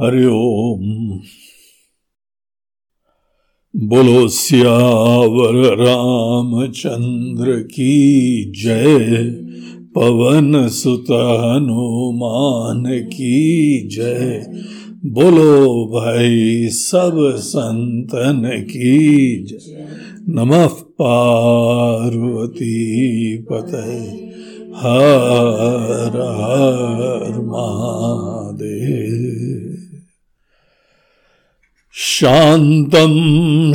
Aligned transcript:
हरिओम 0.00 1.20
बोलो, 3.76 4.28
सियावर 4.28 5.76
रामचंद्र 5.76 7.52
की 7.52 8.44
जय। 8.62 9.06
पवन 9.94 10.68
सुत 10.68 11.04
हनुमान 11.10 12.84
की 12.86 13.88
जय। 13.88 14.46
बोलो, 15.06 15.86
भाई 15.86 16.68
सब 16.68 17.34
संतन 17.36 18.66
की 18.70 19.36
जय। 19.44 19.88
नमः 20.28 20.68
पार्वती 20.72 22.64
पते 23.52 24.24
हर 24.76 26.08
हर 26.40 27.40
महादेव। 27.40 29.03
शान्तं 32.06 33.12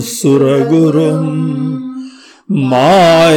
सुरगुरुं 0.00 1.24
मायामनुष्यं 2.50 3.34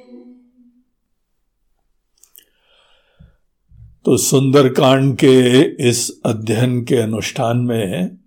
तो 4.05 4.17
सुंदरकांड 4.17 5.15
के 5.15 5.89
इस 5.89 6.21
अध्ययन 6.25 6.85
के 6.85 6.95
अनुष्ठान 6.95 7.57
में 7.57 8.17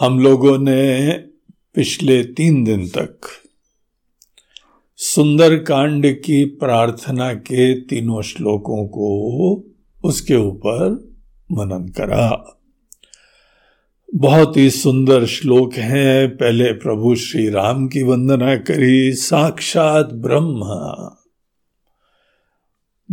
हम 0.00 0.20
लोगों 0.20 0.58
ने 0.58 1.12
पिछले 1.74 2.24
तीन 2.24 2.64
दिन 2.64 2.88
तक 2.88 3.18
सुंदर 4.96 5.56
कांड 5.56 6.06
की 6.06 6.44
प्रार्थना 6.44 7.34
के 7.34 7.80
तीनों 7.80 8.22
श्लोकों 8.22 8.86
को 8.86 9.65
उसके 10.06 10.34
ऊपर 10.34 11.14
मनन 11.52 11.88
करा। 11.88 12.52
बहुत 14.14 14.56
ही 14.56 14.70
सुंदर 14.70 15.26
श्लोक 15.26 15.74
हैं। 15.74 16.36
पहले 16.36 16.72
प्रभु 16.72 17.14
श्री 17.14 17.48
राम 17.48 17.88
की 17.88 18.02
वंदना 18.02 18.56
करी, 18.56 19.12
साक्षात 19.12 20.06
ब्रह्मा। 20.06 21.22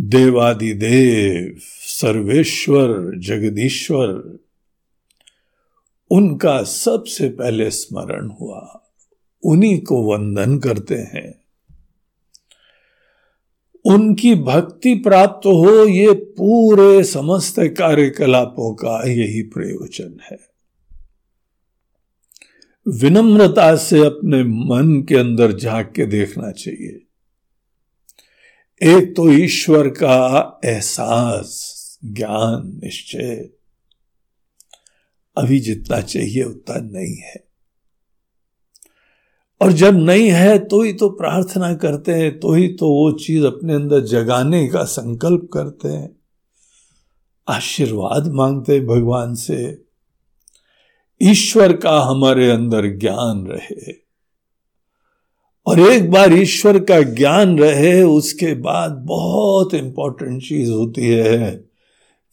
देवादिदेव, 0.00 1.60
सर्वेश्वर, 1.80 3.18
जगदीश्वर, 3.18 4.38
उनका 6.10 6.62
सबसे 6.62 7.28
पहले 7.28 7.70
स्मरण 7.70 8.28
हुआ। 8.28 8.82
उन्हीं 9.42 9.80
को 9.80 10.02
वंदन 10.02 10.58
करते 10.58 10.94
हैं। 10.94 11.43
उनकी 13.84 14.34
भक्ति 14.34 14.94
प्राप्त 14.94 15.46
हो, 15.46 15.86
ये 15.86 16.12
पूरे 16.12 17.04
समस्त 17.04 17.54
कार्यकलापों 17.58 18.74
का 18.74 19.10
यही 19.10 19.42
प्रयोजन 19.42 20.18
है। 20.30 20.38
विनम्रता 22.88 23.76
से 23.76 24.06
अपने 24.06 24.44
मन 24.44 25.02
के 25.08 25.14
अंदर 25.14 25.52
झाँक 25.52 25.92
के 25.96 26.06
देखना 26.06 26.50
चाहिए। 26.50 27.00
एक 28.82 29.16
तो 29.16 29.32
ईश्वर 29.32 29.88
का 29.88 30.60
एहसास, 30.64 31.74
ज्ञान, 32.04 32.80
निश्चय। 32.84 33.48
अभी 35.38 35.60
जितना 35.60 36.00
चाहिए 36.00 36.42
उतना 36.42 36.98
नहीं 36.98 37.16
है। 37.16 37.53
और 39.60 39.72
जब 39.72 39.94
नहीं 39.94 40.28
है 40.28 40.58
तो 40.58 40.82
ही 40.82 40.92
तो 40.92 41.08
प्रार्थना 41.08 41.74
करते 41.74 42.12
हैं 42.12 42.40
तो 42.40 42.52
ही 42.52 42.68
तो 42.68 42.88
वो 42.88 43.12
चीज़ 43.12 43.44
अपने 43.44 43.74
अंदर 43.74 44.00
जगाने 44.00 44.68
का 44.68 44.84
संकल्प 44.84 45.48
करते 45.52 45.88
हैं। 45.88 46.16
आशीर्वाद 47.48 48.28
मांगते 48.32 48.80
भगवान 48.80 49.34
से। 49.34 49.84
ईश्वर 51.22 51.72
का 51.72 52.00
हमारे 52.00 52.50
अंदर 52.50 52.86
ज्ञान 52.86 53.46
रहे। 53.46 53.92
और 55.66 55.80
एक 55.80 56.10
बार 56.10 56.32
ईश्वर 56.32 56.78
का 56.78 57.02
ज्ञान 57.02 57.58
रहे, 57.58 58.02
उसके 58.02 58.54
बाद 58.54 58.90
बहुत 58.90 59.74
इंपॉर्टेंट 59.74 60.42
चीज़ 60.42 60.70
होती 60.70 61.06
है 61.06 61.64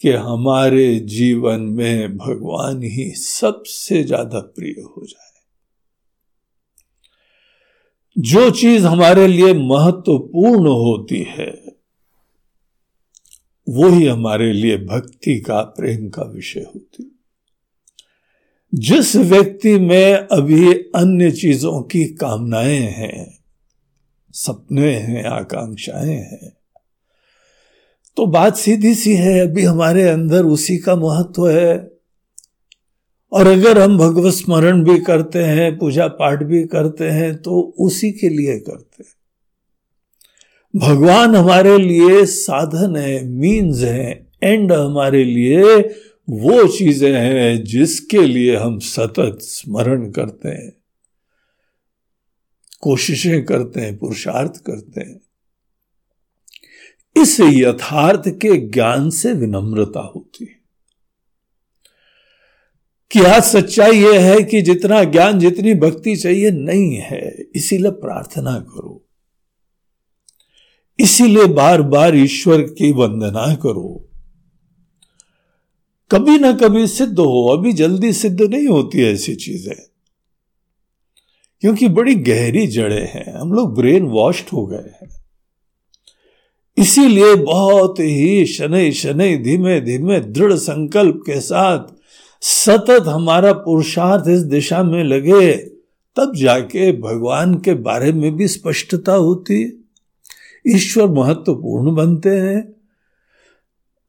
कि 0.02 0.10
हमारे 0.10 1.00
जीवन 1.00 1.62
में 1.62 2.18
भगवान 2.18 2.84
ही 2.84 3.12
सबसे 3.12 4.04
ज़्यादा 4.04 4.40
प्रिय 4.40 4.82
हो 4.82 5.06
जाए। 5.06 5.31
जो 8.18 8.50
चीज़ 8.50 8.86
हमारे 8.86 9.28
लिए 9.28 9.54
महत्वपूर्ण 9.54 10.68
होती 10.68 11.24
है, 11.30 11.62
वो 13.70 13.90
ही 13.90 14.08
हमारे 14.08 14.54
लिए 14.54 14.78
भक्ति 14.78 15.40
का, 15.40 15.62
प्रेम 15.62 16.10
का 16.10 16.24
विषय 16.24 16.60
होती। 16.60 17.20
जिस 18.76 19.16
व्यक्ति 19.16 19.80
में 19.80 20.14
अभी 20.14 20.74
अन्य 20.74 21.32
चीज़ों 21.32 21.82
की 21.82 22.04
कामनाएँ 22.06 22.80
हैं, 22.80 23.40
सपने 24.34 24.96
हैं, 24.96 25.24
आकांक्षाएँ 25.24 26.16
हैं 26.16 26.54
तो 28.18 28.26
बात 28.26 28.56
सीधी 28.56 28.96
सी 28.96 29.16
है, 29.16 29.40
अभी 29.40 29.64
हमारे 29.64 30.04
अंदर 30.04 30.44
उसी 30.46 30.78
का 30.78 30.96
महत्व 30.96 31.50
है। 31.50 32.01
और 33.32 33.48
अगर 33.48 33.80
हम 33.80 33.98
भगवत 33.98 34.34
स्मरण 34.34 34.84
भी 34.84 35.00
करते 35.00 35.40
हैं, 35.40 35.78
पूजा 35.78 36.08
पाठ 36.08 36.44
भी 36.44 36.64
करते 36.64 37.10
हैं 37.10 37.42
तो 37.42 37.76
उसी 37.80 38.12
के 38.12 38.30
लिए 38.30 38.60
करते 38.60 39.04
हैं। 39.04 39.14
भगवान 40.76 41.36
हमारे 41.36 41.78
लिए 41.78 42.26
साधन 42.26 42.96
है 42.96 43.26
मीन्स 43.26 43.82
है 43.82 44.28
एंड 44.44 44.72
हमारे 44.74 45.24
लिए 45.24 45.64
वो 46.30 46.68
चीज़ें 46.68 47.12
हैं 47.12 47.64
जिसके 47.64 48.22
लिए 48.26 48.56
हम 48.56 48.80
सतत 48.80 49.38
स्मरण 49.42 50.12
करते 50.12 50.50
हैं। 50.50 50.72
कोशिशें 52.82 53.46
करते 53.46 53.82
हैं, 53.82 53.98
पुरुषार्थ 53.98 54.64
करते 54.66 55.02
हैं। 55.02 55.22
इस 57.22 57.40
यथार्थ 57.40 58.30
के 58.30 58.58
ज्ञान 58.58 59.10
से 59.10 59.34
विनम्रता 59.34 60.12
होती 60.16 60.46
है। 60.46 60.61
कि 63.12 63.20
आज 63.20 63.44
सच्चाई 63.44 63.92
यह 63.92 64.22
है 64.22 64.44
कि 64.44 64.62
जितना 64.62 65.04
ज्ञान, 65.04 65.40
जितनी 65.40 65.74
भक्ति 65.74 66.16
चाहिए 66.16 66.52
नहीं 66.52 66.96
है? 66.96 67.38
इसीलिए 67.56 67.92
प्रार्थना 67.92 68.60
करो। 68.60 69.06
इसीलिए 71.00 71.46
बार 71.46 71.82
बार 71.82 72.16
ईश्वर 72.16 72.62
की 72.62 72.92
वंदना 72.92 73.56
करो। 73.56 74.10
कभी 76.12 76.40
ना 76.40 76.54
कभी 76.54 76.88
सिद्ध 76.88 77.20
हो, 77.20 77.48
अभी 77.48 77.74
जल्दी 77.74 78.14
सिद्ध 78.14 78.42
नहीं 78.42 78.68
होती 78.68 79.02
ऐसी 79.02 79.36
चीज़ें। 79.36 79.76
क्योंकि 81.62 81.88
बड़ी 81.88 82.16
गहरी 82.16 82.68
जड़ें 82.68 83.08
हैं, 83.08 83.34
हम 83.40 83.54
लोग 83.54 83.76
ब्रेन 83.76 84.04
वॉश्ड 84.04 84.46
हो 84.54 84.66
गए 84.66 84.78
हैं। 84.78 85.10
इसीलिए 86.78 87.36
बहुत 87.36 88.00
ही 88.00 88.46
शनि 88.46 88.92
शनि, 88.92 89.38
धीमे 89.38 89.82
धीमे, 89.82 90.20
दृढ़ 90.20 90.54
संकल्प 90.54 91.16
के 91.26 91.40
साथ 91.42 92.01
सतत 92.42 93.08
हमारा 93.08 93.52
पुरुषार्थ 93.54 94.28
इस 94.28 94.42
दिशा 94.42 94.84
में 94.84 95.04
लगे, 95.04 95.52
तब 96.18 96.32
जाके 96.36 96.92
भगवान 96.92 97.56
के 97.56 97.74
बारे 97.74 98.12
में 98.14 98.36
भी 98.36 98.48
स्पष्टता 98.48 99.14
होती 99.14 99.88
ईश्वर 100.68 101.08
महत्वपूर्ण 101.08 101.96
बनते 101.96 102.30
हैं। 102.30 102.76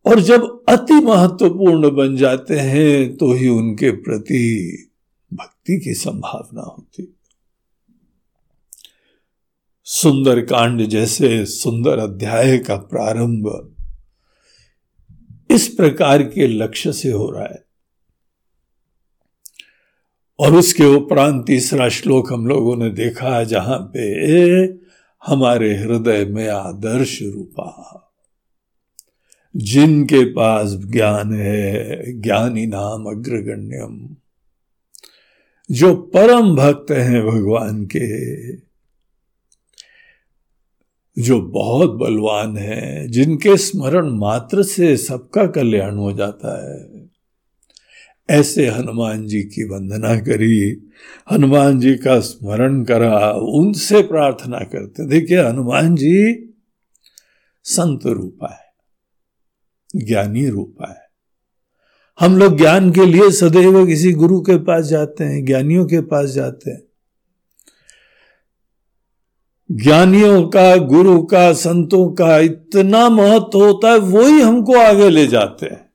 और 0.07 0.21
जब 0.21 0.65
अति 0.69 0.95
महत्वपूर्ण 0.95 1.91
बन 1.91 2.17
जाते 2.17 2.59
हैं 2.59 3.17
तो 3.17 3.33
ही 3.33 3.49
उनके 3.49 3.91
प्रति 3.91 4.43
भक्ति 5.33 5.79
की 5.81 5.95
संभावना 5.95 6.63
होती। 6.63 7.17
सुंदर 9.85 10.41
कांड 10.41 10.83
जैसे 10.83 11.45
सुंदर 11.45 11.99
अध्याय 11.99 12.59
का 12.59 12.77
प्रारंभ 12.77 13.75
इस 15.51 15.69
प्रकार 15.69 16.23
के 16.23 16.47
लक्ष्य 16.47 16.93
से 16.93 17.11
हो 17.11 17.31
रहा 17.31 17.45
है। 17.45 17.72
और 20.39 20.55
उसके 20.55 20.85
उपरांत 20.85 21.47
तीसरा 21.47 21.89
श्लोक 21.89 22.33
हम 22.33 22.47
लोगों 22.47 22.77
ने 22.77 22.91
देखा 22.91 23.37
है 23.37 23.47
जहाँ 23.47 23.91
पे 23.97 24.03
हमारे 25.27 25.77
हृदय 25.77 26.25
में 26.25 26.49
आदर्श 26.49 27.23
रूपा। 27.23 27.99
जिनके 29.57 30.25
पास 30.25 30.71
ज्ञान 30.73 31.35
है, 31.35 32.03
ज्ञानी 32.21 32.67
नाम 32.67 33.05
अग्रगण्यम। 33.05 34.17
जो 35.71 35.95
परम 35.95 36.57
भक्त 36.57 36.91
हैं 36.91 37.27
भगवान 37.27 37.85
के, 37.85 38.53
जो 41.23 41.41
बहुत 41.41 41.91
बलवान 41.91 42.57
है, 42.57 43.09
जिनके 43.09 43.57
स्मरण 43.57 44.11
मात्र 44.11 44.63
से 44.63 44.97
सबका 44.97 45.47
कल्याण 45.47 45.97
हो 45.97 46.13
जाता 46.13 46.71
है। 46.71 46.92
ऐसे 48.33 48.69
हनुमान 48.69 49.27
जी 49.27 49.43
की 49.43 49.65
वंदना 49.65 50.21
करी, 50.21 50.91
हनुमान 51.33 51.81
जी 51.81 51.95
का 51.95 52.21
स्मरण 52.21 52.85
करा, 52.85 53.33
उनसे 53.33 54.03
प्रार्थना 54.03 54.59
करते। 54.59 55.07
देखिए, 55.07 55.43
हनुमान 55.43 55.95
जी 55.95 56.49
संत 57.65 58.07
रूपा 58.07 58.53
है 58.53 58.73
ज्ञानी 60.07 60.49
रूपा 60.49 60.91
है 60.91 61.03
हम 62.21 62.39
लोग 62.39 62.57
ज्ञान 62.57 62.93
के 62.93 63.07
लिए 63.07 63.31
सदैव 63.31 63.87
किसी 63.87 64.13
गुरु 64.13 64.41
के 64.41 64.57
पास 64.57 64.85
जाते 64.85 65.25
हैं, 65.25 65.45
ज्ञानियों 65.45 65.87
के 65.87 66.01
पास 66.01 66.31
जाते 66.31 66.71
हैं। 66.71 66.83
ज्ञानियों 69.71 70.49
का, 70.49 70.77
गुरु 70.77 71.23
का, 71.23 71.53
संतों 71.53 72.13
का 72.13 72.39
इतना 72.39 73.09
महत्व 73.09 73.65
होता 73.65 73.91
है 73.91 73.99
वही 73.99 74.41
हमको 74.41 74.77
आगे 74.77 75.09
ले 75.09 75.27
जाते 75.27 75.67
हैं। 75.67 75.92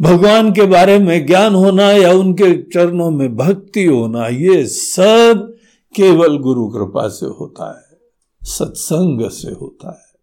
भगवान 0.00 0.52
के 0.52 0.62
बारे 0.62 0.98
में 0.98 1.26
ज्ञान 1.26 1.54
होना 1.54 1.92
या 1.92 2.12
उनके 2.12 2.62
चरणों 2.62 3.10
में 3.10 3.36
भक्ति 3.36 3.84
होना, 3.84 4.26
ये 4.26 4.66
सब 4.66 5.56
केवल 5.96 6.38
गुरु 6.38 6.68
कृपा 6.68 7.08
से 7.08 7.26
होता 7.26 7.78
है, 7.78 7.98
सत्संग 8.42 9.30
से 9.30 9.50
होता 9.50 9.90
है। 9.90 10.14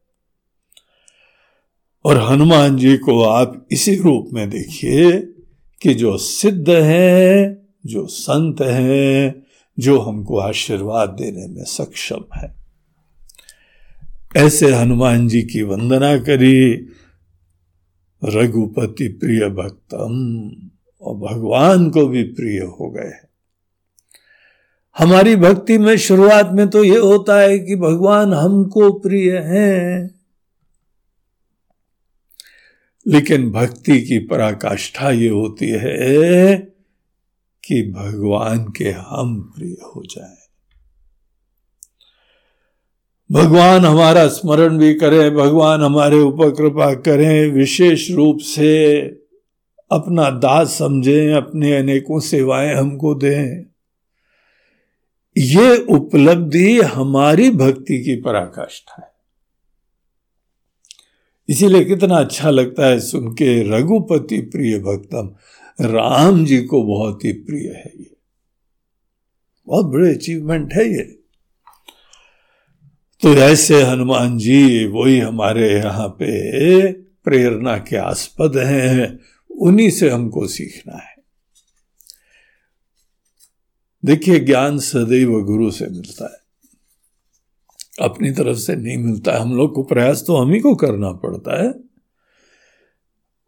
और 2.05 2.17
हनुमान 2.17 2.77
जी 2.77 2.97
को 2.97 3.23
आप 3.23 3.67
इसी 3.71 3.95
रूप 3.95 4.29
में 4.33 4.49
देखिए 4.49 5.11
कि 5.81 5.93
जो 5.93 6.17
सिद्ध 6.17 6.69
है, 6.69 7.61
जो 7.85 8.07
संत 8.07 8.61
है, 8.61 9.43
जो 9.79 9.99
हमको 9.99 10.39
आशीर्वाद 10.39 11.09
देने 11.09 11.47
में 11.47 11.63
सक्षम 11.63 12.23
है। 12.35 12.55
ऐसे 14.37 14.73
हनुमान 14.73 15.27
जी 15.27 15.41
की 15.41 15.63
वंदना 15.63 16.17
करी 16.17 16.87
रघुपति 18.21 19.07
प्रिय 19.21 19.47
भक्तम, 19.49 20.13
और 21.01 21.15
भगवान 21.17 21.89
को 21.89 22.05
भी 22.07 22.23
प्रिय 22.23 22.59
हो 22.59 22.89
गए 22.89 23.11
हमारी 24.95 25.35
भक्ति 25.35 25.77
में 25.77 25.95
शुरुआत 25.97 26.49
में 26.51 26.67
तो 26.69 26.83
ये 26.83 26.97
होता 26.97 27.39
है 27.39 27.57
कि 27.59 27.75
भगवान 27.75 28.33
हमको 28.33 28.91
प्रिय 28.99 29.37
हैं, 29.37 30.09
लेकिन 33.05 33.49
भक्ति 33.51 33.99
की 34.01 34.19
पराकाष्ठा 34.27 35.11
ये 35.11 35.29
होती 35.29 35.69
है 35.75 36.55
कि 37.63 37.81
भगवान 37.91 38.65
के 38.77 38.89
हम 38.89 39.39
प्रिय 39.55 39.75
हो 39.85 40.03
जाए। 40.05 40.40
भगवान 43.31 43.85
हमारा 43.85 44.27
स्मरण 44.27 44.77
भी 44.77 44.93
करें, 44.93 45.35
भगवान 45.35 45.81
हमारे 45.81 46.19
ऊपर 46.19 46.51
कृपा 46.51 46.93
करें, 46.93 47.51
विशेष 47.51 48.11
रूप 48.11 48.39
से 48.39 49.01
अपना 49.91 50.29
दास 50.29 50.67
समझें, 50.67 51.33
अपने 51.33 51.77
अनेकों 51.77 52.19
सेवाएँ 52.19 52.75
हमको 52.75 53.15
दें। 53.15 53.65
ये 55.37 55.77
उपलब्धि 55.77 56.81
हमारी 56.81 57.51
भक्ति 57.51 58.03
की 58.03 58.15
पराकाष्ठा 58.15 59.01
है। 59.01 59.11
इसीलिए 61.49 61.85
कितना 61.85 62.15
अच्छा 62.15 62.49
लगता 62.49 62.85
है 62.85 62.99
सुन 62.99 63.27
के, 63.27 63.77
रघुपति 63.77 64.41
प्रिय 64.41 64.79
भक्तम, 64.79 65.35
राम 65.81 66.45
जी 66.45 66.61
को 66.61 66.83
बहुत 66.83 67.25
ही 67.25 67.31
प्रिय 67.31 67.69
है 67.69 67.91
ये। 67.99 68.15
बहुत 69.67 69.85
बड़े 69.85 70.13
अचीवमेंट 70.13 70.73
है 70.73 70.93
ये। 70.93 71.20
तो 73.21 73.33
ऐसे 73.33 73.83
हनुमान 73.83 74.37
जी 74.37 74.85
वही 74.85 75.19
हमारे 75.19 75.73
यहाँ 75.73 76.07
पे 76.07 76.91
प्रेरणा 76.91 77.77
के 77.77 77.95
आस्पद 77.95 78.57
हैं। 78.57 79.19
उन्हीं 79.57 79.89
से 79.89 80.09
हमको 80.09 80.47
सीखना 80.47 80.95
है। 80.95 81.15
देखिए, 84.05 84.39
ज्ञान 84.39 84.79
सदैव 84.79 85.41
गुरु 85.41 85.71
से 85.71 85.85
मिलता 85.85 86.25
है। 86.25 86.41
अपनी 88.05 88.31
तरफ़ 88.31 88.57
से 88.57 88.75
नहीं 88.75 88.97
मिलता 88.97 89.31
है। 89.31 89.39
हम 89.39 89.57
लोग 89.57 89.73
को 89.73 89.83
प्रयास 89.83 90.23
तो 90.27 90.37
हम 90.37 90.51
ही 90.51 90.59
को 90.59 90.75
करना 90.75 91.11
पड़ता 91.11 91.63
है। 91.63 91.71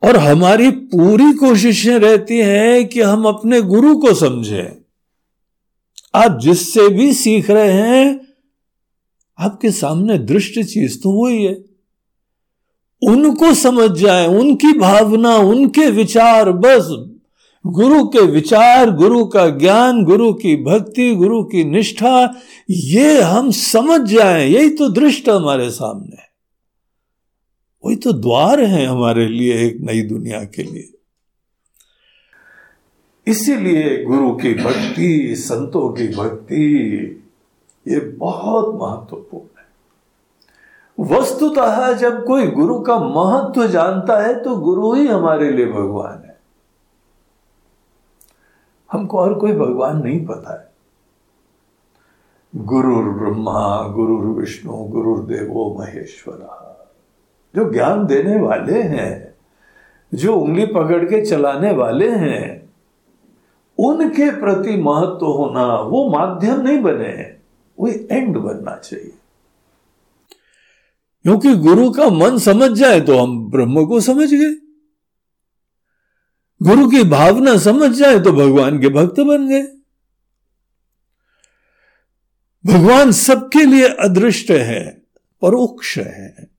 और 0.04 0.18
हमारी 0.18 0.72
पूरी 0.72 1.34
कोशिशें 1.34 2.00
रहती 2.00 2.40
हैं 2.40 2.88
कि 2.88 3.02
हम 3.02 3.26
अपने 3.26 3.62
गुरु 3.62 3.98
को 3.98 4.14
समझें। 4.14 4.82
आप 6.16 6.40
जिससे 6.42 6.90
भी 6.90 7.14
सीख 7.14 7.50
रहे 7.50 7.74
हैं 7.74 8.23
आपके 9.44 9.72
सामने 9.72 10.18
दृष्ट 10.18 10.60
चीज़ 10.60 11.02
तो 11.02 11.12
वही 11.12 11.44
है। 11.44 11.64
उनको 13.02 13.54
समझ 13.54 13.92
जाए, 13.92 14.28
उनकी 14.28 14.80
भावना, 14.80 15.36
उनके 15.36 15.92
विचार, 15.92 16.52
बस 16.52 17.10
गुरु 17.68 18.08
के 18.08 18.22
विचार, 18.22 18.92
गुरु 18.92 19.26
का 19.26 19.50
ज्ञान, 19.50 20.04
गुरु 20.04 20.34
की 20.34 20.56
भक्ति, 20.56 21.16
गुरु 21.16 21.44
की 21.44 21.64
निष्ठा, 21.64 22.42
ये 22.70 23.22
हम 23.22 23.52
समझ 23.52 24.02
जाए, 24.02 24.50
यही 24.50 24.70
तो 24.70 24.90
दृष्ट 24.90 25.30
हमारे 25.30 25.70
सामने 25.70 26.16
है। 26.16 26.34
वही 27.86 27.96
तो 27.96 28.14
द्वार 28.14 28.60
है 28.60 28.86
हमारे 28.86 29.28
लिए 29.28 29.66
एक 29.68 29.78
नई 29.80 30.02
दुनिया 30.02 30.44
के 30.44 30.64
लिए। 30.64 30.94
इसीलिए 33.28 34.04
गुरु 34.04 34.32
की 34.32 34.54
भक्ति, 34.54 35.36
संतों 35.36 35.90
की 35.90 36.08
भक्ति 36.08 37.20
ये 37.88 38.00
बहुत 38.00 38.76
महत्वपूर्ण 38.82 39.46
है। 39.46 39.64
वस्तुतः 41.00 41.94
जब 41.94 42.26
कोई 42.26 42.48
गुरु 42.48 42.80
का 42.80 43.00
महत्व 43.00 43.68
जानता 43.68 44.18
है 44.18 44.44
तो 44.44 44.56
गुरु 44.56 44.94
ही 44.94 45.08
हमारे 45.08 45.52
लिए 45.52 45.66
भगवान 45.66 46.24
है। 46.26 46.40
हमको 48.92 49.20
और 49.20 49.34
कोई 49.34 49.54
भगवान 49.54 50.04
नहीं 50.04 50.26
पता 50.26 50.62
है। 50.62 50.74
गुरु 52.56 53.14
ब्रह्मा 53.14 53.88
गुरु 53.88 54.34
विष्णु 54.34 54.74
गुरु 54.74 55.18
देवो 55.18 55.78
महेश्वर, 55.80 56.50
जो 57.56 57.72
ज्ञान 57.72 58.06
देने 58.06 58.40
वाले 58.40 58.82
हैं, 58.82 59.36
जो 60.14 60.36
उंगली 60.36 60.66
पकड़ 60.66 61.06
के 61.06 61.26
चलाने 61.26 61.72
वाले 61.72 62.10
हैं, 62.10 62.74
उनके 63.80 64.40
प्रति 64.40 64.82
महत्व 64.82 65.26
होना 65.26 65.76
वो 65.76 66.10
माध्यम 66.10 66.62
नहीं 66.62 66.82
बने 66.82 67.33
वो 67.80 67.88
एंड 67.88 68.38
बनना 68.38 68.78
चाहिए। 68.78 69.14
क्योंकि 71.24 71.56
गुरु 71.56 71.92
का 71.92 72.10
मन 72.10 72.38
समझ 72.38 72.72
जाए 72.72 73.02
तो 73.02 73.20
हम 73.20 73.52
ब्रह्म 73.52 73.86
को 73.86 74.02
समझ 74.02 74.34
गए। 74.34 74.56
गुरु 76.62 76.90
की 76.90 77.04
भावना 77.04 77.58
समझ 77.58 77.96
जाए 77.96 78.20
तो 78.20 78.32
भगवान 78.32 78.82
के 78.82 78.90
भक्त 78.90 79.20
बन 79.20 79.50
गए। 79.50 79.62
भगवान 82.66 83.12
सबके 83.12 83.66
लिए 83.66 83.88
अदृष्ट 83.88 84.52
है, 84.52 85.02
परोक्ष 85.42 85.98
है। 85.98 86.50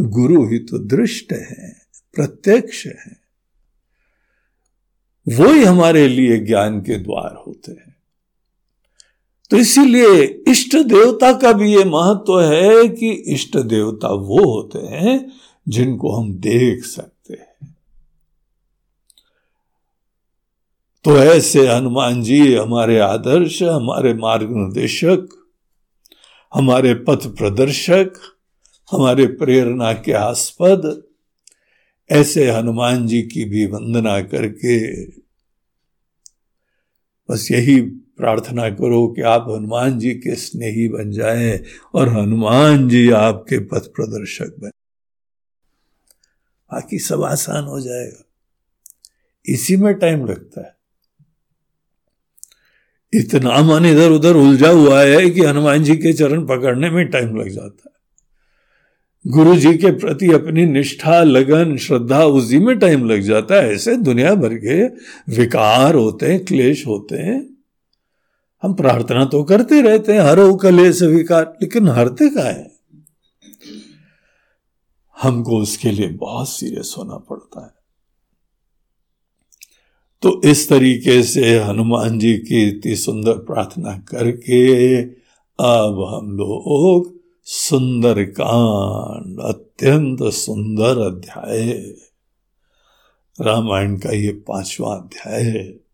गुरु 0.00 0.48
ही 0.48 0.58
तो 0.58 0.78
दृष्ट 0.78 1.32
है, 1.32 1.86
प्रत्यक्ष 2.14 2.86
है। 2.86 3.20
वो 5.28 5.52
ही 5.52 5.64
हमारे 5.64 6.08
लिए 6.08 6.38
ज्ञान 6.38 6.80
के 6.80 6.98
द्वार 6.98 7.44
होते 7.46 7.72
हैं। 7.72 7.97
तो 9.50 9.56
इसीलिए 9.56 10.22
इष्ट 10.48 10.76
देवता 10.76 11.32
का 11.32 11.52
भी 11.52 11.76
ये 11.76 11.84
महत्व 11.84 12.40
है 12.40 12.88
कि 12.88 13.10
इष्ट 13.10 13.56
देवता 13.56 14.08
वो 14.08 14.54
होते 14.54 14.78
हैं 14.78 15.32
जिनको 15.68 16.12
हम 16.12 16.34
देख 16.34 16.84
सकते 16.84 17.34
हैं। 17.34 17.76
तो 21.04 21.18
ऐसे 21.18 21.68
हनुमान 21.68 22.22
जी 22.22 22.54
हमारे 22.54 22.98
आदर्श, 22.98 23.62
हमारे 23.62 24.14
मार्ग 24.14 24.56
निर्देशक 24.56 25.28
हमारे 26.54 26.94
पथ 26.94 27.26
प्रदर्शक, 27.26 28.12
हमारे 28.90 29.26
प्रेरणा 29.26 29.92
के 29.92 30.12
आस्पद, 30.12 31.02
ऐसे 32.10 32.50
हनुमान 32.50 33.06
जी 33.06 33.22
की 33.22 33.44
भी 33.44 33.66
वंदना 33.66 34.20
करके 34.20 35.04
बस 37.28 37.48
यही 37.52 37.80
प्रार्थना 38.18 38.70
करो 38.70 39.08
कि 39.08 39.22
आप 39.22 39.46
हनुमान 39.48 39.98
जी 39.98 40.10
के 40.10 40.34
स्नेही 40.34 40.88
बन 40.88 41.10
जाएँ 41.10 41.64
और 41.94 42.08
हनुमान 42.08 42.88
जी 42.88 43.10
आपके 43.10 43.58
पथ 43.58 43.80
प्रदर्शक 43.80 44.56
बने। 44.60 44.70
बाकी 46.72 46.98
सब 46.98 47.22
आसान 47.22 47.64
हो 47.64 47.80
जाएगा। 47.80 48.24
इसी 49.46 49.76
में 49.76 49.94
टाइम 49.94 50.26
लगता 50.26 50.60
है। 50.60 50.78
इतना 53.14 53.62
मन 53.62 53.86
इधर 53.86 54.10
उधर 54.10 54.34
उलझा 54.34 54.70
हुआ 54.70 55.02
है 55.02 55.30
कि 55.30 55.44
हनुमान 55.44 55.84
जी 55.84 55.96
के 55.96 56.12
चरण 56.12 56.46
पकड़ने 56.46 56.90
में 56.90 57.08
टाइम 57.08 57.36
लग 57.36 57.48
जाता 57.48 57.82
है। 57.86 57.98
गुरु 59.26 59.56
जी 59.56 59.74
के 59.74 59.90
प्रति 59.90 60.32
अपनी 60.32 60.66
निष्ठा, 60.66 61.22
लगन, 61.22 61.76
श्रद्धा 61.76 62.24
उसी 62.24 62.58
में 62.58 62.78
टाइम 62.78 63.08
लग 63.08 63.20
जाता 63.20 63.54
है। 63.54 63.72
ऐसे 63.72 63.96
दुनिया 63.96 64.34
भर 64.34 64.54
के 64.54 64.86
विकार 65.36 65.94
होते 65.94 66.26
हैं, 66.26 66.44
क्लेश 66.44 66.86
होते 66.86 67.16
हैं। 67.16 67.57
हम 68.62 68.74
प्रार्थना 68.74 69.24
तो 69.24 69.44
करते 69.44 69.82
रहते 69.82 70.12
हैं, 70.12 70.20
हर 70.20 70.56
कले 70.56 70.92
स्वीकार, 70.92 71.58
लेकिन 71.62 71.88
हरते 71.88 72.28
का 72.28 72.42
है? 72.42 72.78
हमको 75.22 75.58
उसके 75.58 75.90
लिए 75.90 76.08
बहुत 76.08 76.48
सीरियस 76.48 76.94
होना 76.98 77.16
पड़ता 77.16 77.64
है। 77.64 77.78
तो 80.22 80.42
इस 80.44 80.68
तरीके 80.68 81.22
से 81.22 81.58
हनुमान 81.58 82.18
जी 82.18 82.38
की 82.38 82.68
इतनी 82.68 82.96
सुंदर 82.96 83.32
प्रार्थना 83.32 83.98
करके 83.98 85.02
अब 85.60 86.14
हम 86.14 86.32
लोग 86.32 87.20
सुंदर 87.44 88.24
कांड 88.24 89.40
अत्यंत 89.40 90.22
सुंदर 90.22 90.98
अध्याय। 90.98 91.72
रामायण 93.40 93.98
का 93.98 94.10
ये 94.10 94.32
पांचवा 94.32 94.94
अध्याय 94.94 95.42
है। 95.42 95.87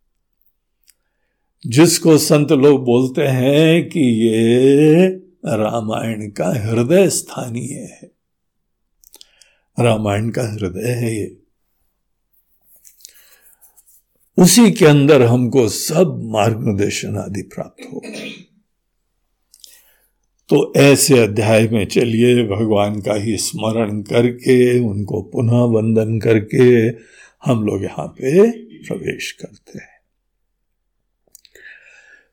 जिसको 1.66 2.18
संत 2.18 2.52
लोग 2.52 2.85
बोलते 2.85 3.23
हैं 3.23 3.88
कि 3.88 4.00
ये 4.00 5.09
रामायण 5.47 6.30
का 6.30 6.47
हृदय 6.47 7.09
स्थानीय 7.09 7.75
है। 7.75 8.11
रामायण 9.80 10.30
का 10.30 10.52
हृदय 10.52 10.88
है 10.88 11.16
ये। 11.16 11.37
उसी 14.38 14.73
के 14.73 14.87
अंदर 14.87 15.23
हमको 15.23 15.68
सब 15.68 16.21
मार्गदर्शन 16.25 17.16
आदि 17.16 17.42
प्राप्त 17.42 17.85
हो। 17.92 18.02
तो 20.49 20.73
ऐसे 20.76 21.18
अध्याय 21.18 21.68
में 21.68 21.87
चलिए, 21.87 22.44
भगवान 22.44 23.00
का 23.00 23.14
ही 23.14 23.37
स्मरण 23.37 24.02
करके, 24.02 24.78
उनको 24.78 25.23
पुनः 25.23 25.52
वंदन 25.52 26.21
करके 26.21 26.88
हम 27.44 27.64
लोग 27.64 27.83
यहाँ 27.83 28.06
पे 28.06 28.50
प्रवेश 28.87 29.33
करते 29.33 29.78
हैं। 29.78 29.94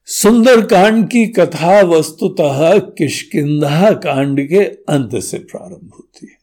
सुंदर 0.05 0.62
कांड 0.62 1.10
की 1.10 1.25
कथा 1.25 1.81
वस्तुतः 1.81 2.79
किशकिंधा 2.79 3.91
कांड 3.91 4.50
के 4.50 4.60
अंत 4.60 5.15
से 5.15 5.38
प्रारंभ 5.38 5.91
होती 5.93 6.27
है। 6.27 6.38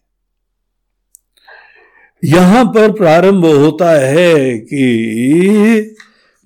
यहाँ 2.25 2.65
पर 2.65 2.93
प्रारंभ 2.93 3.47
होता 3.47 3.91
है 3.91 4.59
कि 4.59 5.97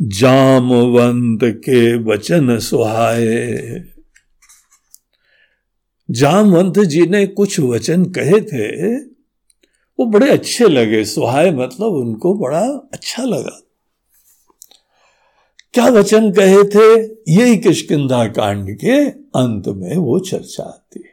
जामवंत 0.03 1.41
के 1.45 1.99
वचन 1.99 2.59
सुहाए। 2.59 3.85
जामवंत 6.11 6.79
जी 6.79 7.07
ने 7.07 7.27
कुछ 7.27 7.61
वचन 7.61 8.05
कहे 8.05 8.41
थे, 8.41 8.97
वो 9.99 10.07
बड़े 10.07 10.31
अच्छे 10.31 10.69
लगे। 10.69 11.05
सुहाय 11.05 11.51
मतलब 11.51 11.93
उनको 11.93 12.35
बड़ा 12.35 12.91
अच्छा 12.93 13.23
लगा। 13.23 13.62
क्या 15.75 15.87
वचन 15.87 16.33
कहे 16.33 16.65
थे? 16.65 17.03
यही 17.29 17.57
किशकिंधा 17.57 18.27
कांड 18.27 18.77
के 18.77 19.07
अंत 19.11 19.69
में 19.69 19.97
वो 19.97 20.19
चर्चा 20.19 20.63
आती 20.63 21.01
है। 21.01 21.13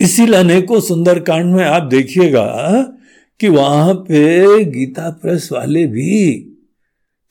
इसीलिए 0.00 0.36
अनेकों 0.36 0.80
सुंदर 0.80 1.20
कांड 1.20 1.54
में 1.54 1.64
आप 1.64 1.82
देखिएगा 1.82 2.72
कि 3.40 3.48
वहाँ 3.48 3.94
पे 3.94 4.64
गीता 4.64 5.10
प्रेस 5.10 5.48
वाले 5.52 5.86
भी 5.86 6.34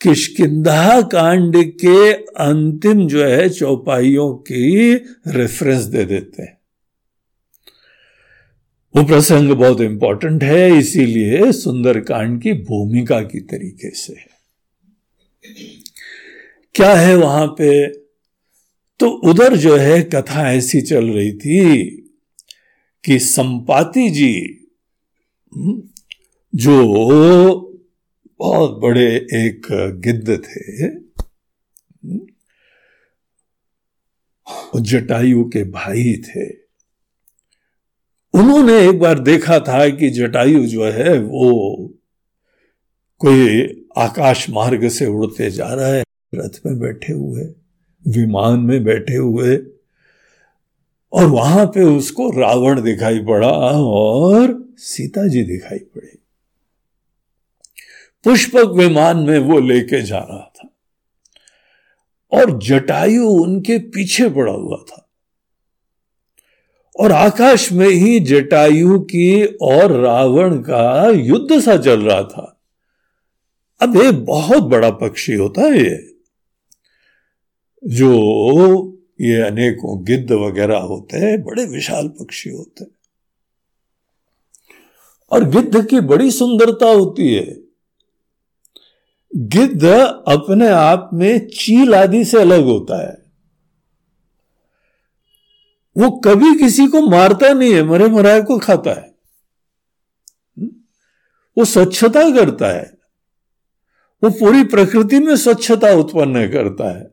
किशकिंधा 0.01 1.01
कांड 1.01 1.53
के 1.57 2.13
अंतिम 2.13 3.07
जो 3.07 3.25
है 3.25 3.49
चौपाइयों 3.49 4.33
की 4.33 4.95
रेफरेंस 5.27 5.83
दे 5.83 6.05
देते 6.05 6.43
हैं। 6.43 6.57
वो 8.95 9.03
प्रसंग 9.03 9.51
बहुत 9.51 9.81
इंपॉर्टेंट 9.81 10.43
है, 10.43 10.77
इसीलिए 10.77 11.51
सुंदर 11.51 11.99
कांड 11.99 12.41
की 12.41 12.53
भूमिका 12.53 13.21
की 13.21 13.39
तरीके 13.39 13.89
से। 13.89 14.13
है 14.13 14.34
क्या 16.75 16.93
है 16.95 17.15
वहाँ 17.15 17.47
पे? 17.47 17.87
तो 18.99 19.09
उधर 19.29 19.55
जो 19.57 19.75
है 19.77 20.01
कथा 20.01 20.51
ऐसी 20.51 20.81
चल 20.81 21.05
रही 21.09 21.31
थी 21.33 21.85
कि 23.03 23.19
संपाति 23.19 24.09
जी 24.09 24.33
हम्म, 25.55 25.81
जो 26.53 26.85
बहुत 28.39 28.79
बड़े 28.79 29.07
एक 29.33 29.67
गिद्ध 30.01 30.29
थे 30.29 30.85
हम्म, 30.85 32.19
जटायु 34.81 35.43
के 35.45 35.63
भाई 35.63 36.15
थे 36.27 36.65
उन्होंने 38.33 38.89
एक 38.89 38.99
बार 38.99 39.19
देखा 39.19 39.59
था 39.59 39.89
कि 39.89 40.09
जटायु 40.09 40.65
जो 40.65 40.85
है 40.85 41.19
वो 41.19 41.51
कोई 43.21 43.63
आकाश 43.97 44.49
मार्ग 44.49 44.87
से 44.87 45.05
उड़ते 45.05 45.51
जा 45.51 45.73
रहा 45.73 45.87
है, 45.87 46.03
रथ 46.35 46.65
में 46.65 46.79
बैठे 46.79 47.13
हुए, 47.13 47.43
विमान 48.07 48.59
में 48.59 48.83
बैठे 48.83 49.15
हुए। 49.15 49.57
और 51.13 51.25
वहाँ 51.25 51.65
पे 51.65 51.83
उसको 51.83 52.29
रावण 52.29 52.81
दिखाई 52.81 53.19
पड़ा 53.19 53.51
और 53.81 54.69
सीता 54.77 55.27
जी 55.27 55.43
दिखाई 55.43 55.77
पड़ी। 55.77 56.19
पुष्पक 58.23 58.65
विमान 58.65 59.17
में 59.17 59.39
वो 59.39 59.59
लेके 59.59 60.01
जा 60.01 60.17
रहा 60.17 60.53
था 60.55 60.69
और 62.31 62.59
जटायु 62.59 63.27
उनके 63.27 63.77
पीछे 63.77 64.29
पड़ा 64.29 64.53
हुआ 64.53 64.77
था। 64.77 65.09
और 66.99 67.11
आकाश 67.11 67.71
में 67.71 67.89
ही 67.89 68.19
जटायु 68.19 68.99
की 68.99 69.45
और 69.45 69.91
रावण 69.91 70.57
का 70.57 71.09
युद्ध 71.09 71.59
सा 71.61 71.77
चल 71.77 72.01
रहा 72.01 72.23
था। 72.23 72.54
अब 73.81 73.95
ये 73.95 74.11
बहुत 74.11 74.63
बड़ा 74.63 74.89
पक्षी 74.89 75.33
होता 75.33 75.61
है 75.61 75.77
ये, 75.77 76.15
जो 77.85 78.17
ये 79.21 79.41
अनेकों 79.41 80.03
गिद्ध 80.03 80.31
वगैरह 80.31 80.77
होते 80.77 81.17
हैं, 81.17 81.43
बड़े 81.43 81.65
विशाल 81.65 82.07
पक्षी 82.07 82.49
होते 82.49 82.83
हैं। 82.83 82.91
और 85.31 85.43
गिद्ध 85.43 85.87
की 85.87 85.99
बड़ी 85.99 86.31
सुंदरता 86.31 86.85
होती 86.85 87.35
है। 87.35 87.57
गिद्ध 89.35 89.85
अपने 90.27 90.67
आप 90.67 91.09
में 91.13 91.47
चील 91.47 91.95
आदि 91.95 92.25
से 92.25 92.41
अलग 92.41 92.63
होता 92.63 93.09
है। 93.09 93.25
वो 95.97 96.11
कभी 96.11 96.55
किसी 96.55 96.87
को 96.87 97.01
मारता 97.01 97.53
नहीं 97.53 97.73
है, 97.73 97.83
मरे 97.83 98.07
मराए 98.07 98.41
को 98.41 98.59
खाता 98.59 98.91
है। 98.91 99.15
वो 101.57 101.65
स्वच्छता 101.65 102.35
करता 102.35 102.67
है। 102.67 102.94
वो 104.25 104.31
पूरी 104.31 104.63
प्रकृति 104.63 105.19
में 105.19 105.35
स्वच्छता 105.35 105.93
उत्पन्न 105.93 106.47
करता 106.47 106.97
है। 106.97 107.11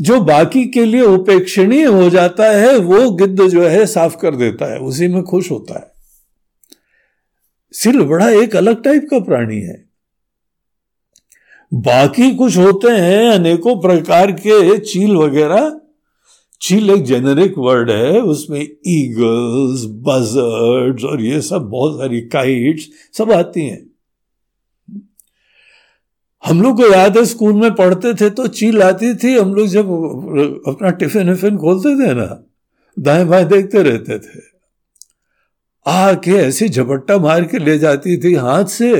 जो 0.00 0.20
बाकी 0.20 0.64
के 0.64 0.84
लिए 0.84 1.02
उपेक्षणीय 1.02 1.84
हो 1.84 2.10
जाता 2.10 2.44
है, 2.44 2.78
वो 2.78 3.10
गिद्ध 3.10 3.46
जो 3.46 3.62
है 3.62 3.86
साफ़ 3.86 4.16
कर 4.16 4.36
देता 4.36 4.72
है, 4.72 4.78
उसी 4.78 5.08
में 5.08 5.22
खुश 5.22 5.50
होता 5.50 5.78
है। 5.78 5.92
सिर 7.72 8.02
बड़ा 8.02 8.30
एक 8.30 8.56
अलग 8.56 8.82
टाइप 8.82 9.08
का 9.10 9.18
प्राणी 9.18 9.60
है। 9.60 9.84
बाकी 11.74 12.34
कुछ 12.34 12.56
होते 12.56 12.88
हैं, 12.88 13.30
अनेकों 13.30 13.80
प्रकार 13.80 14.32
के 14.32 14.78
चील 14.78 15.16
वगैरह। 15.16 15.80
चील 16.62 16.90
एक 16.90 17.04
जेनेरिक 17.04 17.54
वर्ड 17.58 17.90
है, 17.90 18.20
उसमें 18.20 18.68
ईगल्स 18.86 19.84
बजर्ड्स 19.84 21.04
और 21.04 21.20
ये 21.20 21.40
सब 21.40 21.62
बहुत 21.62 22.00
सारी 22.00 22.20
काइट्स 22.20 22.88
सब 23.18 23.32
आती 23.32 23.66
हैं। 23.66 23.89
हम 26.44 26.62
लोग 26.62 26.76
को 26.76 26.86
याद 26.86 27.16
है, 27.18 27.24
स्कूल 27.24 27.52
में 27.52 27.74
पढ़ते 27.74 28.12
थे 28.14 28.28
तो 28.30 28.46
चील 28.48 28.82
आती 28.82 29.14
थी, 29.14 29.36
हम 29.38 29.54
लोग 29.54 29.66
जब 29.68 29.88
अपना 30.68 30.90
टिफ़िन 30.92 31.30
विफिन 31.30 31.56
खोलते 31.58 31.94
थे 31.96 32.14
ना, 32.14 32.26
दाएँ 32.96 33.24
बाएँ 33.24 33.44
देखते 33.46 33.82
रहते 33.82 34.18
थे। 34.18 34.48
आके 35.86 36.30
ऐसे 36.38 36.68
झपट्टा 36.68 37.18
मार 37.18 37.44
के 37.44 37.58
ले 37.58 37.78
जाती 37.78 38.16
थी 38.24 38.34
हाथ 38.36 38.64
से। 38.70 38.92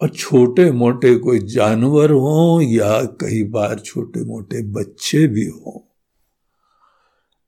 और 0.00 0.08
छोटे 0.10 0.70
मोटे 0.72 1.14
कोई 1.16 1.38
जानवर 1.48 2.10
हो 2.12 2.60
या 2.62 3.00
कई 3.20 3.42
बार 3.50 3.78
छोटे 3.78 4.24
मोटे 4.24 4.62
बच्चे 4.72 5.26
भी 5.26 5.46
हो, 5.46 5.80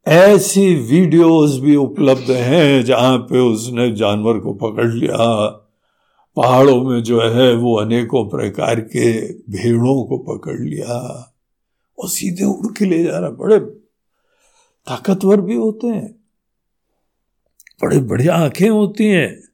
ऐसी 0.07 0.75
वीडियोस 0.87 1.59
भी 1.61 1.77
उपलब्ध 1.77 2.31
हैं 2.31 2.85
जहाँ 2.85 3.17
पे 3.21 3.39
उसने 3.45 3.91
जानवर 3.97 4.39
को 4.39 4.53
पकड़ 4.55 4.89
लिया। 4.89 5.17
पहाड़ों 6.37 6.85
में 6.85 7.03
जो 7.03 7.21
है 7.21 7.55
वो 7.55 7.77
अनेकों 7.77 8.29
प्रकार 8.29 8.81
के 8.81 9.33
भेड़ों 9.33 10.05
को 10.05 10.19
पकड़ 10.19 10.61
लिया 10.61 11.33
और 11.99 12.09
सीधे 12.09 12.45
उड़ 12.45 12.79
के 12.79 12.85
ले 12.85 13.05
जा 13.05 13.19
रहा। 13.19 13.31
बड़े 13.31 13.61
ताकतवर 14.87 15.41
भी 15.41 15.55
होते 15.55 15.87
हैं। 15.87 16.13
बड़े 17.83 17.99
बढ़िया 17.99 18.35
आँखें 18.35 18.71
होती 18.71 19.05
हैं। 19.05 19.49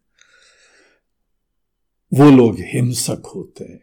वो 2.15 2.31
लोग 2.31 2.57
हिंसक 2.61 3.23
होते 3.35 3.65
हैं। 3.65 3.81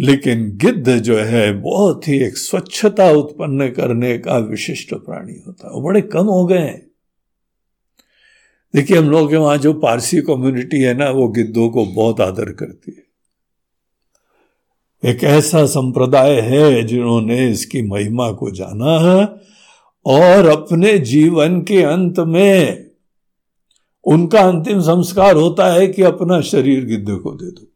लेकिन 0.00 0.56
गिद्ध 0.56 0.98
जो 0.98 1.18
है 1.18 1.52
बहुत 1.52 2.08
ही 2.08 2.18
एक 2.18 2.36
स्वच्छता 2.36 3.10
उत्पन्न 3.10 3.68
करने 3.68 4.18
का 4.18 4.38
विशिष्ट 4.38 4.94
प्राणी 4.94 5.42
होता 5.46 5.68
है। 5.68 5.74
वो 5.74 5.82
बड़े 5.82 6.00
कम 6.00 6.26
हो 6.26 6.46
गए 6.46 6.58
हैं। 6.58 6.87
देखिए, 8.74 8.96
हम 8.98 9.10
लोग 9.10 9.30
के 9.30 9.36
वहाँ 9.36 9.56
जो 9.58 9.72
पारसी 9.72 10.20
कम्युनिटी 10.20 10.80
है 10.80 10.94
ना, 10.94 11.10
वो 11.10 11.28
गिद्धों 11.28 11.70
को 11.70 11.84
बहुत 11.84 12.20
आदर 12.20 12.52
करती 12.52 12.92
है। 12.92 13.08
एक 15.10 15.24
ऐसा 15.24 15.66
संप्रदाय 15.66 16.40
है 16.40 16.82
जिन्होंने 16.82 17.48
इसकी 17.50 17.82
महिमा 17.82 18.32
को 18.32 18.50
जाना 18.50 18.98
है 18.98 19.24
और 20.06 20.46
अपने 20.46 20.98
जीवन 20.98 21.60
के 21.62 21.82
अंत 21.82 22.18
में 22.18 22.84
उनका 24.04 24.40
अंतिम 24.40 24.80
संस्कार 24.80 25.36
होता 25.36 25.72
है 25.72 25.86
कि 25.86 26.02
अपना 26.02 26.40
शरीर 26.40 26.84
गिद्ध 26.84 27.18
को 27.18 27.32
दे 27.32 27.50
दो। 27.50 27.66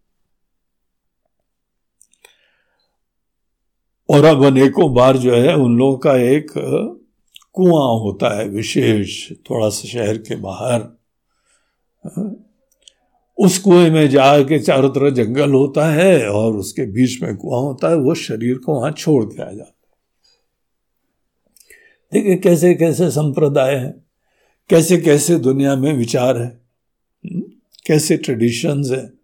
और 4.09 4.25
अब 4.25 4.45
अनेकों 4.45 4.95
बार 4.95 5.17
जो 5.17 5.35
है 5.35 5.55
उन 5.57 5.79
लोगों 5.79 5.99
का 5.99 6.17
एक 6.17 6.53
कुआँ 7.53 8.01
होता 8.01 8.39
है 8.39 8.49
विशेष 8.49 9.33
थोड़ा 9.33 9.69
सा 9.69 9.89
शहर 9.89 10.19
के 10.19 10.37
बाहर। 10.37 10.97
उस 13.39 13.59
कुएँ 13.59 13.91
में 13.91 14.09
जाके 14.11 14.59
चारों 14.59 14.91
तरफ़ 14.91 15.15
जंगल 15.15 15.53
होता 15.53 15.87
है 15.93 16.29
और 16.29 16.57
उसके 16.57 16.87
बीच 16.87 17.23
में 17.23 17.37
कुआँ 17.37 17.61
होता 17.61 17.89
है 17.89 17.97
वो 17.97 18.15
शरीर 18.15 18.59
को 18.59 18.75
वहाँ 18.81 18.93
छोड़ 18.93 19.25
के 19.25 19.43
आ 19.43 19.51
जाता 19.51 19.63
है। 19.63 19.73
देखिए 22.13 22.37
कैसे 22.37 22.75
कैसे 22.75 23.11
संप्रदाय 23.11 23.75
है 23.75 23.95
कैसे 24.71 24.97
कैसे 24.99 25.37
दुनिया 25.37 25.77
में 25.77 25.93
विचार 25.93 26.37
है 26.39 26.47
हम्म, 26.47 27.43
कैसे 27.87 28.17
ट्रेडिशंस 28.17 28.91
है। 28.91 29.22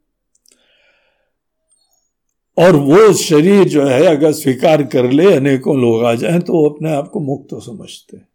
और 2.59 2.77
वो 2.77 3.13
शरीर 3.13 3.69
जो 3.69 3.87
है, 3.87 4.07
अगर 4.07 4.33
स्वीकार 4.33 4.83
कर 4.83 5.11
ले, 5.11 5.35
अनेकों 5.35 5.81
लोग 5.81 6.05
आ 6.05 6.15
जाएँ 6.15 6.41
तो 6.41 6.53
वो 6.53 6.69
अपने 6.69 6.95
आप 6.95 7.09
को 7.09 7.21
मुक्त 7.21 7.51
तो 7.51 7.61
समझते 7.61 8.17
हैं। 8.17 8.29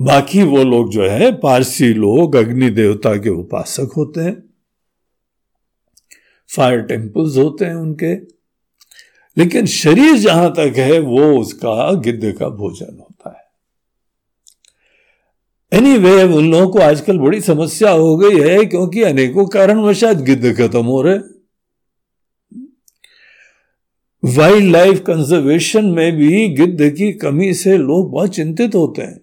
बाकी 0.00 0.42
वो 0.42 0.64
लोग 0.64 0.90
जो 0.90 1.08
है, 1.08 1.38
पारसी 1.38 1.94
लोग, 1.94 2.36
अग्नि 2.36 2.70
देवता 2.70 3.16
के 3.16 3.30
उपासक 3.30 3.90
होते 3.96 4.20
हैं। 4.20 4.42
फायर 6.56 6.80
टेम्पल्स 6.80 7.36
होते 7.36 7.64
हैं 7.64 7.74
उनके। 7.74 8.14
लेकिन 9.38 9.66
शरीर 9.66 10.16
जहाँ 10.16 10.52
तक 10.52 10.72
है, 10.76 10.98
वो 10.98 11.38
उसका 11.38 11.92
गिद्ध 11.92 12.32
का 12.32 12.48
भोजन 12.48 12.96
होता 13.00 13.30
है। 13.30 13.46
एनी 15.78 15.98
वे 15.98 16.22
उन 16.22 16.50
लोगों 16.50 16.68
को 16.68 16.78
आजकल 16.78 17.18
बड़ी 17.18 17.40
समस्या 17.40 17.90
हो 17.90 18.16
गई 18.16 18.40
है, 18.40 18.64
क्योंकि 18.64 19.02
अनेकों 19.02 19.46
कारण 19.46 19.92
शायद 19.92 20.20
गिद्ध 20.20 20.56
खत्म 20.56 20.84
हो 20.84 21.02
रहे 21.02 21.35
वाइल्ड 24.26 24.72
लाइफ 24.72 25.00
कंजर्वेशन 25.00 25.84
में 25.84 26.16
भी 26.16 26.48
गिद्ध 26.48 26.88
की 26.90 27.12
कमी 27.12 27.52
से 27.54 27.76
लोग 27.78 28.10
बहुत 28.12 28.34
चिंतित 28.34 28.74
होते 28.74 29.02
हैं। 29.02 29.20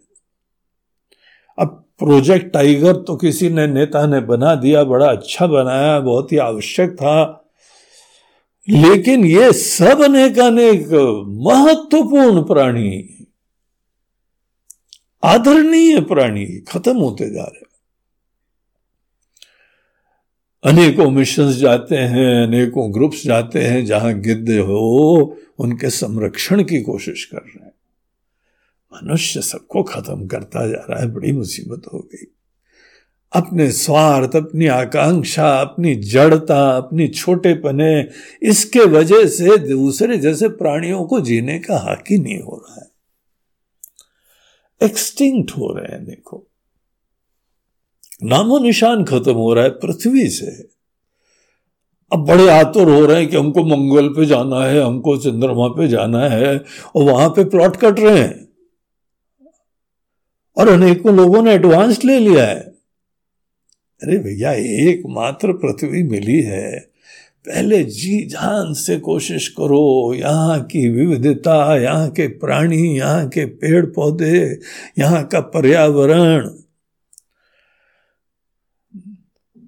अब 1.60 1.86
प्रोजेक्ट 2.00 2.52
टाइगर 2.54 2.96
तो 2.96 3.16
किसी 3.16 3.50
ने, 3.50 3.68
नेता 3.68 4.06
ने 4.08 4.20
बना 4.22 4.54
दिया, 4.56 4.84
बड़ा 4.84 5.08
अच्छा 5.08 5.48
बनाया, 5.48 6.00
बहुत 6.00 6.32
ही 6.32 6.38
आवश्यक 6.38 6.94
था। 6.94 7.40
लेकिन 8.68 9.26
ये 9.26 9.52
सब 9.54 10.04
अनेक 10.04 10.40
अनेक 10.40 10.88
महत्वपूर्ण 11.48 12.44
प्राणी, 12.44 13.26
आदरणीय 15.24 16.00
प्राणी 16.02 16.46
खत्म 16.46 16.98
होते 16.98 17.30
जा 17.30 17.44
रहे 17.44 17.63
अनेकों 20.66 21.12
मिशन 21.12 21.52
जाते 21.52 21.96
हैं, 21.96 22.48
अनेकों 22.48 22.94
ग्रुप्स 22.94 23.24
जाते 23.24 23.60
हैं 23.60 23.86
जहाँ 23.86 24.20
गिद्ध 24.20 24.50
हो, 24.50 25.38
उनके 25.60 25.90
संरक्षण 25.90 26.64
की 26.64 26.82
कोशिश 26.82 27.26
कर 27.26 27.38
रहे 27.38 27.66
हैं। 27.66 27.74
मनुष्य 28.94 29.42
सबको 29.42 29.84
खत्म 29.84 30.28
करता 30.28 30.68
जा 30.68 30.86
रहा 30.90 31.00
है, 31.00 31.12
बड़ी 31.12 31.32
मुसीबत 31.32 31.82
हो 31.94 32.00
गई। 32.00 32.26
अपने 33.34 33.72
स्वार्थ, 33.72 34.36
अपनी 34.36 34.68
आकांक्षा, 34.68 35.56
अपनी 35.62 35.96
जड़ता, 35.96 36.78
अपनी 36.78 37.08
छोटे 37.08 37.54
पने 37.54 38.08
इसके 38.42 38.80
वजह 38.80 39.28
से 39.28 39.58
दूसरे 39.58 40.18
जैसे 40.18 40.50
प्राणियों 40.50 41.04
को 41.04 41.22
जीने 41.22 41.60
का 41.60 41.92
हक 41.92 42.04
ही 42.12 42.18
नहीं 42.18 42.40
हो 42.40 42.66
रहा 42.68 42.82
है। 42.82 42.92
एक्सटिंक्ट 44.90 45.58
हो 45.58 45.74
रहे 45.74 45.96
हैं, 45.96 46.06
देखो। 46.06 46.48
नामो 48.24 48.60
निशान 48.60 49.04
खत्म 49.04 49.34
हो 49.34 49.54
रहा 49.54 49.64
है, 49.64 49.70
पृथ्वी 49.70 50.30
से। 50.30 50.70
अब 52.14 52.26
बड़े 52.26 52.50
आतुर 52.50 52.90
हो 52.90 53.06
रहे 53.06 53.18
हैं 53.18 53.28
कि 53.28 53.38
हमको 53.38 53.64
मंगल 53.64 54.10
पे 54.10 54.26
जाना 54.26 54.66
है, 54.66 54.82
हमको 54.82 55.18
चंद्रमा 55.18 55.68
पे 55.68 55.88
जाना 55.88 56.20
है, 56.20 56.64
और 56.96 57.04
वहाँ 57.04 57.30
पे 57.30 57.44
प्लॉट 57.44 57.76
कट 57.76 58.00
रहे 58.00 58.18
हैं। 58.18 58.48
और 60.58 60.68
अनेकों 60.68 61.16
लोगों 61.16 61.44
ने 61.44 61.54
एडवांस 61.54 62.06
ले 62.06 62.20
लिया 62.20 62.46
है। 62.46 62.60
अरे 64.04 64.18
भैया, 64.18 64.54
एकमात्र 64.54 65.54
पृथ्वी 65.54 66.04
मिली 66.04 66.42
है। 66.42 66.80
पहले 67.46 67.84
जी 67.84 68.26
जान 68.26 68.74
से 68.74 69.00
कोशिश 69.00 69.48
करो, 69.48 70.14
यहाँ 70.14 70.64
की 70.64 70.90
विविधता, 70.90 71.78
यहाँ 71.78 72.10
के 72.10 72.28
प्राणी, 72.28 72.98
यहाँ 72.98 73.28
के 73.30 73.46
पेड़ 73.46 73.86
पौधे 73.86 74.60
यहाँ 74.98 75.28
का 75.28 75.40
पर्यावरण। 75.40 76.63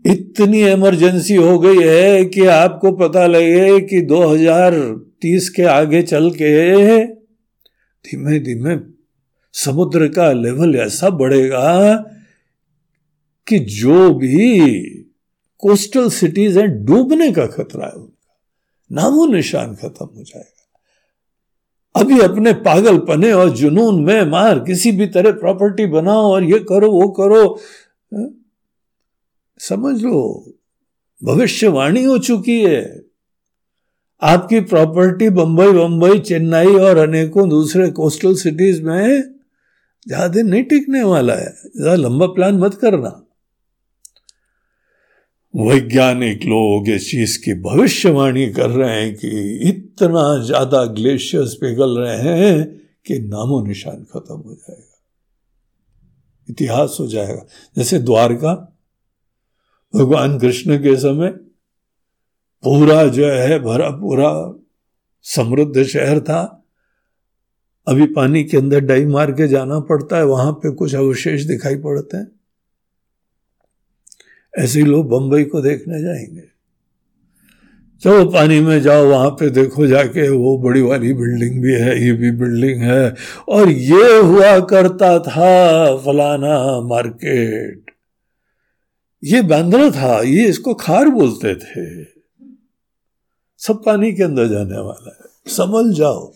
इतनी 0.06 0.68
इमरजेंसी 0.68 1.36
हो 1.36 1.60
गई 1.60 1.84
है 1.84 2.26
कि 2.26 2.46
आपको 2.46 2.92
पता 2.92 3.28
लगे 3.28 3.82
कि 3.82 4.02
2030 4.02 5.50
के 5.50 5.64
आगे 5.64 6.02
चल 6.02 6.32
के 6.32 7.06
धीमे 8.06 8.40
धीमे 8.40 8.78
समुद्र 9.54 10.08
का 10.08 10.32
लेवल 10.32 10.76
ऐसा 10.76 11.10
बढ़ेगा 11.10 11.96
कि 13.48 13.60
जो 13.60 14.14
भी 14.14 14.60
कोस्टल 15.58 16.10
सिटीज़ 16.10 16.60
हैं, 16.60 16.86
डूबने 16.86 17.32
का 17.32 17.46
खतरा 17.46 17.86
है 17.86 17.92
उनका। 17.92 18.42
नामो 18.92 19.26
निशान 19.26 19.76
खत्म 19.76 20.06
हो 20.06 20.24
जाएगा। 20.24 20.82
अभी 22.02 22.20
अपने 22.20 22.54
पागलपने 22.54 23.32
और 23.32 23.50
जुनून 23.50 24.04
में 24.04 24.26
मार, 24.26 24.60
किसी 24.60 24.92
भी 24.92 25.08
तरह 25.08 25.32
प्रॉपर्टी 25.32 25.86
बनाओ 25.86 26.24
और 26.24 26.44
ये 26.44 26.60
करो, 26.60 26.92
वो 26.92 27.10
करो? 27.10 27.60
समझ 29.60 30.02
लो, 30.04 30.46
भविष्यवाणी 31.22 32.04
हो 32.04 32.18
चुकी 32.18 32.62
है। 32.62 33.04
आपकी 34.22 34.60
प्रॉपर्टी 34.62 35.30
बंबई 35.30 35.72
बंबई, 35.72 36.20
चेन्नई 36.20 36.76
और 36.76 36.98
अनेकों 36.98 37.50
दूसरे 37.50 37.90
कोस्टल 37.92 38.36
सिटीज़ 38.36 38.82
में 38.82 39.22
ज़्यादा 40.08 40.42
नहीं 40.42 40.64
टिकने 40.64 41.04
वाला 41.04 41.34
है। 41.34 41.54
ज़्यादा 41.76 41.96
लंबा 41.96 42.26
प्लान 42.26 42.58
मत 42.58 42.74
करना। 42.74 43.22
वैज्ञानिक 45.54 46.44
लोग 46.44 46.90
इस 46.90 47.10
चीज़ 47.12 47.38
की 47.40 47.54
भविष्यवाणी 47.54 48.46
कर 48.54 48.70
रहे 48.70 49.02
हैं 49.02 49.16
कि 49.16 49.60
इतना 49.70 50.24
ज़्यादा 50.46 50.84
ग्लेशियर्स 50.86 51.54
पिघल 51.54 51.98
रहे 51.98 52.18
हैं 52.18 52.66
कि 53.06 53.20
नामो 53.20 53.66
निशान 53.66 54.04
खत्म 54.04 54.36
हो 54.36 54.54
जाएगा। 54.54 54.94
इतिहास 56.50 56.98
हो 57.00 57.08
जाएगा। 57.08 57.46
जैसे 57.78 58.00
द्वारका 58.00 58.54
भगवान 59.96 60.40
कृष्ण 60.40 60.78
के 60.78 60.96
समय 60.96 61.28
पूरा 62.64 63.08
जो 63.08 63.26
है, 63.28 63.60
भरा 63.60 63.90
पूरा 63.90 64.54
समृद्ध 65.24 65.84
शहर 65.84 66.20
था। 66.20 66.66
अभी 67.88 68.06
पानी 68.06 68.44
के 68.44 68.58
अंदर 68.58 68.80
डाई 68.80 69.06
मार 69.06 69.32
के 69.32 69.48
जाना 69.48 69.80
पड़ता 69.80 70.18
है, 70.18 70.26
वहाँ 70.26 70.52
पे 70.52 70.72
कुछ 70.72 70.96
अवशेष 70.96 71.44
दिखाई 71.44 71.76
पड़ते 71.76 72.18
हैं। 72.18 72.28
ऐसे 74.58 74.82
लोग 74.82 75.10
बंबई 75.10 75.44
को 75.44 75.62
देखने 75.62 76.02
जाएँगे। 76.02 76.56
चलो 78.04 78.26
पानी 78.26 78.60
में 78.60 78.82
जाओ, 78.82 79.06
वहाँ 79.06 79.30
पे 79.30 79.50
देखो 79.50 79.88
जाके 79.88 80.30
वो 80.30 80.58
बड़ी 80.58 80.82
वाली 80.82 81.14
बिल्डिंग 81.14 81.64
भी 81.64 81.74
है, 81.74 82.06
ये 82.06 82.12
भी 82.12 82.32
बिल्डिंग 82.32 82.82
है। 82.82 83.16
और 83.48 83.70
ये 83.70 84.20
हुआ 84.20 84.60
करता 84.60 85.20
था 85.20 85.98
फलाना 85.98 86.82
मार्केट। 86.82 87.85
ये 89.24 89.42
बांद्रा 89.42 89.90
था, 89.90 90.22
ये 90.22 90.48
इसको 90.48 90.74
खार 90.74 91.10
बोलते 91.10 91.56
थे। 91.56 92.04
सब 93.58 93.84
पानी 93.84 94.14
के 94.14 94.24
अंदर 94.24 94.48
जाने 94.48 94.80
वाला 94.80 95.18
है। 95.22 95.52
समझ 95.52 95.96
जाओ। 95.96 96.34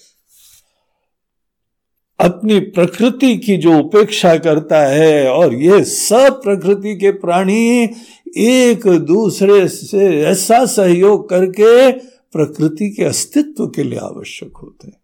अपनी 2.19 2.59
प्रकृति 2.59 3.37
की 3.37 3.57
जो 3.57 3.79
उपेक्षा 3.79 4.37
करता 4.37 4.81
है 4.81 5.27
और 5.27 5.53
ये 5.53 5.83
सब 5.83 6.41
प्रकृति 6.43 6.95
के 6.95 7.11
प्राणी 7.11 7.89
एक 8.37 8.87
दूसरे 8.87 9.67
से 9.67 10.21
ऐसा 10.21 10.65
सहयोग 10.65 11.29
करके 11.29 11.91
प्रकृति 12.31 12.89
के 12.89 13.03
अस्तित्व 13.03 13.67
के 13.67 13.83
लिए 13.83 13.99
आवश्यक 13.99 14.57
होते 14.57 14.87
हैं। 14.87 15.01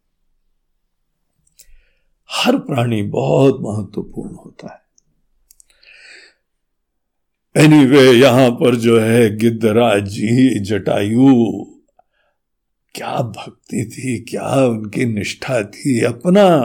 हर 2.32 2.58
प्राणी 2.58 3.04
बहुत 3.04 3.58
महत्वपूर्ण 3.62 4.36
होता 4.36 4.74
है। 4.74 4.85
एनीवे 7.58 7.98
anyway, 7.98 8.22
यहाँ 8.22 8.52
पर 8.52 8.76
जो 8.76 9.00
है 9.00 9.38
गिद्धराज 9.38 10.04
जी 10.08 10.60
जटायु 10.60 11.44
क्या 12.96 13.18
भक्ति 13.18 13.86
थी 13.86 14.20
क्या 14.20 14.66
उनकी 14.66 15.06
निष्ठा 15.06 15.64
थी 15.64 16.02
अपना 16.02 16.60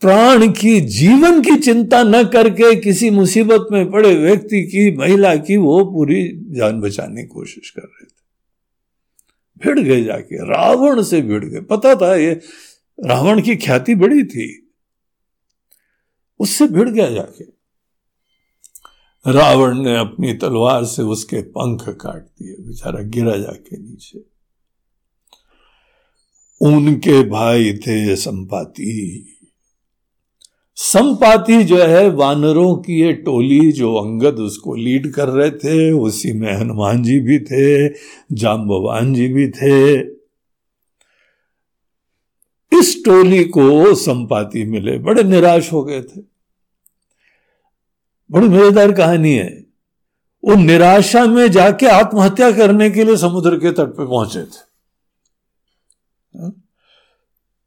प्राण 0.00 0.52
की 0.52 0.80
जीवन 0.80 1.42
की 1.42 1.56
चिंता 1.56 2.02
न 2.02 2.24
करके 2.24 2.76
किसी 2.76 3.10
मुसीबत 3.10 3.66
में 3.72 3.90
पड़े 3.90 4.14
व्यक्ति 4.14 4.62
की 4.62 4.96
महिला 4.96 5.36
की 5.36 5.56
वो 5.56 5.84
पूरी 5.84 6.32
जान 6.34 6.80
बचाने 6.80 7.22
की 7.22 7.28
कोशिश 7.28 7.70
कर 7.70 7.82
रहे 7.82 8.06
थे। 8.06 8.20
भिड़ 9.64 9.86
गए 9.86 10.04
जाके 10.04 10.36
रावण 10.36 11.02
से 11.02 11.20
भिड़ 11.22 11.44
गए। 11.44 11.60
पता 11.60 11.94
था 11.94 12.16
ये 12.16 12.40
रावण 13.06 13.42
की 13.42 13.56
ख्याति 13.56 13.94
बड़ी 13.94 14.24
थी। 14.24 14.72
उससे 16.38 16.66
भिड़ 16.66 16.88
गया 16.88 17.10
जाके। 17.10 17.59
रावण 19.26 19.78
ने 19.78 19.96
अपनी 19.96 20.34
तलवार 20.34 20.84
से 20.84 21.02
उसके 21.02 21.42
पंख 21.42 21.88
काट 21.88 22.22
दिए, 22.22 22.56
बेचारा 22.60 23.00
गिरा 23.00 23.36
जाके 23.36 23.78
नीचे। 23.78 24.30
उनके 26.62 27.22
भाई 27.22 27.72
थे 27.72 28.16
संपाति। 28.16 29.26
संपाति 30.74 31.64
जो 31.64 31.76
है, 31.76 32.10
वानरों 32.10 32.76
की 32.76 33.00
ये 33.00 33.12
टोली 33.12 33.72
जो 33.72 33.94
अंगद 33.94 34.34
उसको 34.38 34.74
लीड 34.74 35.12
कर 35.12 35.28
रहे 35.28 35.50
थे, 35.50 35.92
उसी 35.92 36.32
में 36.32 36.54
हनुमान 36.54 37.02
जी 37.02 37.20
भी 37.20 37.38
थे, 37.38 37.88
जाम्बवान 38.32 39.14
जी 39.14 39.28
भी 39.28 39.48
थे। 39.48 40.00
इस 42.80 43.02
टोली 43.04 43.44
को 43.44 43.94
संपाति 43.94 44.64
मिले, 44.64 44.98
बड़े 44.98 45.22
निराश 45.22 45.72
हो 45.72 45.84
गए 45.84 46.02
थे। 46.02 46.29
बड़ी 48.30 48.48
मज़ेदार 48.48 48.92
कहानी 48.92 49.32
है। 49.32 49.64
वो 50.44 50.54
निराशा 50.54 51.26
में 51.26 51.50
जाके 51.50 51.86
आत्महत्या 51.86 52.52
करने 52.52 52.90
के 52.90 53.04
लिए 53.04 53.16
समुद्र 53.16 53.56
के 53.56 53.70
तट 53.70 53.86
पे 53.86 54.06
पहुँचे 54.06 54.42
थे। 54.42 54.70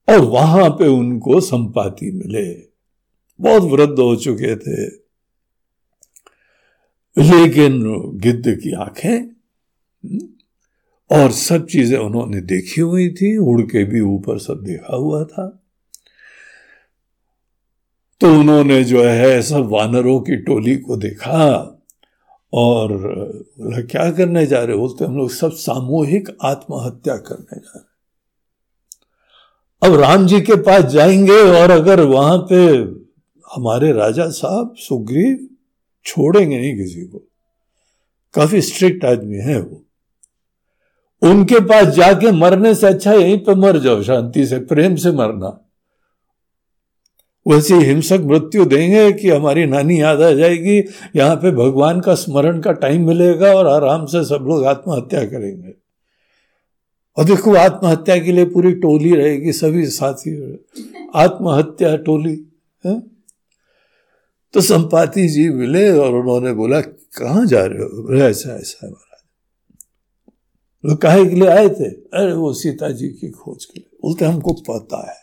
और 0.10 0.19
वहाँ 0.19 0.69
पे 0.69 0.88
उनको 0.88 1.39
संपाति 1.41 2.12
मिले। 2.12 2.54
बहुत 3.41 3.63
वृद्ध 3.63 3.99
हो 3.99 4.15
चुके 4.15 4.56
थे। 4.56 4.86
लेकिन 7.17 7.84
गिद्ध 8.15 8.56
की 8.56 8.73
आँखें 8.73 9.19
हम्म, 9.19 10.19
और 11.12 11.32
सब 11.32 11.65
चीज़ें 11.65 11.97
उन्होंने 11.97 12.41
देखी 12.41 12.82
हुई 12.82 13.10
थी। 13.10 13.38
उड़ 13.38 13.62
के 13.62 13.84
भी 13.84 13.99
ऊपर 13.99 14.39
सब 14.39 14.63
देखा 14.63 14.95
हुआ 14.95 15.23
था। 15.23 15.62
तो 18.23 18.29
उन्होंने 18.29 18.83
जो 18.83 19.03
है 19.03 19.41
सब 19.41 19.69
वानरों 19.69 20.19
की 20.19 20.36
टोली 20.36 20.75
को 20.75 20.97
देखा 20.97 21.45
और 22.53 22.97
क्या 23.62 24.12
करने 24.12 24.45
जा 24.45 24.63
रहे 24.63 24.77
बोलते 24.77 25.05
हम 25.05 25.17
लोग 25.17 25.31
सब 25.31 25.51
सामूहिक 25.51 26.38
आत्महत्या 26.41 27.17
करने 27.17 27.59
जा 27.59 27.71
रहे 27.75 27.93
अब 29.88 29.99
राम 29.99 30.27
जी 30.27 30.41
के 30.41 30.55
पास 30.55 30.83
जाएँगे 30.83 31.39
और 31.39 31.71
अगर 31.71 32.01
वहाँ 32.01 32.38
पे 32.38 32.65
हमारे 33.55 33.91
राजा 33.91 34.29
साहब 34.29 34.75
सुग्रीव 34.77 35.47
छोड़ेंगे 36.05 36.59
नहीं 36.59 36.77
किसी 36.77 37.01
को। 37.01 37.17
काफ़ी 38.33 38.62
स्ट्रिक्ट 38.62 39.05
आदमी 39.05 39.38
है 39.38 39.62
वो। 39.62 39.83
उनके 41.21 41.59
पास 41.59 41.88
जाके 41.88 42.31
मरने 42.31 42.75
से 42.75 42.88
अच्छा 42.88 43.13
यहीं 43.13 43.39
पे 43.39 43.55
मर 43.55 43.77
जाओ, 43.77 44.03
शांति 44.03 44.47
से, 44.47 44.59
प्रेम 44.59 44.95
से 44.95 45.12
मरना। 45.12 45.62
वैसी 47.47 47.73
हिंसक 47.73 48.19
मृत्यु 48.19 48.65
देंगे 48.65 49.12
कि 49.12 49.29
हमारी 49.29 49.65
नानी 49.65 50.01
याद 50.01 50.21
आ 50.21 50.32
जाएगी। 50.32 50.77
यहाँ 51.15 51.36
पे 51.36 51.51
भगवान 51.51 52.01
का 52.01 52.15
स्मरण 52.15 52.62
का 52.62 52.71
टाइम 52.71 53.08
मिलेगा 53.08 53.53
और 53.53 53.67
आराम 53.67 54.06
से 54.06 54.25
सब 54.25 54.45
लोग 54.47 54.65
आत्महत्या 54.65 55.25
करेंगे। 55.25 55.73
और 57.17 57.25
देखो, 57.25 57.56
आत्महत्या 57.56 58.17
के 58.17 58.32
लिए 58.32 58.45
पूरी 58.45 58.71
टोली 58.71 59.15
रहेगी, 59.15 59.51
सभी 59.51 59.86
साथी। 59.86 60.65
आत्महत्या 61.15 61.97
टोली, 61.97 62.47
है? 62.86 63.03
तो 64.53 64.62
संपाति 64.62 65.27
जी 65.27 65.49
मिले 65.49 65.91
और 65.91 66.15
उन्होंने 66.15 66.53
बोला, 66.53 66.82
कहाँ 66.82 67.45
जा 67.45 67.65
रहे 67.65 67.79
हो? 67.79 68.03
बोले, 68.03 68.21
ऐसा 68.21 68.56
ऐसा 68.56 68.88
महाराज। 68.88 69.19
लोग 70.86 70.97
कहे 70.97 71.25
के 71.25 71.36
लिए 71.36 71.49
आए 71.49 71.69
थे? 71.69 71.86
अरे, 71.86 72.34
वो 72.34 72.53
सीता 72.53 72.89
जी 72.89 73.08
की 73.08 73.29
खोज 73.29 73.65
के 73.65 73.79
लिए। 73.79 73.97
बोलते, 74.01 74.25
हमको 74.25 74.53
पता 74.53 75.12
है। 75.12 75.22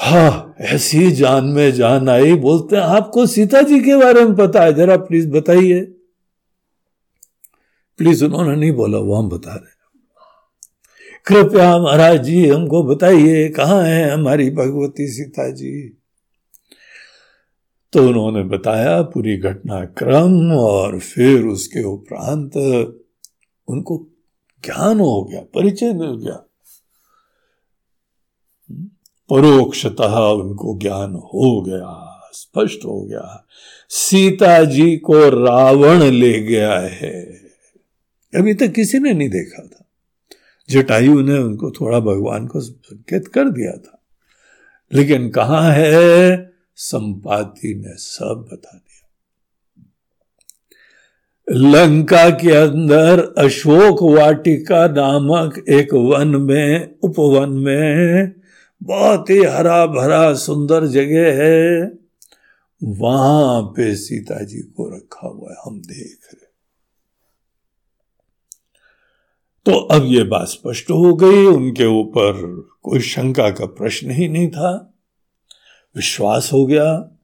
हाँ 0.00 0.54
ऐसी 0.60 1.10
जान 1.10 1.44
में 1.44 1.72
जान 1.72 2.08
आई, 2.08 2.34
बोलते 2.34 2.76
हैं, 2.76 2.82
आपको 2.82 3.26
सीता 3.26 3.62
जी 3.62 3.80
के 3.80 3.96
बारे 3.96 4.24
में 4.24 4.34
पता 4.36 4.62
है, 4.62 4.72
जरा 4.72 4.96
प्लीज़ 4.96 5.28
बताइए। 5.28 5.80
प्लीज़ 7.98 8.24
उन्होंने 8.24 8.56
नहीं 8.56 8.72
बोला, 8.72 8.98
वो 8.98 9.14
हम 9.14 9.28
बता 9.28 9.54
रहे 9.54 9.78
कृपया 11.26 11.78
महाराज 11.78 12.22
जी, 12.22 12.48
हमको 12.48 12.82
बताइए, 12.82 13.48
कहाँ 13.48 13.82
है 13.84 14.10
हमारी 14.10 14.50
भगवती 14.50 15.08
सीता 15.08 15.50
जी 15.50 15.96
तो 17.92 18.08
उन्होंने 18.08 18.42
बताया, 18.42 19.02
पूरी 19.02 19.36
घटनाक्रम 19.36 20.52
और 20.52 20.98
फिर 20.98 21.46
उसके 21.46 21.82
उपरांत 21.82 22.56
उनको 23.68 24.06
ज्ञान 24.64 25.00
हो 25.00 25.24
गया, 25.24 25.40
परिचय 25.40 25.92
मिल 25.92 26.16
गया। 26.16 26.44
परोक्षतः 29.30 30.18
उनको 30.18 30.78
ज्ञान 30.78 31.12
हो 31.12 31.62
गया, 31.62 32.20
स्पष्ट 32.32 32.84
हो 32.84 33.02
गया। 33.02 33.46
सीता 33.88 34.64
जी 34.64 34.96
को 34.96 35.28
रावण 35.28 36.02
ले 36.02 36.40
गया 36.42 36.80
है। 36.80 37.22
अभी 38.36 38.54
तक 38.54 38.68
किसी 38.68 38.98
ने 38.98 39.12
नहीं 39.12 39.28
देखा 39.28 39.62
था। 39.62 39.84
जटायु 40.70 41.20
ने 41.20 41.38
उनको 41.38 41.70
थोड़ा 41.70 42.00
भगवान 42.00 42.46
को 42.46 42.60
संकेत 42.60 43.28
कर 43.28 43.44
दिया 43.44 43.72
था। 43.72 44.02
लेकिन 44.92 45.30
कहा 45.30 45.72
है? 45.72 46.50
संपाति 46.76 47.82
ने 47.86 47.96
सब 47.96 48.48
बता 48.52 48.76
दिया। 48.76 48.90
लंका 51.50 52.30
के 52.30 52.50
अंदर 52.50 53.34
अशोक 53.38 54.18
वाटिका 54.18 54.88
नामक 54.88 55.64
एक 55.68 55.94
वन 55.94 56.28
में, 56.28 56.94
उपवन 57.02 57.48
में 57.48 58.39
बहुत 58.82 59.30
ही 59.30 59.42
हरा 59.44 59.86
भरा 59.86 60.34
सुंदर 60.34 60.86
जगह 60.86 61.42
है। 61.42 61.92
वहाँ 62.84 63.62
पे 63.62 63.94
सीता 63.96 64.44
जी 64.44 64.58
को 64.58 64.96
रखा 64.96 65.28
हुआ 65.28 65.50
है, 65.50 65.56
हम 65.66 65.80
देख 65.80 66.18
रहे 66.34 66.40
तो 69.66 69.72
अब 69.72 70.04
ये 70.06 70.22
बात 70.24 70.46
स्पष्ट 70.46 70.90
हो 70.90 71.14
गई, 71.14 71.44
उनके 71.46 71.84
ऊपर 71.84 72.32
कोई 72.82 73.00
शंका 73.00 73.50
का 73.50 73.66
प्रश्न 73.66 74.10
ही 74.10 74.28
नहीं 74.28 74.48
था। 74.50 74.94
विश्वास 75.96 76.50
हो 76.52 76.66
गया। 76.66 77.16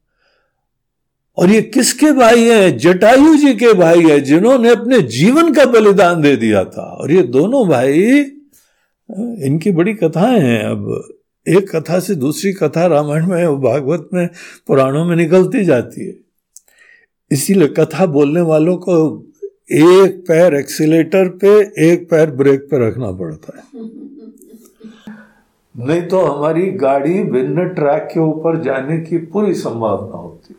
और 1.37 1.51
ये 1.51 1.63
किसके 1.63 2.13
भाई 2.13 2.49
हैं? 2.49 2.79
जटायु 2.79 3.37
जी 3.37 3.55
के 3.55 3.73
भाई 3.75 4.03
है, 4.03 4.21
जिन्होंने 4.21 4.71
अपने 4.71 5.01
जीवन 5.03 5.55
का 5.55 5.65
बलिदान 5.65 6.23
दे 6.23 6.37
दिया 6.37 6.65
था। 6.65 6.83
और 6.83 7.13
ये 7.13 7.23
दोनों 7.23 7.69
भाई, 7.69 8.03
इनकी 9.47 9.73
बड़ी 9.73 9.95
कथाएँ 9.95 10.41
हैं 10.41 10.65
अब। 10.65 11.13
एक 11.49 11.77
कथा 11.77 11.99
से 11.99 12.15
दूसरी 12.15 12.53
कथा 12.53 12.87
रामायण 12.87 13.27
में 13.27 13.61
भागवत 13.61 14.09
में 14.15 14.29
पुराणों 14.67 15.05
में 15.05 15.17
निकलती 15.17 15.65
जाती 15.65 16.07
है। 16.07 16.15
इसीलिए 17.31 17.69
कथा 17.69 18.07
बोलने 18.07 18.41
वालों 18.41 18.77
को 18.77 19.25
एक 19.73 20.25
पैर 20.29 20.55
एक्सीटर 20.55 21.29
पे, 21.29 21.49
एक 21.91 22.11
पैर 22.11 22.31
ब्रेक 22.31 22.61
पे 22.61 22.89
रखना 22.89 23.13
पड़ता 23.13 23.59
है। 23.59 23.63
नहीं 25.87 26.03
तो 26.03 26.21
हमारी 26.21 26.71
गाड़ी 26.71 27.23
भिन्न 27.23 27.69
ट्रैक 27.69 28.09
के 28.15 28.21
ऊपर 28.21 28.63
जाने 28.63 28.99
की 28.99 29.19
पूरी 29.19 29.55
संभावना 29.55 30.17
होती। 30.17 30.55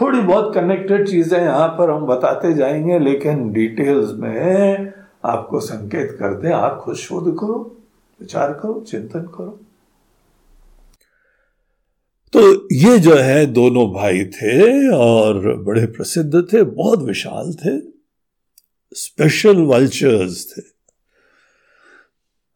थोड़ी 0.00 0.20
बहुत 0.20 0.54
कनेक्टेड 0.54 1.08
चीज़ें 1.08 1.40
यहाँ 1.40 1.68
पर 1.68 1.90
हम 1.90 2.06
बताते 2.06 2.54
जाएँगे, 2.54 2.98
लेकिन 2.98 3.52
डिटेल्स 3.52 4.10
में 4.14 4.92
आपको 5.24 5.60
संकेत 5.60 6.16
कर 6.20 6.34
दे, 6.34 6.52
आप 6.52 6.80
खुद 6.84 6.94
शोध 6.94 7.34
करो। 7.34 7.76
विचार 8.22 8.52
करो, 8.52 8.80
चिंतन 8.80 9.26
करो। 9.34 9.58
तो 12.32 12.40
ये 12.74 12.98
जो 12.98 13.16
है, 13.16 13.46
दोनों 13.46 13.86
भाई 13.92 14.24
थे 14.24 14.88
और 14.88 15.62
बड़े 15.62 15.86
प्रसिद्ध 15.86 16.42
थे, 16.52 16.62
बहुत 16.62 17.02
विशाल 17.02 17.52
थे 17.54 17.78
स्पेशल 18.92 19.62
वल्चर्स 19.62 20.46
थे। 20.52 20.62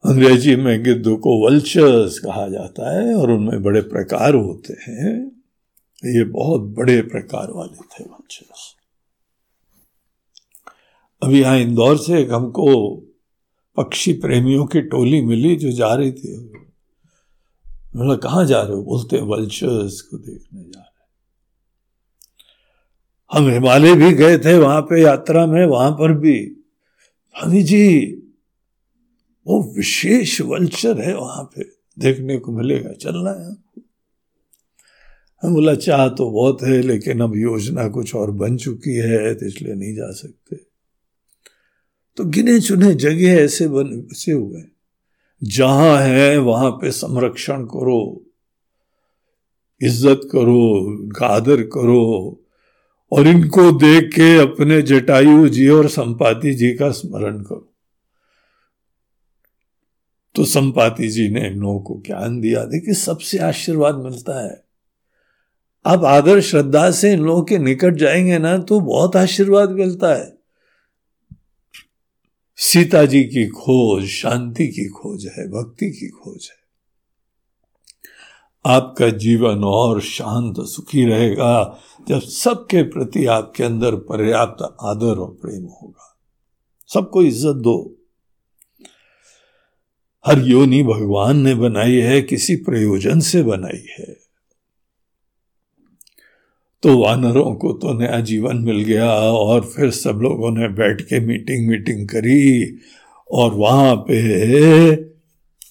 अंग्रेज़ी 0.04 0.56
में 0.56 0.82
गिद्ध 0.84 1.04
को 1.04 1.46
वल्चर्स 1.46 2.18
कहा 2.18 2.48
जाता 2.48 2.90
है 2.90 3.14
और 3.14 3.30
उनमें 3.30 3.62
बड़े 3.62 3.80
प्रकार 3.80 4.34
होते 4.34 4.76
हैं। 4.82 5.14
ये 6.04 6.24
बहुत 6.24 6.60
बड़े 6.76 7.00
प्रकार 7.02 7.50
वाले 7.50 7.84
थे 7.84 8.04
वल्चर्स 8.04 8.74
अभी 11.22 11.40
यहाँ 11.40 11.58
इंदौर 11.58 11.96
से 11.98 12.22
हमको 12.24 12.66
पक्षी 13.76 14.12
प्रेमियों 14.12 14.66
की 14.66 14.80
टोली 14.82 15.20
मिली 15.22 15.56
जो 15.56 15.72
जा 15.72 15.94
रही 15.94 16.12
थी। 16.12 16.36
बोला, 17.96 18.16
कहाँ 18.16 18.44
जा 18.46 18.60
रहे 18.62 18.76
हो? 18.76 18.82
बोलते 18.82 19.20
वल्चर्स 19.20 20.00
को 20.00 20.18
देखने 20.18 20.62
जा 20.62 20.80
रहे 20.80 20.94
हम 23.30 23.48
हिमालय 23.50 23.94
भी 23.94 24.12
गए 24.12 24.38
थे, 24.38 24.58
वहाँ 24.58 24.80
पे 24.82 25.02
यात्रा 25.02 25.46
में, 25.46 25.64
वहाँ 25.66 25.90
पर 25.90 26.12
भी। 26.12 26.36
हमी 27.36 27.62
जी, 27.62 28.06
वो 29.46 29.62
विशेष 29.76 30.40
वल्चर 30.40 31.00
है 31.00 31.14
वहाँ 31.16 31.44
पे, 31.44 31.64
देखने 31.98 32.38
को 32.38 32.52
मिलेगा, 32.52 32.92
चलना 32.92 33.30
है 33.30 33.54
हम 35.42 35.54
बोला, 35.54 35.74
चाह 35.74 36.08
तो 36.08 36.30
बहुत 36.30 36.62
है, 36.62 36.80
लेकिन 36.82 37.20
अब 37.20 37.36
योजना 37.36 37.88
कुछ 37.88 38.14
और 38.14 38.30
बन 38.30 38.56
चुकी 38.56 38.94
है 38.96 39.34
तो 39.34 39.46
इसलिए 39.46 39.74
नहीं 39.74 39.94
जा 39.94 40.10
सकते। 40.12 40.65
तो 42.16 42.24
गिने 42.24 42.60
चुने 42.60 42.94
जगह 42.94 43.28
ऐसे 43.28 43.68
बन 43.68 43.84
बसे 43.84 44.32
हुए। 44.32 44.62
जहाँ 45.44 45.98
है, 45.98 46.38
वहाँ 46.38 46.70
पे 46.70 46.90
संरक्षण 46.90 47.64
करो, 47.64 48.24
इज़्ज़त 49.82 50.20
करो 50.32 50.70
उनका 50.78 51.26
आदर 51.26 51.62
करो, 51.62 52.40
और 53.12 53.26
इनको 53.26 53.72
देख 53.72 54.04
के 54.04 54.38
अपने 54.38 54.82
जटायु 54.82 55.48
जी 55.48 55.68
और 55.68 55.88
संपाति 55.88 56.54
जी 56.54 56.74
का 56.74 56.90
स्मरण 56.90 57.38
करो। 57.38 57.72
तो 60.34 60.44
संपाति 60.44 61.08
जी 61.08 61.28
ने 61.28 61.50
लोगों 61.50 61.80
को 61.80 62.02
ज्ञान 62.06 62.40
दिया। 62.40 62.64
देखिए, 62.64 62.94
सबसे 62.94 63.38
आशीर्वाद 63.38 63.94
मिलता 63.94 64.44
है। 64.44 64.64
आप 65.86 66.04
आदर 66.04 66.40
श्रद्धा 66.40 66.90
से 66.90 67.12
इन 67.12 67.20
लोगों 67.20 67.42
के 67.42 67.58
निकट 67.58 67.94
जाएँगे 67.94 68.38
ना 68.38 68.58
तो 68.58 68.80
बहुत 68.80 69.16
आशीर्वाद 69.16 69.70
मिलता 69.70 70.14
है। 70.14 70.35
सीता 72.58 73.04
जी 73.04 73.24
की 73.24 73.46
खोज, 73.46 74.06
शांति 74.06 74.68
की 74.68 74.88
खोज 74.88 75.26
है, 75.26 75.48
भक्ति 75.48 75.90
की 75.90 76.08
खोज 76.08 76.48
है। 76.52 76.66
आपका 78.72 79.08
जीवन 79.08 79.64
और 79.64 80.00
शांत, 80.00 80.54
सुखी 80.60 81.04
रहेगा, 81.04 81.78
जब 82.08 82.20
सबके 82.20 82.82
प्रति 82.82 83.26
आपके 83.26 83.64
अंदर 83.64 83.94
पर्याप्त 83.94 84.76
आदर 84.82 85.18
और 85.18 85.30
प्रेम 85.30 85.64
होगा। 85.64 86.18
सबको 86.88 87.22
इज़्ज़त 87.22 87.56
दो। 87.56 87.96
हर 90.26 90.38
योनि 90.38 90.82
भगवान 90.82 91.36
ने 91.36 91.54
बनाई 91.54 91.96
है, 91.96 92.22
किसी 92.22 92.56
प्रयोजन 92.56 93.20
से 93.20 93.42
बनाई 93.42 93.86
है। 93.98 94.25
तो 96.82 96.98
वानरों 96.98 97.54
को 97.54 97.72
तो 97.72 97.98
नया 97.98 98.20
जीवन 98.20 98.56
मिल 98.56 98.80
गया 98.80 99.10
और 99.20 99.60
फिर 99.60 99.90
सब 99.90 100.18
लोगों 100.22 100.50
ने 100.50 100.68
बैठ 100.68 101.00
के 101.00 101.20
मीटिंग 101.20 101.68
मीटिंग 101.68 102.08
करी 102.08 102.78
और 103.30 103.54
वहाँ 103.54 103.96
पे 103.96 104.96
जाम 104.96 105.04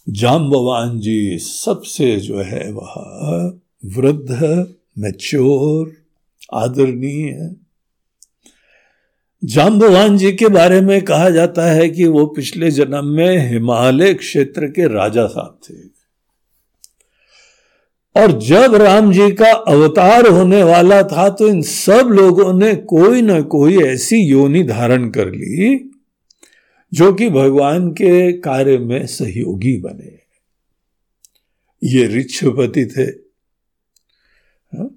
जाम्बवान 0.09 0.99
जी 0.99 1.37
सबसे 1.39 2.17
जो 2.17 2.39
है 2.39 2.71
वह 2.71 2.93
वृद्ध 3.85 4.67
मैच्योर 4.97 5.93
आदरणीय। 6.53 7.55
जाम 9.43 9.79
जाम्बवान 9.79 10.17
जी 10.17 10.31
के 10.31 10.47
बारे 10.47 10.81
में 10.81 11.01
कहा 11.01 11.29
जाता 11.29 11.65
है 11.65 11.89
कि 11.89 12.07
वो 12.07 12.25
पिछले 12.25 12.71
जन्म 12.71 13.05
में 13.05 13.49
हिमालय 13.49 14.13
क्षेत्र 14.13 14.67
के 14.67 14.87
राजा 14.87 15.27
साहब 15.27 15.59
थे। 15.63 15.94
और 18.15 18.31
जब 18.41 18.75
राम 18.75 19.11
जी 19.11 19.29
का 19.31 19.51
अवतार 19.69 20.27
होने 20.27 20.61
वाला 20.63 21.01
था 21.05 21.27
तो 21.29 21.47
इन 21.47 21.61
सब 21.61 22.09
लोगों 22.11 22.53
ने 22.53 22.73
कोई 22.89 23.21
ना 23.21 23.39
कोई 23.53 23.77
ऐसी 23.83 24.17
योनि 24.19 24.63
धारण 24.63 25.09
कर 25.11 25.31
ली, 25.31 25.77
जो 26.91 27.11
कि 27.13 27.29
भगवान 27.29 27.89
के 27.91 28.31
कार्य 28.41 28.77
में 28.79 29.05
सहयोगी 29.07 29.77
बने। 29.81 30.17
ये 31.81 32.05
ऋक्षपति 32.09 32.85
थे। 32.87 33.03
हाँ? 34.71 34.89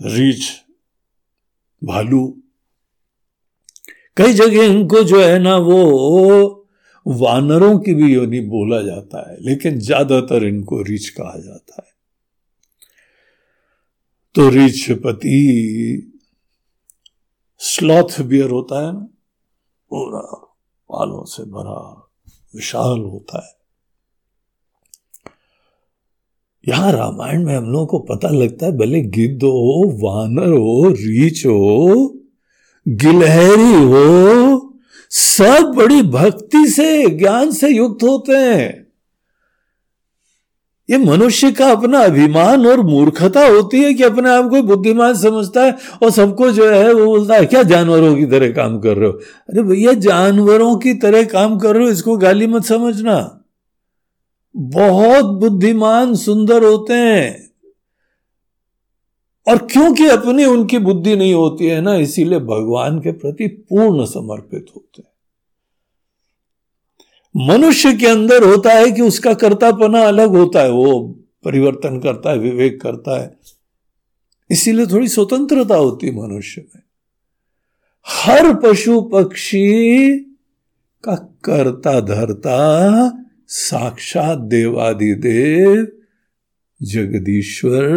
रीछ 0.00 0.50
भालू, 1.82 2.26
कई 4.16 4.32
जगह 4.32 4.64
इनको 4.64 5.02
जो 5.02 5.20
है 5.20 5.38
ना 5.38 5.56
वो 5.58 5.84
वानरों 7.06 7.78
की 7.78 7.94
भी 7.94 8.12
योनि 8.12 8.40
बोला 8.48 8.80
जाता 8.82 9.28
है, 9.30 9.36
लेकिन 9.40 9.78
ज़्यादातर 9.80 10.44
इनको 10.44 10.82
रीछ 10.82 11.08
कहा 11.10 11.38
जाता 11.38 11.74
है। 11.78 11.96
तो 14.38 14.48
रीछपति 14.48 16.12
स्लॉथ 17.58 18.22
बियर 18.22 18.50
होता 18.50 18.86
है 18.86 18.92
ना, 18.92 19.08
पूरा 19.90 20.20
पालों 20.90 21.24
से 21.24 21.42
भरा, 21.42 22.10
विशाल 22.54 23.00
होता 23.00 23.46
है। 23.46 23.58
यहाँ 26.68 26.92
रामायण 26.92 27.44
में 27.44 27.56
हम 27.56 27.64
लोगों 27.64 27.86
को 27.86 27.98
पता 27.98 28.28
लगता 28.28 28.66
है, 28.66 28.72
भले 28.72 29.00
गिद्ध 29.00 29.42
हो, 29.42 29.98
वानर 30.02 30.48
हो 30.48 30.88
रीच 30.88 31.46
हो, 31.46 32.14
गिलहरी 32.88 33.72
हो, 33.72 34.78
सब 35.10 35.72
बड़ी 35.76 36.02
भक्ति 36.02 36.66
से, 36.66 37.10
ज्ञान 37.10 37.52
से 37.52 37.68
युक्त 37.68 38.02
होते 38.02 38.32
हैं। 38.32 38.87
ये 40.90 40.98
मनुष्य 40.98 41.52
का 41.52 41.70
अपना 41.70 41.98
अभिमान 41.98 42.66
और 42.66 42.80
मूर्खता 42.80 43.46
होती 43.46 43.80
है 43.80 43.94
कि 43.94 44.02
अपने 44.02 44.30
आप 44.30 44.44
को 44.44 44.62
बुद्धिमान 44.62 45.14
समझता 45.14 45.62
है 45.62 45.76
और 46.02 46.10
सबको 46.10 46.50
जो 46.50 46.70
है 46.70 46.92
वो 46.92 47.06
बोलता 47.06 47.34
है, 47.34 47.46
क्या 47.46 47.62
जानवरों 47.62 48.16
की 48.16 48.26
तरह 48.26 48.48
काम 48.48 48.80
कर 48.80 48.96
रहे 48.96 49.06
हो? 49.06 49.12
अरे 49.50 49.62
भैया, 49.62 49.92
जानवरों 49.92 50.76
की 50.76 50.94
तरह 50.94 51.24
काम 51.24 51.58
कर 51.58 51.76
रहे 51.76 51.84
हो, 51.84 51.90
इसको 51.90 52.16
गाली 52.16 52.46
मत 52.46 52.64
समझना। 52.64 53.44
बहुत 54.56 55.24
बुद्धिमान, 55.24 56.14
सुंदर 56.14 56.64
होते 56.64 56.94
हैं। 56.94 57.50
और 59.48 59.58
क्योंकि 59.58 60.06
अपनी 60.06 60.44
उनकी 60.44 60.78
बुद्धि 60.78 61.16
नहीं 61.16 61.34
होती 61.34 61.66
है 61.66 61.80
ना, 61.80 61.94
इसीलिए 61.94 62.38
भगवान 62.38 62.98
के 62.98 63.12
प्रति 63.12 63.46
पूर्ण 63.46 64.04
समर्पित 64.04 64.66
होते 64.76 65.02
हैं। 65.02 65.17
मनुष्य 67.38 67.96
के 67.96 68.06
अंदर 68.06 68.42
होता 68.42 68.70
है 68.70 68.90
कि 68.90 69.02
उसका 69.02 69.34
कर्तापना 69.34 70.00
अलग 70.00 70.28
होता 70.28 70.60
है, 70.60 70.70
वो 70.70 71.18
परिवर्तन 71.44 72.00
करता 72.00 72.30
है, 72.30 72.38
विवेक 72.38 72.80
करता 72.80 73.22
है। 73.22 73.38
इसीलिए 74.50 74.86
थोड़ी 74.86 75.08
स्वतंत्रता 75.08 75.74
होती 75.74 76.06
है 76.06 76.28
मनुष्य 76.28 76.64
में। 76.74 76.82
हर 78.06 78.54
पशु 78.54 79.00
पक्षी 79.00 80.08
का 81.04 81.14
कर्ता 81.44 82.00
धरता 82.00 83.12
साक्षात 83.48 84.38
देवादिदेव 84.38 85.88
जगदीश्वर 86.82 87.88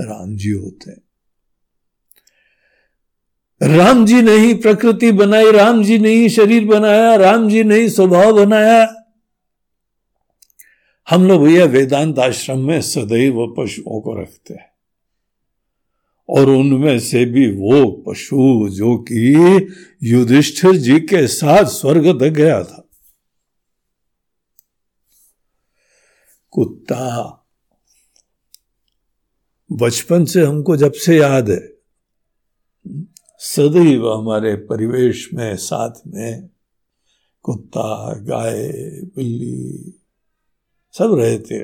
राम 0.00 0.36
जी 0.36 0.50
होते 0.50 0.90
हैं। 0.90 1.01
राम 3.62 4.06
जी 4.06 4.22
ने 4.22 4.32
ही 4.32 4.54
प्रकृति 4.54 5.12
बनाई, 5.12 5.50
राम 5.50 5.84
जी 5.84 5.98
ने 5.98 6.10
ही 6.10 6.28
शरीर 6.28 6.64
बनाया, 6.64 7.16
राम 7.16 7.48
जी 7.48 7.64
ने 7.64 7.76
ही 7.76 7.90
स्वभाव 7.90 8.46
बनाया। 8.46 9.04
हम 11.10 11.28
लोग 11.28 11.44
भैया 11.44 11.64
वेदांत 11.64 12.18
आश्रम 12.18 12.58
में 12.58 12.80
सदैव 12.80 13.54
पशुओं 13.58 14.00
को 14.00 14.20
रखते 14.20 14.54
हैं। 14.54 14.72
और 16.28 16.48
उनमें 16.48 17.00
से 17.00 17.24
भी 17.24 17.50
वो 17.50 17.90
पशु 17.90 18.68
जो 18.68 18.96
कि 18.96 19.34
युधिष्ठिर 20.02 20.76
जी 20.76 21.00
के 21.00 21.26
साथ 21.26 21.64
स्वर्ग 21.64 22.20
तक 22.20 22.28
गया 22.28 22.64
था। 22.64 22.88
कुत्ता, 26.50 27.38
बचपन 29.72 30.24
से 30.24 30.42
हमको 30.42 30.76
जब 30.76 30.92
से 30.92 31.16
याद 31.16 31.50
है 31.50 31.71
सदैव 33.44 34.12
हमारे 34.12 34.54
परिवेश 34.56 35.30
में, 35.34 35.56
साथ 35.56 35.90
में, 36.06 36.48
कुत्ता, 37.42 38.14
गाय, 38.14 38.68
बिल्ली, 39.16 39.94
सब 40.92 41.14
रहे 41.14 41.38
थे 41.38 41.56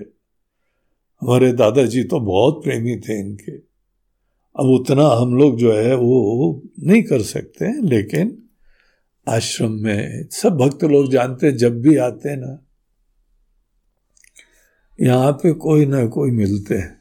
हमारे 1.20 1.52
दादाजी 1.52 2.04
तो 2.04 2.20
बहुत 2.20 2.64
प्रेमी 2.64 2.96
थे 2.96 3.20
इनके। 3.20 3.52
अब 4.58 4.66
उतना 4.66 5.08
हम 5.08 5.36
लोग 5.36 5.58
जो 5.58 5.72
है, 5.72 5.94
वो 5.94 6.62
नहीं 6.78 7.02
कर 7.02 7.22
सकते 7.22 7.82
लेकिन 7.82 8.42
आश्रम 9.28 9.72
में 9.72 10.28
सब 10.28 10.56
भक्त 10.56 10.84
लोग 10.84 11.10
जानते 11.10 11.52
जब 11.52 11.80
भी 11.80 11.96
आते 11.96 12.36
ना, 12.36 12.66
यहाँ 15.00 15.32
पे 15.32 15.52
कोई 15.52 15.86
ना 15.86 16.06
कोई 16.06 16.30
मिलते 16.30 16.74
हैं। 16.74 16.98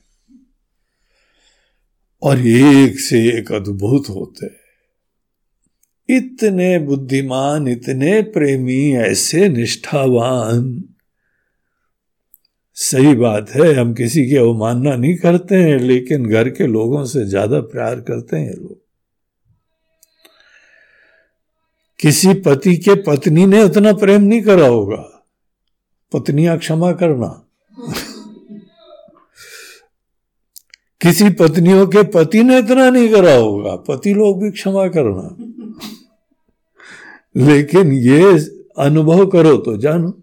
और 2.21 2.39
एक 2.39 2.99
से 2.99 3.39
एक 3.39 3.51
अद्भुत 3.51 4.09
होते 4.09 4.45
हैं। 4.45 4.56
इतने 6.09 6.79
बुद्धिमान, 6.79 7.67
इतने 7.67 8.21
प्रेमी, 8.21 8.95
ऐसे 8.95 9.49
निष्ठावान। 9.49 10.83
सही 12.73 13.15
बात 13.15 13.49
है, 13.49 13.73
हम 13.73 13.93
किसी 13.93 14.29
की 14.29 14.35
अवमानना 14.35 14.95
नहीं 14.95 15.15
करते 15.17 15.55
हैं, 15.55 15.79
लेकिन 15.79 16.25
घर 16.25 16.49
के 16.49 16.67
लोगों 16.67 17.05
से 17.05 17.25
ज़्यादा 17.25 17.59
प्यार 17.59 17.99
करते 17.99 18.37
हैं 18.37 18.53
लोग। 18.53 18.77
किसी 21.99 22.33
पति 22.33 22.75
के 22.77 22.95
पत्नी 22.95 23.45
ने 23.45 23.63
उतना 23.63 23.93
प्रेम 23.93 24.21
नहीं 24.21 24.41
करा 24.41 24.67
होगा। 24.67 25.25
पत्नियाँ 26.13 26.57
क्षमा 26.57 26.91
करना। 26.91 27.43
किसी 31.01 31.29
पत्नियों 31.29 31.87
के 31.87 32.03
पति 32.03 32.43
ने 32.43 32.57
इतना 32.59 32.89
नहीं 32.89 33.09
करा 33.09 33.33
होगा, 33.33 33.75
पति 33.75 34.13
लोग 34.13 34.43
भी 34.43 34.51
क्षमा 34.51 34.87
करना। 34.87 35.35
लेकिन 37.37 37.91
ये 37.91 38.37
अनुभव 38.77 39.25
करो 39.25 39.57
तो 39.57 39.77
जानो। 39.77 40.13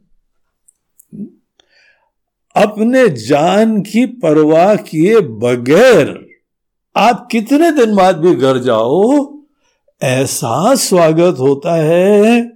अपने 2.56 3.08
जान 3.08 3.80
की 3.82 4.06
परवाह 4.06 4.74
किए 4.76 5.20
बगैर 5.20 6.18
आप 6.96 7.28
कितने 7.30 7.70
दिन 7.72 7.94
बाद 7.96 8.16
भी 8.16 8.34
घर 8.34 8.58
जाओ, 8.58 9.32
ऐसा 10.02 10.74
स्वागत 10.74 11.38
होता 11.38 11.74
है। 11.74 12.50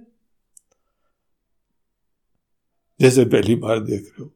जैसे 2.99 3.25
पहली 3.25 3.55
बार 3.55 3.79
देख 3.79 4.01
रहे 4.01 4.23
हो, 4.23 4.31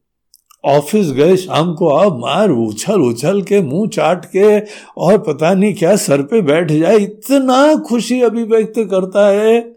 ऑफ़िस 0.64 1.10
गए, 1.10 1.36
शाम 1.36 1.74
को 1.74 1.88
आप 1.88 2.18
मार 2.18 2.50
उछल 2.50 3.00
उछल 3.00 3.42
के, 3.42 3.60
मुँह 3.60 3.88
चाट 3.88 4.24
के, 4.24 4.60
और 4.96 5.18
पता 5.18 5.54
नहीं 5.54 5.74
क्या 5.74 5.96
सर 5.96 6.22
पे 6.22 6.40
बैठ 6.42 6.72
जाए, 6.72 6.96
इतना 6.96 7.74
खुशी 7.76 8.20
अभिव्यक्त 8.20 8.74
करता 8.78 9.26
है। 9.28 9.73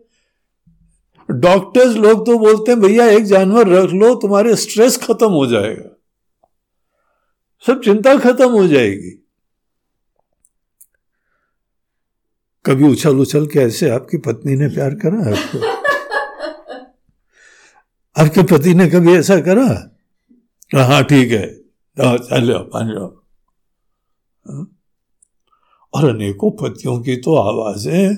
डॉक्टर्स 1.31 1.95
लोग 1.95 2.25
तो 2.25 2.37
बोलते 2.39 2.71
हैं 2.71 2.81
भैया 2.81 3.05
एक 3.05 3.23
जानवर 3.23 3.67
रख 3.67 3.89
लो 3.89 4.15
तुम्हारे 4.15 4.55
स्ट्रेस 4.55 4.97
खत्म 4.97 5.31
हो 5.31 5.47
जाएगा। 5.47 5.89
सब 7.67 7.82
चिंता 7.82 8.17
खत्म 8.17 8.51
हो 8.51 8.67
जाएगी। 8.67 9.23
कभी 12.65 12.84
उछल 12.84 13.19
उछल 13.19 13.47
के 13.47 13.59
ऐसे 13.59 13.89
आपकी 13.89 14.17
पत्नी 14.17 14.55
ने 14.55 14.67
प्यार 14.67 14.95
करा 14.95 15.32
आपको? 15.32 15.59
आपके 18.23 18.43
पति 18.43 18.73
ने 18.73 18.89
कभी 18.89 19.13
ऐसा 19.13 19.39
करा? 19.39 19.97
हाँ 20.84 21.03
ठीक 21.03 21.32
है। 21.32 21.55
चलो 21.99 22.59
मान 22.59 22.88
जाओ 22.88 23.07
हाँ? 24.47 24.78
और 25.93 26.09
अनेकों 26.09 26.51
पतियों 26.51 27.01
की 27.01 27.15
तो 27.15 27.36
आवाज़ें 27.36 28.15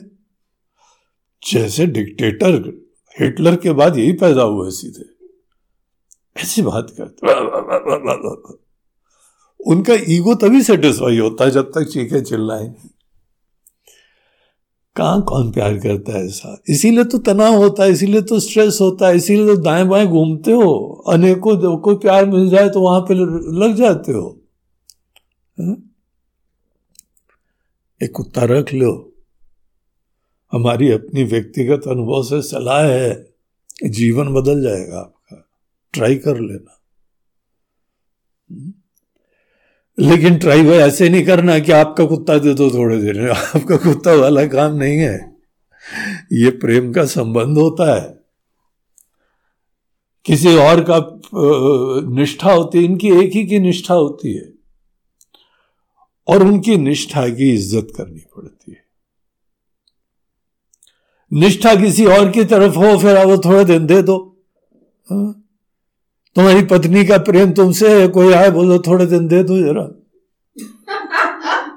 जैसे 1.54 1.86
डिक्टेटर 1.86 2.89
हिटलर 3.20 3.56
के 3.56 3.72
बाद 3.72 3.98
यही 3.98 4.12
पैदा 4.12 4.42
हुए 4.42 4.72
सीधे 4.72 5.10
ऐसी 6.42 6.62
बात 6.62 6.94
करते 6.98 7.28
उनका 9.68 9.94
ईगो 9.94 10.36
तभी 10.36 10.64
सेटिस्फाई 10.64 11.18
होता 11.18 11.46
है 11.46 11.52
जब 11.52 11.72
तक 11.72 11.84
चीखे 11.84 12.22
चिल्लाए 12.22 12.64
नहीं। 12.64 12.90
कहाँ 14.96 15.22
कौन 15.22 15.52
प्यार 15.52 15.78
करता 15.78 16.18
है 16.18 16.26
ऐसा? 16.26 16.62
इसीलिए 16.70 17.04
तो 17.04 17.18
तनाव 17.18 17.54
होता 17.54 17.84
है, 17.84 17.92
इसीलिए 17.92 18.22
तो 18.22 18.40
स्ट्रेस 18.40 18.78
होता 18.82 19.08
है, 19.08 19.16
इसीलिए 19.16 19.46
तो 19.46 19.62
दाएँ 19.62 19.86
बाएँ 19.86 20.08
घूमते 20.08 20.52
हो। 20.52 21.04
अनेकों 21.08 21.78
कोई 21.78 21.96
प्यार 21.96 22.26
मिल 22.26 22.50
जाए 22.50 22.70
तो 22.70 22.82
वहाँ 22.82 23.02
पे 23.02 23.14
लग 23.60 23.76
जाते 23.76 24.12
हो। 24.12 24.42
हम्म? 25.60 25.78
एक 28.04 28.12
कुत्ता 28.12 28.44
रख 28.44 28.74
लो। 28.74 29.09
हमारी 30.54 30.92
अपनी 30.92 31.24
व्यक्तिगत 31.24 31.82
अनुभव 31.88 32.24
से 32.24 32.42
सलाह 32.42 32.84
है 32.84 33.34
जीवन 33.84 34.34
बदल 34.34 34.62
जाएगा 34.62 35.00
आपका। 35.00 35.50
ट्राई 35.94 36.16
कर 36.16 36.40
लेना? 36.40 36.76
लेकिन 40.00 40.38
ट्राई 40.38 40.62
वो 40.62 40.72
ऐसे 40.72 41.10
नहीं 41.10 41.26
करना 41.26 41.60
कि 41.60 41.72
आपका 41.72 42.06
कुत्ता 42.06 42.38
दे 42.38 42.54
दो 42.54 42.70
थोड़े 42.70 43.02
देर 43.02 43.22
में 43.22 43.32
आपका 43.32 43.78
कुत्ता 43.78 44.14
वाला 44.14 44.46
काम 44.46 44.76
नहीं 44.76 44.98
है। 44.98 45.38
ये 46.34 46.50
प्रेम 46.50 46.94
का 46.94 47.06
संबंध 47.06 47.58
होता 47.58 48.02
है। 48.02 48.20
किसी 50.26 50.56
और 50.56 50.86
का 50.90 51.20
निष्ठा 52.16 52.52
होती 52.52 52.78
है, 52.78 52.84
इनकी 52.84 53.10
एक 53.10 53.32
ही 53.32 53.46
की 53.48 53.60
निष्ठा 53.60 53.94
होती 53.94 54.34
है। 54.34 54.54
और 56.28 56.44
उनकी 56.44 56.78
निष्ठा 56.78 57.30
की 57.30 57.54
इज़्ज़त 57.54 57.88
करनी 57.98 58.20
पड़ती 58.20 58.72
है। 58.72 58.79
निष्ठा 61.34 61.76
किसी 61.76 62.06
और 62.06 62.30
की 62.30 62.46
तरफ़ 62.46 62.76
हो, 62.76 62.98
फिर 62.98 63.26
वो 63.26 63.38
थोड़े 63.38 63.66
दिन 63.66 63.86
दे 63.86 64.02
दो। 64.02 64.38
हाँ? 65.12 65.46
तुम्हारी 66.36 66.66
पत्नी 66.66 67.06
का 67.06 67.18
प्रेम 67.18 67.52
तुमसे 67.52 68.02
है, 68.02 68.08
कोई 68.08 68.34
आए 68.34 68.50
बोलो 68.50 68.80
थोड़े 68.80 69.06
दिन 69.06 69.28
दे 69.28 69.44
दो 69.44 69.60
जरा। 69.60 69.96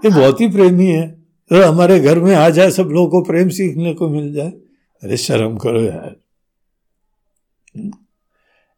ये 0.05 0.11
बहुत 0.11 0.41
ही 0.41 0.49
प्रेमी 0.49 0.87
है। 0.87 1.09
तो 1.51 1.63
हमारे 1.63 2.01
घर 2.01 2.19
में 2.19 2.35
आ 2.35 2.51
जाए, 2.51 2.71
सब 2.71 2.89
लोगों 2.89 3.09
को 3.09 3.23
प्रेम 3.23 3.49
सीखने 3.49 3.95
को 3.95 4.09
मिल 4.09 4.33
जाए। 4.33 4.53
अरे 5.03 5.17
शर्म 5.17 5.57
करो 5.57 5.83
यार। 5.83 6.17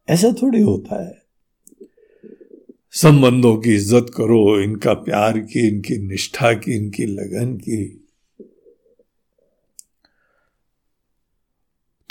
ऐसा 0.09 0.33
थोड़ी 0.43 0.63
होता 0.63 1.07
है। 1.07 1.23
संबंधों 2.93 3.57
की 3.57 3.75
इज़्ज़त 3.75 4.07
करो, 4.17 4.61
इनका 4.61 4.93
प्यार 4.93 5.39
की, 5.39 5.69
इनकी 5.69 5.99
निष्ठा 5.99 6.53
की, 6.53 6.77
इनकी 6.77 7.07
लगन 7.07 7.55
की। 7.55 8.04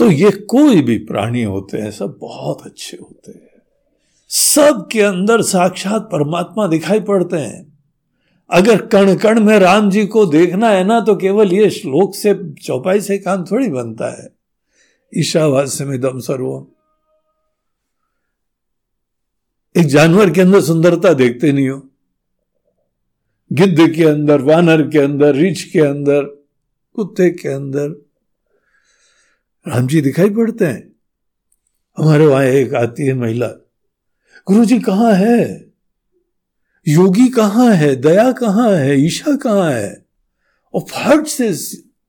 तो 0.03 0.11
ये 0.11 0.31
कोई 0.31 0.81
भी 0.81 0.97
प्राणी 0.97 1.43
होते 1.43 1.77
हैं, 1.77 1.91
सब 1.91 2.17
बहुत 2.21 2.65
अच्छे 2.65 2.97
होते 3.01 3.31
हैं। 3.31 3.61
सब 4.29 4.89
के 4.91 5.01
अंदर 5.01 5.41
साक्षात 5.41 6.01
परमात्मा 6.01 6.67
दिखाई 6.67 6.99
पड़ते 6.99 7.37
हैं। 7.37 7.79
अगर 8.49 8.85
कण 8.85 9.15
कण 9.15 9.39
में 9.39 9.59
राम 9.59 9.89
जी 9.89 10.05
को 10.05 10.25
देखना 10.25 10.69
है 10.69 10.83
ना 10.83 10.99
तो 10.99 11.15
केवल 11.15 11.53
ये 11.53 11.69
श्लोक 11.69 12.15
से, 12.15 12.53
चौपाई 12.53 13.01
से 13.01 13.17
काम 13.17 13.45
थोड़ी 13.45 13.67
बनता 13.67 14.23
है। 14.23 14.29
ईशावास्य 15.17 15.85
में 15.85 16.01
दम 16.01 16.19
सर्वम 16.19 16.65
एक 19.75 19.87
जानवर 19.87 20.29
के 20.29 20.41
अंदर 20.41 20.61
सुंदरता 20.61 21.13
देखते 21.13 21.51
नहीं 21.51 21.69
हो। 21.69 21.89
गिद्ध 23.53 23.95
के 23.95 24.03
अंदर, 24.03 24.41
वानर 24.41 24.89
के 24.89 24.99
अंदर, 24.99 25.35
रिछ 25.35 25.63
के 25.63 25.79
अंदर, 25.79 26.23
कुत्ते 26.95 27.29
के 27.29 27.49
अंदर 27.49 28.02
राम 29.68 29.88
जी 29.88 30.01
दिखाई 30.01 30.30
पड़ते 30.30 30.66
हैं। 30.66 30.95
हमारे 31.97 32.26
वहाँ 32.26 32.43
एक 32.43 32.74
आती 32.74 33.03
है 33.03 33.14
महिला। 33.14 33.47
गुरु 34.47 34.66
जी 34.66 34.80
कहाँ 34.80 35.14
है? 35.14 35.72
योगी 36.88 37.30
कहाँ 37.30 37.74
है? 37.74 37.95
दया 37.95 38.32
कहाँ 38.32 38.72
है? 38.72 39.05
ईशा 39.05 39.36
कहाँ 39.36 39.72
है? 39.72 40.05
और 40.74 40.82
फट 40.82 41.28
से 41.28 41.53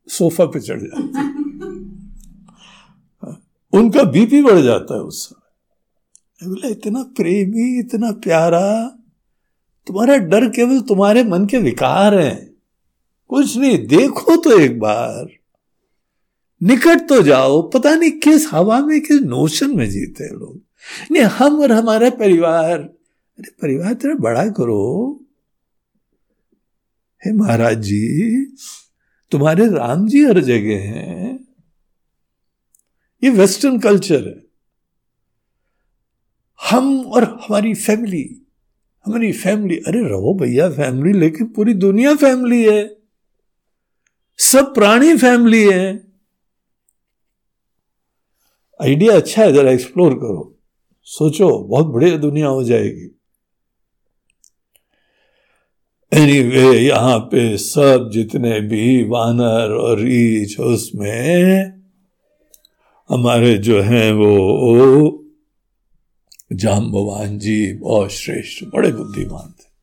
सोफा 0.09 0.45
पे 0.45 0.61
चढ़ 0.61 0.81
जाती 0.81 1.03
उनका 3.73 4.03
बीपी 4.03 4.43
बढ़ 4.43 4.61
जाता 4.61 4.95
है 4.95 5.01
उस 5.01 5.29
समय। 5.29 6.49
बोला, 6.49 6.69
इतना 6.69 7.03
प्रेमी, 7.03 7.81
इतना 7.81 8.13
प्यारा, 8.13 8.97
तुम्हारा 9.87 10.17
डर 10.17 10.49
केवल 10.49 10.81
तुम्हारे 10.81 11.25
मन 11.25 11.47
के 11.47 11.59
विकार 11.59 12.19
हैं। 12.19 12.55
कुछ 13.29 13.57
नहीं, 13.57 13.87
देखो 13.87 14.37
तो 14.37 14.59
एक 14.59 14.81
बार। 14.81 15.44
निकट 16.65 17.09
तो 17.09 17.23
जाओ, 17.23 17.71
पता 17.71 17.95
नहीं 17.95 18.11
किस 18.11 18.47
हवा 18.51 18.81
में, 18.81 19.01
किस 19.01 19.21
नोशन 19.21 19.77
में 19.77 19.91
जीते 19.91 20.25
हैं 20.25 20.31
लोग। 20.31 20.61
नहीं, 21.11 21.23
हम 21.23 21.61
और 21.61 21.73
हमारा 21.73 22.11
परिवार, 22.11 22.79
अरे 23.39 23.51
परिवार 23.63 23.95
तेरा 23.95 24.15
बड़ा 24.15 24.49
करो। 24.49 25.21
हे 27.27 27.33
महाराज 27.33 27.79
जी, 27.79 28.45
तुम्हारे 29.31 29.67
राम 29.67 30.09
जी 30.09 30.25
हर 30.25 30.41
जगह 30.41 30.81
हैं। 30.81 31.49
ये 33.25 33.31
वेस्टर्न 33.31 33.79
कल्चर 33.79 34.29
है। 34.29 34.45
हम 36.71 37.01
और 37.01 37.25
हमारी 37.25 37.75
फैमिली 37.75 38.41
हमारी 39.07 39.33
फैमिली 39.33 39.77
अरे 39.77 40.01
रहो 40.01 40.35
भैया 40.35 40.71
फैमिली 40.71 41.19
लेकिन 41.19 41.47
पूरी 41.47 41.75
दुनिया 41.75 42.15
फैमिली 42.15 42.65
है। 42.65 42.97
सब 44.39 44.75
प्राणी 44.75 45.17
फैमिली 45.17 45.63
है। 45.73 46.04
आइडिया 48.83 49.17
अच्छा 49.17 49.43
है 49.43 49.53
जरा 49.53 49.71
एक्सप्लोर 49.71 50.15
करो। 50.15 50.59
सोचो 51.03 51.59
बहुत 51.59 51.87
बढ़िया 51.87 52.17
दुनिया 52.17 52.47
हो 52.47 52.65
जाएगी। 52.65 53.11
एनीवे 56.13 56.63
anyway, 56.63 56.81
यहाँ 56.81 57.19
पे 57.19 57.59
सब 57.59 58.11
जितने 58.13 58.61
भी 58.61 59.05
वानर 59.05 59.73
और 59.73 59.99
रीछ 59.99 60.61
उसमें 60.61 61.73
हमारे 63.09 63.59
जो 63.59 63.81
हैं 63.81 64.13
वो 64.13 65.25
जाम 66.53 66.91
भगवान 66.91 67.39
जी 67.39 67.73
बहुत 67.73 68.11
श्रेष्ठ 68.11 68.65
बड़े 68.65 68.93
बुद्धिमान 68.93 69.55
थे। 69.61 69.75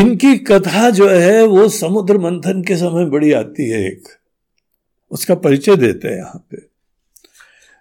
इनकी 0.00 0.36
कथा 0.36 0.90
जो 0.90 1.08
है 1.08 1.46
वो 1.46 1.68
समुद्र 1.68 2.18
मंथन 2.18 2.62
के 2.62 2.76
समय 2.76 3.04
बड़ी 3.04 3.32
आती 3.32 3.70
है 3.70 3.86
एक। 3.86 4.08
उसका 5.10 5.34
परिचय 5.34 5.76
देते 5.76 6.08
हैं 6.08 6.16
यहाँ 6.16 6.46
पे। 6.50 6.67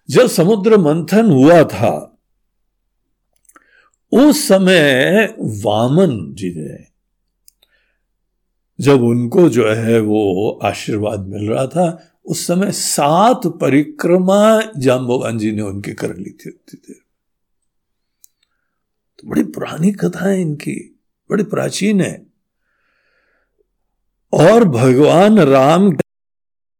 जब 0.10 0.28
समुद्र 0.28 0.78
मंथन 0.78 1.26
हुआ 1.26 1.64
था, 1.64 2.20
उस 4.12 4.47
समय 4.47 5.36
वामन 5.39 6.34
जी 6.34 6.53
ने, 6.58 6.88
जब 8.80 9.01
उनको 9.01 9.49
जो 9.49 9.72
है 9.72 9.99
वो 9.99 10.60
आशीर्वाद 10.64 11.20
मिल 11.20 11.49
रहा 11.49 11.68
था, 11.68 12.14
उस 12.26 12.47
समय 12.47 12.72
सात 12.72 13.47
परिक्रमा 13.47 14.62
जाम्बोगान 14.78 15.38
जी 15.38 15.51
ने 15.51 15.62
उनकी 15.62 15.93
कर 15.93 16.16
ली 16.18 16.30
थी 16.30 16.49
उतनी 16.49 16.80
देर 16.88 17.01
तो 19.20 19.28
बड़ी 19.28 19.43
पुरानी 19.43 19.91
कथा 19.91 20.30
है 20.30 20.41
इनकी, 20.41 20.99
बड़ी 21.30 21.43
प्राचीन 21.43 22.01
है। 22.01 22.28
और 24.34 24.64
भगवान 24.64 25.39
राम 25.39 25.97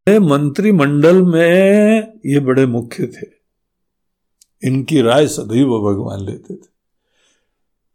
मंत्रिमंडल 0.08 1.22
में 1.22 2.20
ये 2.26 2.40
बड़े 2.40 2.66
मुख्य 2.66 3.08
थे। 3.08 3.28
इनकी 4.68 5.02
राय 5.02 5.28
सदैव 5.28 5.68
भगवान 5.68 6.20
लेते 6.20 6.56
थे। 6.56 6.68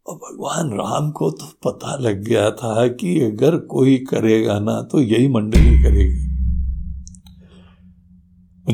और 0.07 0.17
भगवान 0.17 0.71
राम 0.71 1.11
को 1.11 1.31
तो 1.31 1.47
पता 1.65 1.97
लग 1.97 2.25
गया 2.25 2.51
था 2.51 2.89
कि 2.89 3.21
अगर 3.21 3.57
कोई 3.57 3.99
करेगा 3.99 4.59
ना 4.61 4.83
तो 4.83 5.01
यही 5.01 5.29
मंडली 5.29 5.83
करेगी। 5.83 6.33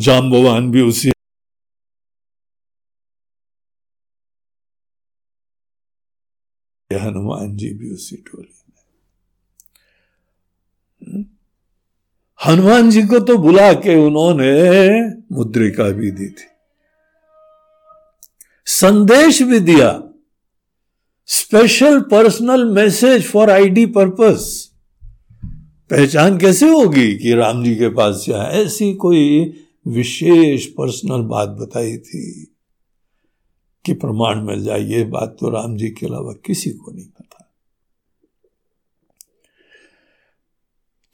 जाम 0.01 0.31
भगवान 0.31 0.71
भी 0.71 0.81
उसी 0.83 1.13
हनुमान 6.91 7.57
जी 7.57 7.75
भी 7.75 7.91
उसी 7.91 8.17
टोली 8.17 8.63
में 8.69 8.83
हम्म? 11.03 11.25
हनुमान 12.49 12.91
जी 12.91 13.03
को 13.03 13.19
तो 13.19 13.37
बुला 13.39 13.73
के 13.73 13.95
उन्होंने 13.95 15.01
मुद्रिका 15.37 15.89
भी 15.89 16.11
दी 16.11 16.29
थी। 16.29 16.47
संदेश 18.67 19.43
भी 19.43 19.61
दिया। 19.61 19.91
Special 21.29 22.01
personal 22.01 22.65
message 22.65 23.25
for 23.25 23.51
ID 23.51 23.87
purpose 23.87 24.71
पहचान 25.91 26.39
कैसे 26.39 26.69
होगी 26.69 27.15
कि 27.19 27.35
राम 27.35 27.65
जी 27.65 27.75
के 27.77 27.89
पास 27.89 28.23
से 28.27 28.33
ऐसी 28.33 28.95
कोई 28.95 29.55
विशेष 29.89 30.67
पर्सनल 30.67 31.23
बात 31.27 31.49
बताई 31.49 31.97
थी 31.99 32.55
कि 33.85 33.93
प्रमाण 33.93 34.43
मिल 34.43 34.65
जाए, 34.65 34.81
ये 34.81 35.05
बात 35.05 35.37
तो 35.41 35.51
राम 35.51 35.77
जी 35.77 35.89
के 35.89 36.07
अलावा 36.07 36.33
किसी 36.47 36.71
को 36.71 36.93
नहीं 36.93 37.07
पता। 37.07 37.38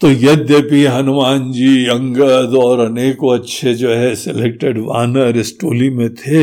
तो 0.04 0.10
यद्यपि 0.10 0.84
हनुमान 0.84 1.52
जी 1.52 1.86
अंगद 1.90 2.54
और 2.54 2.80
अनेकों 2.80 3.38
अच्छे 3.38 3.74
जो 3.74 3.90
है 3.90 4.14
सिलेक्टेड 4.14 4.78
वानर 4.78 5.36
इस 5.36 5.58
टोली 5.60 5.88
में 5.90 6.14
थे, 6.14 6.42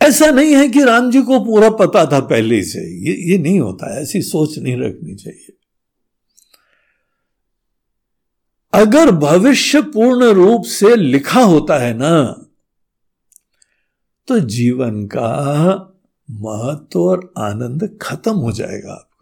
ऐसा 0.00 0.30
नहीं 0.30 0.54
है 0.54 0.68
कि 0.68 0.82
राम 0.84 1.10
जी 1.10 1.22
को 1.22 1.38
पूरा 1.44 1.70
पता 1.70 2.04
था 2.06 2.20
पहले 2.20 2.62
से। 2.62 2.80
ये 3.06 3.14
ये 3.30 3.38
नहीं 3.38 3.60
होता 3.60 3.94
ऐसी 4.00 4.22
सोच 4.22 4.58
नहीं 4.58 4.76
रखनी 4.76 5.14
चाहिए। 5.14 5.52
अगर 8.72 9.10
भविष्य 9.10 9.82
पूर्ण 9.82 10.30
रूप 10.32 10.64
से 10.64 10.94
लिखा 10.96 11.42
होता 11.42 11.78
है 11.78 11.94
ना 11.98 12.12
तो 14.28 14.38
जीवन 14.50 15.04
का 15.06 15.32
महत्व 16.28 17.00
और 17.00 17.32
आनंद 17.38 17.98
खत्म 18.02 18.32
हो 18.32 18.52
जाएगा। 18.52 18.92
आपका 18.92 19.13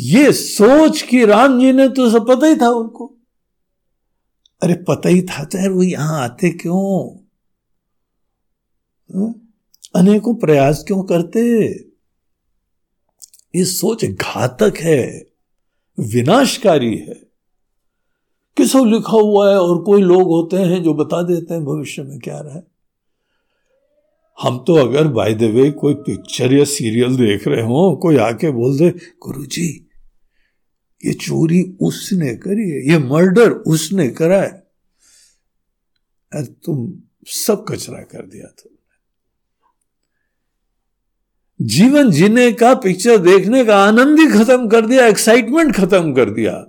ये 0.00 0.32
सोच 0.32 1.02
कि 1.02 1.24
राम 1.24 1.60
जी 1.60 1.72
ने 1.72 1.88
तो 1.88 2.10
सब 2.10 2.28
पता 2.28 2.46
ही 2.46 2.56
था 2.56 2.68
उनको। 2.68 3.18
अरे 4.62 4.74
पता 4.74 5.08
ही 5.08 5.22
था 5.22 5.44
तो 5.44 5.58
यार, 5.58 5.70
वो 5.70 5.82
यहाँ 5.82 6.22
आते 6.22 6.50
क्यों? 6.50 7.18
हाँ? 9.10 9.34
अनेकों 9.96 10.34
प्रयास 10.34 10.84
क्यों 10.86 11.02
करते? 11.02 11.40
ये 13.56 13.64
सोच 13.64 14.04
घातक 14.04 14.74
है, 14.80 15.26
विनाशकारी 16.00 16.96
है। 16.96 17.14
किसो 18.56 18.84
लिखा 18.84 19.12
हुआ 19.12 19.50
है 19.50 19.60
और 19.60 19.82
कोई 19.82 20.02
लोग 20.02 20.22
होते 20.22 20.56
हैं 20.56 20.82
जो 20.82 20.94
बता 20.94 21.22
देते 21.22 21.54
हैं 21.54 21.64
भविष्य 21.64 22.02
में 22.02 22.18
क्या 22.18 22.40
रहा 22.40 22.54
है? 22.54 22.66
हम 24.42 24.58
तो 24.58 24.74
अगर 24.74 25.08
बाय 25.08 25.34
द 25.34 25.42
वे 25.42 25.70
कोई 25.70 25.94
पिक्चर 25.94 26.52
या 26.52 26.64
सीरियल 26.64 27.16
देख 27.16 27.48
रहे 27.48 27.62
हो, 27.62 27.96
कोई 27.96 28.16
आके 28.16 28.50
बोल 28.50 28.78
दे 28.78 28.90
गुरु 29.22 29.46
जी 29.46 29.83
ये 31.04 31.12
चोरी 31.12 31.76
उसने 31.80 32.34
करी 32.34 32.70
है, 32.70 32.90
ये 32.90 32.98
मर्डर 32.98 33.50
उसने 33.50 34.08
करा 34.08 34.42
है। 34.42 34.64
तुम 36.64 36.92
सब 37.26 37.64
कचरा 37.68 37.98
कर 37.98 38.26
दिया 38.26 38.46
तुमने। 38.46 38.74
जीवन 41.62 42.10
जीने 42.10 42.52
का 42.52 42.74
पिक्चर 42.74 43.18
देखने 43.18 43.64
का, 43.64 43.84
आनंद 43.84 44.18
ही 44.18 44.26
खत्म 44.26 44.68
कर 44.68 44.86
दिया 44.86 45.06
एक्साइटमेंट 45.06 45.76
खत्म 45.76 46.14
कर 46.14 46.30
दिया। 46.30 46.66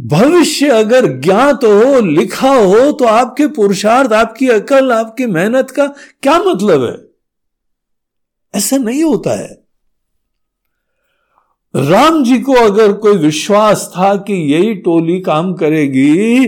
भविष्य 0.00 0.68
अगर 0.68 1.20
ज्ञात 1.20 1.64
हो, 1.64 2.00
लिखा 2.00 2.54
हो 2.54 2.92
तो 2.92 3.04
आपके 3.04 3.46
पुरुषार्थ, 3.46 4.12
आपकी 4.12 4.48
अकल, 4.48 4.92
आपकी 4.92 5.26
मेहनत 5.26 5.70
का 5.70 5.86
क्या 6.22 6.38
मतलब 6.38 6.84
है? 6.84 6.96
ऐसा 8.58 8.76
नहीं 8.76 9.04
होता 9.04 9.40
है। 9.40 9.61
राम 11.74 12.22
जी 12.24 12.38
को 12.38 12.52
अगर 12.52 12.92
कोई 12.92 13.16
विश्वास 13.16 13.90
था 13.96 14.14
कि 14.16 14.34
यही 14.52 14.74
टोली 14.74 15.20
काम 15.20 15.52
करेगी, 15.54 16.44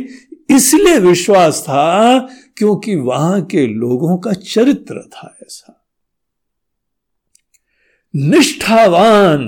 इसलिए 0.50 0.98
विश्वास 0.98 1.62
था 1.62 2.18
क्योंकि 2.58 2.96
वहाँ 2.96 3.40
के 3.42 3.66
लोगों 3.66 4.16
का 4.18 4.32
चरित्र 4.32 5.02
था 5.02 5.36
ऐसा। 5.42 5.80
निष्ठावान, 8.14 9.46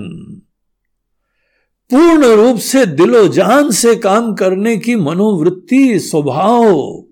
पूर्ण 1.90 2.26
रूप 2.26 2.58
से 2.58 2.84
दिलो 2.86 3.26
जान 3.28 3.70
से 3.70 3.94
काम 3.96 4.34
करने 4.34 4.76
की 4.76 4.96
मनोवृत्ति, 4.96 5.98
स्वभाव, 6.00 7.02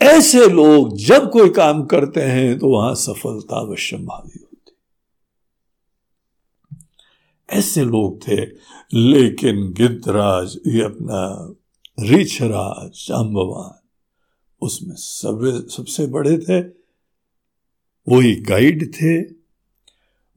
ऐसे 0.00 0.48
लोग 0.48 0.96
जब 0.98 1.30
कोई 1.30 1.50
काम 1.50 1.84
करते 1.84 2.20
हैं 2.20 2.58
तो 2.58 2.68
वहाँ 2.68 2.94
सफलता 2.94 3.60
अवश्य 3.60 3.96
भावी 3.96 4.38
होती 4.38 4.72
ऐसे 7.48 7.84
लोग 7.84 8.28
थे। 8.28 8.36
लेकिन 8.94 9.72
गिद्धराज, 9.72 10.58
ये 10.66 10.82
अपना 10.82 11.20
रिछराज 12.00 12.90
जाम्बवान 13.08 13.80
उसमें 14.62 14.94
सब 14.94 15.66
सबसे 15.70 16.06
बड़े 16.06 16.38
थे। 16.38 16.60
वही 18.06 18.34
गाइड 18.34 18.92
थे, 18.94 19.20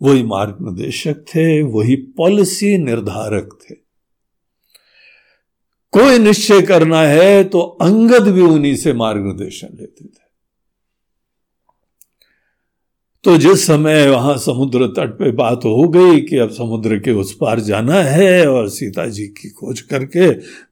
वही 0.01 0.23
मार्ग 0.23 0.57
निर्देशक 0.61 1.25
थे, 1.27 1.61
वही 1.61 1.95
पॉलिसी 1.95 2.77
निर्धारक 2.77 3.57
थे। 3.63 3.75
कोई 5.93 6.17
निश्चय 6.19 6.61
करना 6.61 7.01
है 7.01 7.43
तो 7.43 7.59
अंगद 7.59 8.27
भी 8.27 8.41
उन्हीं 8.41 8.75
से 8.75 8.93
मार्ग 8.93 9.25
निर्देशन 9.25 9.77
लेते 9.79 10.05
थे। 10.05 10.26
तो 13.27 13.37
जिस 13.37 13.65
समय 13.67 14.09
वहाँ 14.09 14.37
समुद्र 14.37 14.87
तट 14.87 15.09
पे 15.09 15.31
बात 15.31 15.65
हो 15.65 15.87
गई 15.87 16.19
कि 16.21 16.37
अब 16.37 16.49
समुद्र 16.49 16.97
के 16.99 17.11
उस 17.11 17.33
पार 17.33 17.59
जाना 17.59 17.93
है 17.93 18.47
और 18.47 18.69
सीता 18.69 19.05
जी 19.05 19.25
की 19.27 19.49
खोज 19.49 19.81
करके 19.81 20.29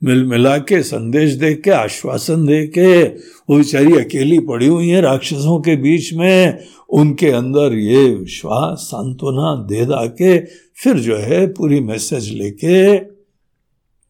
मिल 0.08 0.24
मिला 0.26 0.58
के 0.58 0.84
संदेश 0.84 1.34
दे 1.34 1.54
के, 1.54 1.72
आश्वासन 1.72 2.46
दे 2.46 2.68
के, 2.68 3.04
वो 3.04 3.58
बेचारी 3.58 3.98
अकेली 3.98 4.40
पड़ी 4.40 4.68
हुई 4.68 4.88
है 4.88 5.02
राक्षसों 5.02 5.60
के 5.62 5.76
बीच 5.76 6.14
में। 6.14 6.60
उनके 6.90 7.32
अंदर 7.32 7.74
ये 7.74 8.10
विश्वास, 8.16 8.78
सांत्वना 8.78 9.56
दे 9.68 9.86
दा 9.86 10.06
के 10.06 10.40
फिर 10.84 11.00
जो 11.00 11.18
है 11.18 11.48
पूरी 11.48 11.80
मैसेज 11.80 12.32
लेके, 12.34 12.98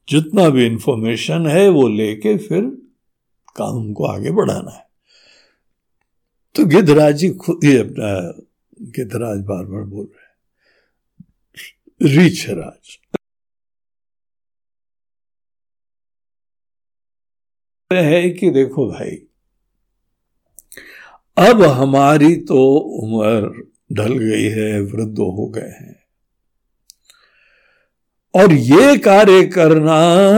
जितना 0.10 0.50
भी 0.50 0.66
इंफॉर्मेशन 0.66 1.48
है 1.48 1.70
वो 1.70 1.88
लेके 1.88 2.38
फिर 2.38 2.62
काम 3.56 3.94
को 3.94 4.06
आगे 4.06 4.32
बढ़ाना 4.32 4.72
है। 4.72 4.85
तो 6.56 6.66
गिद्धराज 6.66 7.16
जी 7.16 7.30
खुद 7.30 7.60
ही 7.64 7.78
अपना 7.78 8.42
गिद्धराज 8.82 9.40
बार 9.40 9.66
बार 9.66 9.84
बोल 9.84 10.06
रहे 10.06 10.26
हैं। 10.26 12.18
रीछ 12.18 12.50
राज। 12.50 13.00
है 17.94 18.30
कि 18.30 18.50
देखो 18.50 18.92
भाई, 18.92 19.28
अब 21.38 21.64
हमारी 21.64 22.36
तो 22.36 22.76
उम्र 22.76 23.64
ढल 23.94 24.18
गई 24.18 24.44
है, 24.44 24.82
वृद्ध 24.82 25.18
हो 25.18 25.48
गए 25.48 25.62
हैं। 25.62 26.06
और 28.36 28.54
ये 28.54 28.98
कार्य 28.98 29.48
करना 29.48 29.98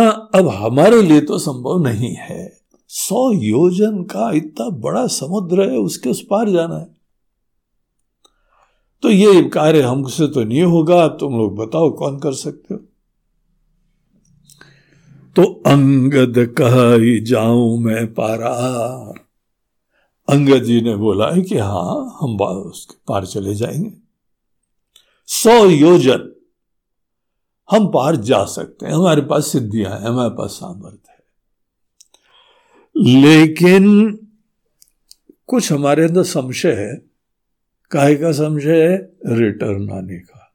अब 0.10 0.48
हमारे 0.48 1.02
लिए 1.02 1.22
तो 1.22 1.40
संभव 1.40 1.84
नहीं 1.84 2.16
है। 2.16 2.57
सौ 2.88 3.32
योजन 3.32 4.04
का 4.04 4.32
इतना 4.32 4.70
बड़ा 4.70 5.08
समुद्र 5.08 5.72
है, 5.72 5.78
उसके 5.78 6.10
उस 6.10 6.26
पार 6.30 6.50
जाना 6.50 6.78
है। 6.78 6.98
तो 9.04 9.10
ये 9.10 9.44
कार्य 9.44 9.82
हमसे 9.82 10.28
तो 10.28 10.44
नहीं 10.44 10.64
होगा, 10.64 11.08
तुम 11.08 11.38
लोग 11.38 11.56
बताओ 11.56 11.92
कौन 11.92 12.20
कर 12.20 12.34
सकते 12.34 12.74
हो? 12.74 12.80
तो 15.36 15.64
अंगद 15.68 16.56
कह 16.62 17.26
जाऊँ 17.26 17.80
मैं 17.80 18.14
पारा। 18.14 18.54
अंगद 20.30 20.64
जी 20.64 20.82
ने 20.82 20.96
बोला 20.96 21.32
है 21.32 21.42
कि 21.42 21.58
हाँ 21.58 22.18
हम 22.22 22.42
उसके 22.42 22.96
पार 23.08 23.26
चले 23.26 23.56
जाएँगे। 23.56 23.94
सौ 25.28 25.66
योजन, 25.66 26.36
हम 27.72 27.88
पार 27.88 28.16
जा 28.16 28.46
सकते 28.46 28.86
हैं, 28.86 28.94
हमारे 28.94 29.22
पास 29.22 29.48
सिद्धियाँ 29.48 29.92
हैं, 29.92 30.08
हमारे 30.08 30.30
पास 30.30 30.50
सामर्थ्य 30.50 31.12
है। 31.12 31.17
लेकिन 33.06 34.14
कुछ 35.48 35.72
हमारे 35.72 36.04
अंदर 36.04 36.24
संशय 36.24 36.72
है। 36.72 37.02
काहे 37.92 38.16
का 38.16 38.32
संशय 38.32 38.88
है? 38.88 38.98
रिटर्न 39.26 39.90
आने 39.90 40.20
का। 40.20 40.54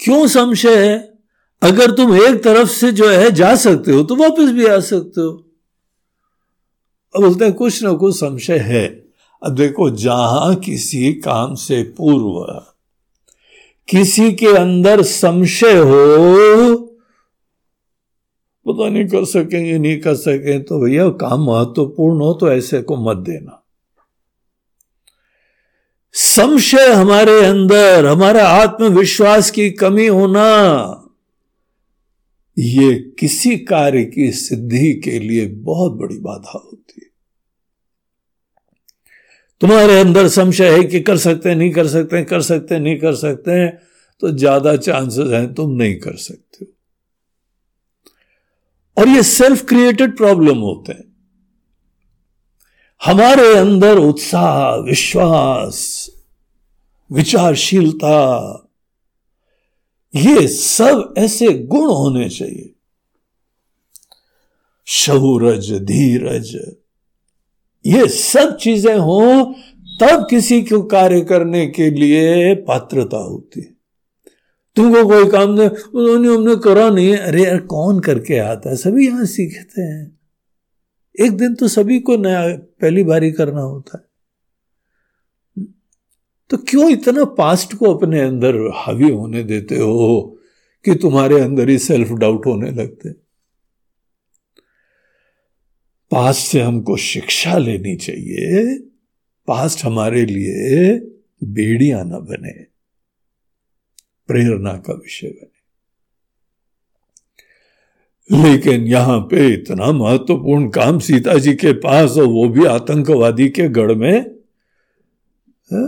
क्यों 0.00 0.26
संशय 0.26 0.88
है? 0.88 1.14
अगर 1.62 1.90
तुम 1.90 2.16
एक 2.16 2.44
तरफ़ 2.44 2.68
से 2.68 2.92
जो 2.92 3.08
है 3.08 3.30
जा 3.30 3.56
सकते 3.56 3.92
हो 3.92 4.02
तो 4.02 4.16
वापस 4.16 4.52
भी 4.52 4.66
आ 4.66 4.80
सकते 4.80 5.20
हो। 5.20 5.30
अब 7.16 7.20
बोलते 7.20 7.44
हैं, 7.44 7.54
कुछ 7.54 7.82
ना 7.82 7.92
कुछ 7.92 8.16
संशय 8.16 8.58
है। 8.58 9.04
अब 9.42 9.54
देखो, 9.54 9.90
जहाँ 9.90 10.54
किसी 10.54 11.12
काम 11.12 11.54
से 11.54 11.82
पूर्व 11.82 12.64
किसी 13.88 14.32
के 14.32 14.46
अंदर 14.46 15.02
संशय 15.02 15.76
हो 15.76 16.93
पता 18.66 18.88
नहीं 18.88 19.06
कर 19.08 19.24
सकेंगे, 19.24 19.78
नहीं 19.78 19.98
कर 20.00 20.14
सकें 20.16 20.62
तो 20.64 20.80
भैया 20.80 21.08
काम 21.20 21.44
महत्वपूर्ण 21.44 22.20
हो 22.20 22.32
तो 22.34 22.50
ऐसे 22.52 22.80
को 22.82 22.96
मत 23.04 23.16
देना। 23.24 23.60
संशय 26.14 26.92
हमारे 26.92 27.38
अंदर, 27.44 28.06
हमारा 28.06 28.46
आत्मविश्वास 28.48 29.50
की 29.50 29.70
कमी 29.72 30.06
होना, 30.06 31.00
ये 32.56 32.92
किसी 33.18 33.56
कार्य 33.60 34.04
की 34.04 34.30
सिद्धि 34.32 34.92
के 35.04 35.18
लिए 35.18 35.46
बहुत 35.46 35.92
बड़ी 35.92 36.18
बाधा 36.18 36.52
होती 36.54 37.00
है। 37.00 37.08
तुम्हारे 39.60 39.98
अंदर 40.00 40.28
संशय 40.28 40.70
है 40.72 40.84
कि 40.84 41.00
कर 41.00 41.16
सकते 41.18 41.48
हैं, 41.48 41.56
नहीं 41.56 41.70
कर 41.72 41.86
सकते 41.88 42.16
हैं, 42.16 42.26
कर 42.26 42.40
सकते 42.42 42.74
हैं, 42.74 42.80
नहीं 42.82 42.98
कर 42.98 43.14
सकते 43.16 43.50
हैं 43.52 43.78
तो 44.22 44.30
ज़्यादा 44.30 44.76
चांसेस 44.78 45.32
हैं 45.32 45.52
तुम 45.54 45.70
नहीं 45.72 45.98
कर 46.00 46.16
सकते 46.18 46.64
और 48.96 49.08
ये 49.08 49.22
सेल्फ 49.22 49.64
क्रिएटेड 49.64 50.16
प्रॉब्लम 50.16 50.58
होते 50.58 50.92
हैं। 50.92 51.04
हमारे 53.04 53.56
अंदर 53.56 53.98
उत्साह, 53.98 54.74
विश्वास, 54.74 56.10
विचारशीलता, 57.12 58.60
ये 60.14 60.46
सब 60.48 61.14
ऐसे 61.18 61.52
गुण 61.52 61.86
होने 61.86 62.28
चाहिए। 62.28 62.70
शौरज 64.86 65.72
धीरज, 65.72 66.54
ये 67.86 68.08
सब 68.08 68.56
चीज़ें 68.56 68.96
हो, 68.96 69.54
तब 70.00 70.26
किसी 70.30 70.62
को 70.62 70.82
कार्य 70.82 71.20
करने 71.20 71.66
के 71.66 71.90
लिए 71.90 72.54
पात्रता 72.54 73.16
होती 73.16 73.60
है। 73.60 73.73
तुमको 74.76 75.08
कोई 75.08 75.30
काम 75.30 75.50
नहीं, 75.50 75.68
उन्होंने 75.68 76.28
हमने 76.28 76.56
करा 76.56 76.90
नहीं 76.90 77.08
है। 77.08 77.16
अरे 77.16 77.44
यार, 77.44 77.60
कौन 77.60 78.00
करके 78.00 78.38
आता 78.38 78.70
है? 78.70 78.76
सभी 78.76 79.06
यहाँ 79.06 79.24
सीखते 79.24 79.82
हैं। 79.82 80.18
एक 81.20 81.32
दिन 81.32 81.54
तो 81.54 81.68
सभी 81.68 82.00
को 82.00 82.16
नया, 82.16 82.56
पहली 82.56 83.02
बारी 83.02 83.32
करना 83.32 83.60
होता 83.60 83.98
है। 83.98 84.14
तो 86.50 86.56
क्यों 86.56 86.90
इतना 86.90 87.24
पास्ट 87.24 87.74
को 87.74 87.94
अपने 87.94 88.20
अंदर 88.20 88.56
हावी 88.74 89.10
होने 89.10 89.42
देते 89.42 89.76
हो 89.76 90.38
कि 90.84 90.94
तुम्हारे 90.94 91.40
अंदर 91.40 91.68
ही 91.68 91.78
सेल्फ 91.78 92.10
डाउट 92.10 92.46
होने 92.46 92.70
लगते? 92.70 93.10
पास्ट 96.10 96.40
से 96.40 96.60
हमको 96.60 96.96
शिक्षा 96.96 97.58
लेनी 97.58 97.96
चाहिए। 97.96 98.78
पास्ट 99.46 99.84
हमारे 99.84 100.26
लिए 100.26 100.98
बेड़िया 101.44 102.04
ना 102.04 102.18
बने। 102.18 102.73
प्रेरणा 104.26 104.72
का 104.72 104.92
विषय 104.92 105.28
बने। 105.28 105.54
लेकिन 108.30 108.82
यहाँ 108.82 109.20
पे 109.20 109.54
इतना 109.54 109.92
महत्वपूर्ण 109.92 110.68
काम 110.68 110.98
सीता 110.98 111.34
जी 111.34 111.54
के 111.54 111.72
पास 111.72 112.10
और 112.10 112.24
वो 112.24 112.48
भी 112.48 112.64
आतंकवादी 112.64 113.48
के 113.48 113.68
गढ़ 113.68 113.92
में, 113.92 114.20
है? 115.72 115.86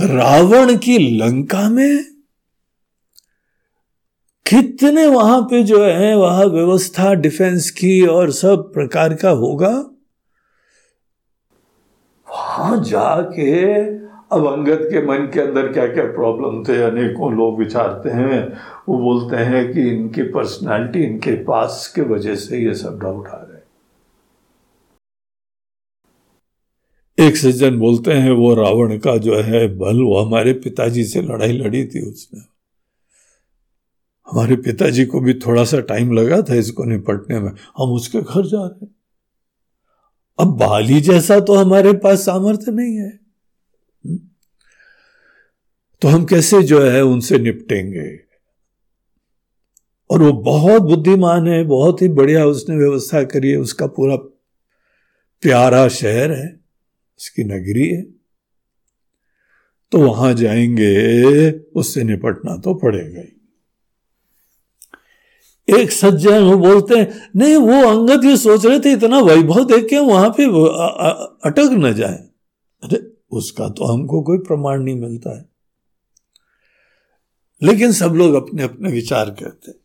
रावण 0.00 0.76
की 0.76 0.98
लंका 1.18 1.68
में? 1.68 2.04
कितने 4.46 5.06
वहाँ 5.06 5.42
पे 5.42 5.62
जो 5.62 5.84
है, 5.84 6.16
वहाँ 6.16 6.44
व्यवस्था, 6.44 7.14
डिफेंस 7.14 7.70
की 7.70 8.06
और 8.06 8.30
सब 8.30 8.72
प्रकार 8.74 9.14
का 9.14 9.30
होगा? 9.30 9.70
वहाँ 12.30 12.84
जाके 12.84 13.82
अब 14.32 14.46
अंगद 14.46 14.82
के 14.82 15.06
मन 15.06 15.26
के 15.34 15.40
अंदर 15.40 15.72
क्या 15.72 15.86
क्या 15.86 16.04
प्रॉब्लम 16.04 16.62
थे? 16.64 16.82
अनेकों 16.82 17.32
लोग 17.36 17.58
विचारते 17.58 18.10
हैं। 18.10 18.38
वो 18.88 18.98
बोलते 18.98 19.36
हैं 19.36 19.72
कि 19.72 19.88
इनकी 19.90 20.22
पर्सनालिटी 20.22 21.02
इनके 21.04 21.34
पास 21.44 21.92
के 21.96 22.02
वजह 22.02 22.34
से 22.34 22.58
ये 22.58 22.74
सब 22.74 22.98
डाउट 23.00 23.28
आ 23.28 23.36
रहे 23.36 23.60
एक 27.18 27.36
सज्जन 27.36 27.78
बोलते 27.78 28.12
हैं, 28.12 28.30
वो 28.30 28.54
रावण 28.54 28.98
का 28.98 29.16
जो 29.16 29.34
है 29.34 29.66
बल, 29.78 30.02
वो 30.02 30.18
हमारे 30.18 30.52
पिताजी 30.52 31.04
से 31.04 31.22
लड़ाई 31.22 31.52
लड़ी 31.52 31.84
थी 31.86 32.00
उसने। 32.10 32.40
हमारे 34.30 34.56
पिताजी 34.56 35.04
को 35.06 35.20
भी 35.20 35.34
थोड़ा 35.34 35.64
सा 35.64 35.80
टाइम 35.80 36.12
लगा 36.12 36.40
था 36.42 36.54
इसको 36.54 36.84
निपटने 36.84 37.40
में। 37.40 37.50
हम 37.78 37.92
उसके 37.92 38.20
घर 38.20 38.46
जा 38.46 38.66
रहे 38.66 38.86
अब 40.38 40.56
बाली 40.58 41.00
जैसा 41.00 41.40
तो 41.40 41.54
हमारे 41.54 41.92
पास 41.92 42.18
सामर्थ्य 42.18 42.72
नहीं 42.72 42.96
है? 42.96 43.21
तो 46.02 46.08
हम 46.08 46.24
कैसे 46.24 46.62
जो 46.62 46.80
है 46.80 47.02
उनसे 47.04 47.38
निपटेंगे? 47.38 48.32
और 50.10 50.22
वो 50.22 50.32
बहुत 50.32 50.82
बुद्धिमान 50.82 51.48
है, 51.48 51.64
बहुत 51.64 52.02
ही 52.02 52.08
बढ़िया 52.08 52.46
उसने 52.46 52.76
व्यवस्था 52.76 53.22
करी 53.22 53.50
है, 53.50 53.56
उसका 53.56 53.86
पूरा 53.86 54.16
प्यारा 55.42 55.88
शहर 55.88 56.32
है, 56.32 56.60
उसकी 57.18 57.44
नगरी 57.44 57.88
है। 57.88 58.02
तो 59.92 59.98
वहाँ 59.98 60.34
जाएँगे, 60.34 61.50
उससे 61.50 62.04
निपटना 62.04 62.56
तो 62.56 62.74
पड़ेगा 62.74 63.20
ही। 63.20 63.38
एक 65.68 65.92
सज्जन 65.92 66.42
वो 66.42 66.56
बोलते 66.58 66.98
हैं, 66.98 67.30
नहीं, 67.36 67.56
वो 67.56 67.82
अंगद 67.90 68.24
ये 68.24 68.36
सोच 68.36 68.66
रहे 68.66 68.80
थे, 68.80 68.92
इतना 68.92 69.20
वैभव 69.20 69.64
देख 69.64 69.88
के 69.90 69.98
वहाँ 69.98 70.30
पे 70.30 70.44
अटक 71.50 71.68
न 71.72 71.94
जाए। 71.94 72.28
अरे 72.82 73.11
उसका 73.32 73.68
तो 73.68 73.84
हमको 73.84 74.22
कोई 74.22 74.38
प्रमाण 74.38 74.82
नहीं 74.82 75.00
मिलता 75.00 75.38
है। 75.38 75.48
लेकिन 77.62 77.92
सब 77.92 78.12
लोग 78.12 78.34
अपने 78.34 78.62
अपने 78.62 78.92
विचार 78.92 79.30
करते 79.30 79.82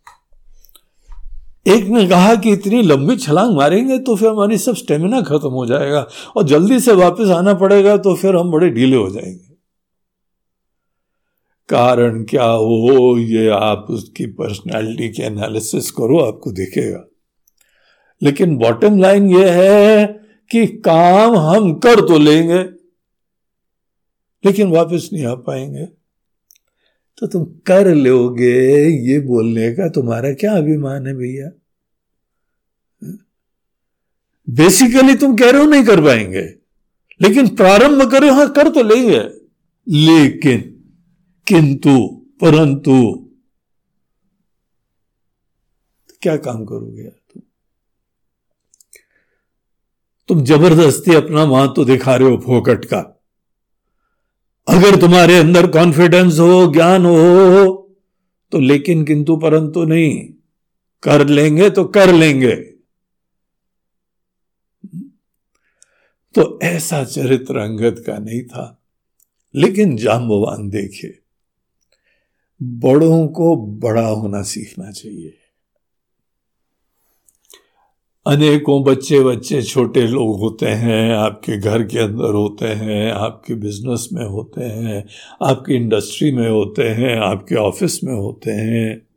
एक 1.71 1.83
ने 1.83 2.07
कहा 2.07 2.35
कि 2.35 2.51
इतनी 2.51 2.81
लंबी 2.81 3.17
छलांग 3.17 3.55
मारेंगे 3.55 3.99
तो 3.99 4.15
फिर 4.15 4.29
हमारी 4.29 4.57
सब 4.57 4.75
स्टेमिना 4.75 5.21
खत्म 5.21 5.49
हो 5.49 5.65
जाएगा 5.65 6.07
और 6.35 6.43
जल्दी 6.43 6.79
से 6.79 6.91
वापस 6.91 7.29
आना 7.29 7.53
पड़ेगा 7.53 7.97
तो 7.97 8.15
फिर 8.15 8.35
हम 8.35 8.51
बड़े 8.51 8.69
ढीले 8.69 8.95
हो 8.95 9.09
जाएँगे। 9.09 9.47
कारण 11.69 12.23
क्या 12.23 12.43
हो, 12.43 13.17
ये 13.17 13.49
आप 13.49 13.87
उसकी 13.89 14.25
पर्सनालिटी 14.25 15.09
के 15.09 15.23
एनालिसिस 15.23 15.91
करो, 15.91 16.19
आपको 16.19 16.51
दिखेगा। 16.51 17.05
लेकिन 18.21 18.57
बॉटम 18.57 18.99
लाइन 18.99 19.29
ये 19.29 19.49
है 19.49 20.05
कि 20.51 20.67
काम 20.67 21.35
हम 21.35 21.73
कर 21.73 21.99
तो 21.99 22.17
लेंगे। 22.17 22.76
लेकिन 24.47 24.67
वापस 24.67 25.09
नहीं 25.13 25.25
आ 25.25 25.35
पाएँगे। 25.35 25.85
तो 27.17 27.27
तुम 27.27 27.43
कर 27.45 27.95
लोगे 27.95 28.87
ये 29.11 29.19
बोलने 29.19 29.71
का 29.71 29.89
तुम्हारा 29.89 30.33
क्या 30.33 30.57
अभिमान 30.57 31.07
है 31.07 31.13
भैया? 31.13 31.49
बेसिकली 34.49 35.15
तुम 35.15 35.35
कह 35.35 35.51
रहे 35.51 35.61
हो 35.61 35.67
नहीं 35.67 35.83
कर 35.83 36.01
पाएँगे। 36.01 36.41
लेकिन 37.21 37.55
प्रारंभ 37.55 38.11
करो 38.11 38.33
हाँ 38.33 38.53
कर 38.53 38.69
तो 38.69 38.83
लेंगे 38.83 39.19
लेकिन, 39.89 40.61
किंतु, 41.47 42.07
परंतु, 42.41 43.29
क्या 46.21 46.37
काम 46.37 46.65
करोगे 46.65 47.01
यार 47.01 47.09
तुम? 47.09 47.41
तुम 50.27 50.43
ज़बरदस्ती 50.43 51.15
अपना 51.15 51.43
वहाँ 51.43 51.73
तो 51.73 51.85
दिखा 51.85 52.15
रहे 52.15 52.29
हो 52.29 52.37
फोकट 52.37 52.85
का। 52.85 53.16
अगर 54.67 55.01
तुम्हारे 55.01 55.37
अंदर 55.37 55.67
कॉन्फिडेंस 55.67 56.39
हो, 56.39 56.73
ज्ञान 56.73 57.05
हो 57.05 57.83
तो 58.51 58.59
लेकिन 58.59 59.05
किंतु 59.05 59.37
परंतु 59.37 59.83
नहीं। 59.83 60.29
कर 61.03 61.27
लेंगे 61.27 61.69
तो 61.69 61.85
कर 61.85 62.13
लेंगे। 62.13 62.55
तो 66.35 66.59
ऐसा 66.63 67.03
चरित्र 67.03 67.57
अंगद 67.57 68.03
का 68.07 68.17
नहीं 68.17 68.43
था। 68.43 68.83
लेकिन 69.55 69.97
जाम्बवान 69.97 70.69
देखे 70.69 71.19
बड़ों 72.63 73.27
को 73.27 73.55
बड़ा 73.55 74.07
होना 74.07 74.41
सीखना 74.41 74.91
चाहिए। 74.91 75.33
अनेकों 78.27 78.83
बच्चे 78.83 79.19
बच्चे 79.19 79.61
छोटे 79.61 80.07
लोग 80.07 80.39
होते 80.39 80.65
हैं, 80.65 81.11
आपके 81.13 81.57
घर 81.57 81.83
के 81.83 81.99
अंदर 81.99 82.33
होते 82.33 82.65
हैं, 82.65 83.11
आपके 83.11 83.53
बिज़नेस 83.53 84.09
में 84.13 84.25
होते 84.25 84.63
हैं, 84.63 85.07
आपकी 85.43 85.75
इंडस्ट्री 85.75 86.31
में 86.31 86.49
होते 86.49 86.83
हैं, 86.83 87.17
आपके 87.17 87.55
ऑफ़िस 87.55 88.03
में 88.03 88.13
होते 88.13 88.51
हैं 88.51 89.07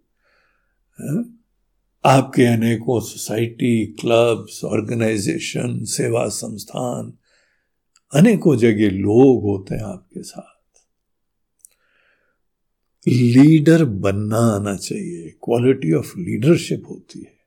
आपके 2.05 2.45
अनेकों 2.45 3.01
सोसाइटी 3.01 3.87
क्लब्स 3.87 4.65
ऑर्गेनाइजेशन 4.65 5.85
सेवा 5.85 6.29
संस्थान, 6.29 7.13
अनेकों 8.15 8.57
जगह 8.57 8.91
लोग 8.91 9.43
होते 9.43 9.75
हैं 9.75 9.83
आपके 9.83 10.23
साथ। 10.23 10.81
लीडर 13.09 13.85
बनना 13.85 14.39
आना 14.39 14.77
चाहिए 14.77 15.29
क्वालिटी 15.45 15.93
ऑफ़ 15.93 16.19
लीडरशिप 16.19 16.83
होती 16.91 17.21
है। 17.21 17.40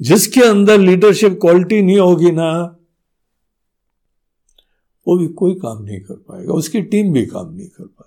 जिसके 0.00 0.40
अंदर 0.40 0.78
लीडरशिप 0.80 1.38
क्वालिटी 1.40 1.82
नहीं 1.82 1.98
होगी 1.98 2.30
ना, 2.30 2.76
वो 5.08 5.18
भी 5.18 5.28
कोई 5.28 5.54
काम 5.54 5.82
नहीं 5.82 6.00
कर 6.00 6.14
पाएगा, 6.14 6.52
उसकी 6.52 6.82
टीम 6.82 7.12
भी 7.12 7.26
काम 7.26 7.54
नहीं 7.54 7.68
कर 7.68 7.84
पाती। 7.84 8.06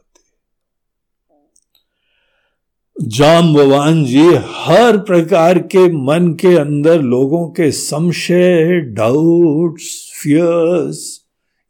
जाम 3.02 3.56
जाम्बवान 3.56 4.06
जी, 4.06 4.30
हर 4.50 4.98
प्रकार 4.98 5.60
के 5.60 5.94
मन 5.94 6.34
के 6.34 6.56
अंदर 6.56 7.02
लोगों 7.02 7.50
के 7.50 7.72
संशय 7.72 8.80
डाउट्स 8.80 10.20
फियर्स 10.24 11.22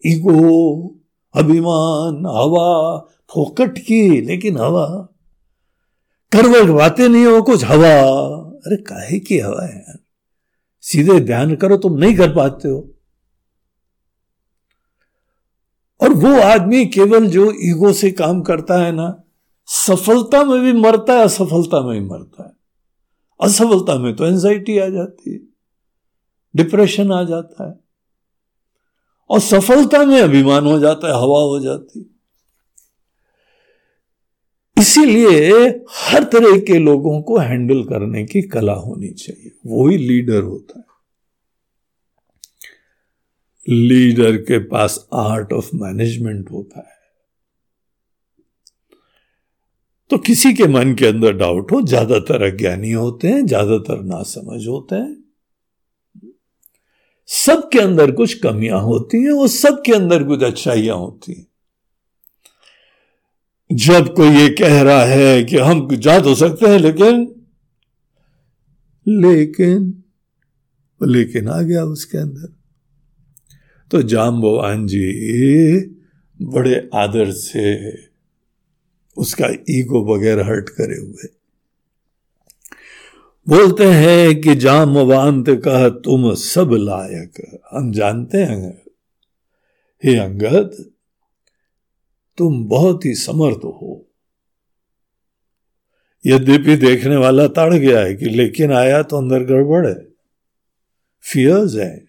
ईगो 0.06 0.96
अभिमान, 1.34 2.26
हवा, 2.26 2.98
फोकट 3.34 3.78
की, 3.78 4.22
लेकिन 4.22 4.58
हवा। 4.58 5.08
करवट 6.32 6.70
बातें 6.70 7.10
नहीं 7.10 7.26
हो, 7.26 7.42
कुछ 7.42 7.64
हवा। 7.64 8.02
अरे 8.66 8.76
काहे 8.76 9.20
की 9.20 9.40
हवा 9.40 9.66
है 9.66 9.76
यार? 9.76 10.09
सीधे 10.92 11.20
ध्यान 11.20 11.56
करो, 11.56 11.78
तुम 11.78 11.98
नहीं 11.98 12.18
कर 12.18 12.36
पाते 12.36 12.70
हो। 12.70 12.90
और 16.02 16.14
वो 16.14 16.42
आदमी 16.42 16.86
केवल 16.86 17.28
जो 17.28 17.54
ईगो 17.62 17.94
से 17.94 18.12
काम 18.12 18.42
करता 18.42 18.78
है 18.78 18.92
ना, 18.92 19.24
सफलता 19.66 20.44
में 20.44 20.62
भी 20.62 20.74
मरता 20.74 21.14
है, 21.14 21.24
असफलता 21.24 21.82
में 21.82 22.02
भी 22.02 22.10
मरता 22.10 22.44
है। 22.44 22.52
असफलता 23.42 23.96
में 23.96 24.16
तो 24.16 24.26
एंजाइटी 24.26 24.78
आ 24.78 24.90
जाती 24.90 25.34
है 25.34 25.40
डिप्रेशन 26.56 27.12
आ 27.12 27.24
जाता 27.24 27.70
है। 27.70 27.80
और 29.30 29.40
सफलता 29.40 30.06
में 30.06 30.22
अभिमान 30.22 30.66
हो 30.66 30.80
जाता 30.80 31.08
है, 31.08 31.14
हवा 31.14 31.42
हो 31.42 31.60
जाती 31.60 32.00
है। 32.00 32.19
इसीलिए 34.80 35.68
हर 35.92 36.24
तरह 36.24 36.58
के 36.58 36.80
लोगों 36.80 37.22
को 37.22 37.38
हैंडल 37.38 37.84
करने 37.84 38.24
की 38.26 38.42
कला 38.42 38.74
होनी 38.74 39.10
चाहिए। 39.10 39.52
वही 39.66 39.98
लीडर 39.98 40.42
होता 40.42 40.80
है। 40.80 40.86
लीडर 43.68 44.38
के 44.38 44.60
पास 44.60 45.08
आर्ट 45.14 45.54
ऑफ़ 45.54 45.70
मैनेजमेंट 45.76 46.52
होता 46.52 46.80
है। 46.80 46.98
तो 50.12 50.18
किसी 50.18 50.54
के 50.54 50.68
मन 50.68 50.94
के 50.96 51.06
अंदर 51.06 51.34
डाउट 51.34 51.72
हो, 51.72 51.82
ज़्यादातर 51.82 52.44
अज्ञानी 52.44 52.92
होते 52.92 53.28
हैं, 53.28 53.46
ज़्यादातर 53.46 54.02
नासमझ 54.04 54.68
होते 54.68 54.96
हैं। 54.96 55.24
सबके 57.30 57.80
अंदर 57.80 58.12
कुछ 58.12 58.34
कमियाँ 58.34 58.82
होती 58.82 59.24
हैं 59.24 59.32
और 59.32 59.48
सबके 59.48 59.92
अंदर 59.92 60.24
कुछ 60.24 60.44
अच्छाइयाँ 60.44 60.98
होती 60.98 61.34
हैं। 61.34 61.46
जब 63.72 64.14
कोई 64.16 64.28
ये 64.28 64.50
कह 64.50 64.82
रहा 64.82 65.04
है 65.04 65.44
कि 65.44 65.58
हम 65.58 65.96
जा 65.96 66.20
तो 66.20 66.36
सकते 66.36 66.68
हैं, 66.68 66.80
लेकिन 66.80 67.36
लेकिन 69.08 70.04
लेकिन 71.04 71.48
आ 71.48 71.62
गया 71.62 71.84
उसके 71.84 72.18
अंदर। 72.18 72.54
तो 73.92 74.02
जाम्बवान 74.02 74.88
जी 74.88 75.12
बड़े 76.42 76.90
आदर 76.96 77.32
से 77.32 77.96
उसका 79.18 79.48
ईगो 79.70 80.16
वगैरह 80.16 80.46
हर्ट 80.46 80.70
करे 80.70 80.98
हुए। 80.98 81.28
बोलते 83.48 83.86
हैं 83.86 84.42
कि 84.42 84.56
जाम 84.56 84.96
जामवांत 84.96 85.50
कह 85.50 85.90
तुम 85.90 86.34
सब 86.34 86.70
लायक। 86.72 87.60
हम 87.74 87.92
जानते 87.92 88.38
हैं। 88.38 88.84
हे 90.04 90.16
अंगद 90.16 90.92
तुम 92.40 92.66
बहुत 92.66 93.06
ही 93.06 93.14
समर्थ 93.16 93.58
हो। 93.58 94.06
यद्यपि 96.26 96.76
देखने 96.76 97.16
वाला 97.16 97.48
तड़ 97.48 97.74
गया 97.74 98.00
है 98.00 98.16
कि 98.16 98.26
लेकिन 98.26 98.74
आया 98.74 99.04
तो 99.04 99.18
अंदर 99.18 99.44
गड़बड़ 99.44 99.88
है। 99.88 100.08
फियर्स 101.22 101.76
है। 101.76 102.06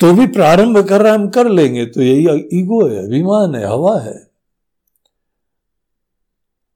तो 0.00 0.12
भी 0.14 0.26
प्रारंभ 0.26 0.78
कर 0.88 1.02
रहा 1.02 1.14
हम 1.14 1.28
कर 1.28 1.48
लेंगे। 1.48 1.86
तो 1.86 2.02
यही 2.02 2.22
ईगो 2.52 2.86
है, 2.88 3.06
अभिमान 3.06 3.54
है, 3.54 3.66
हवा 3.66 4.00
है। 4.00 4.30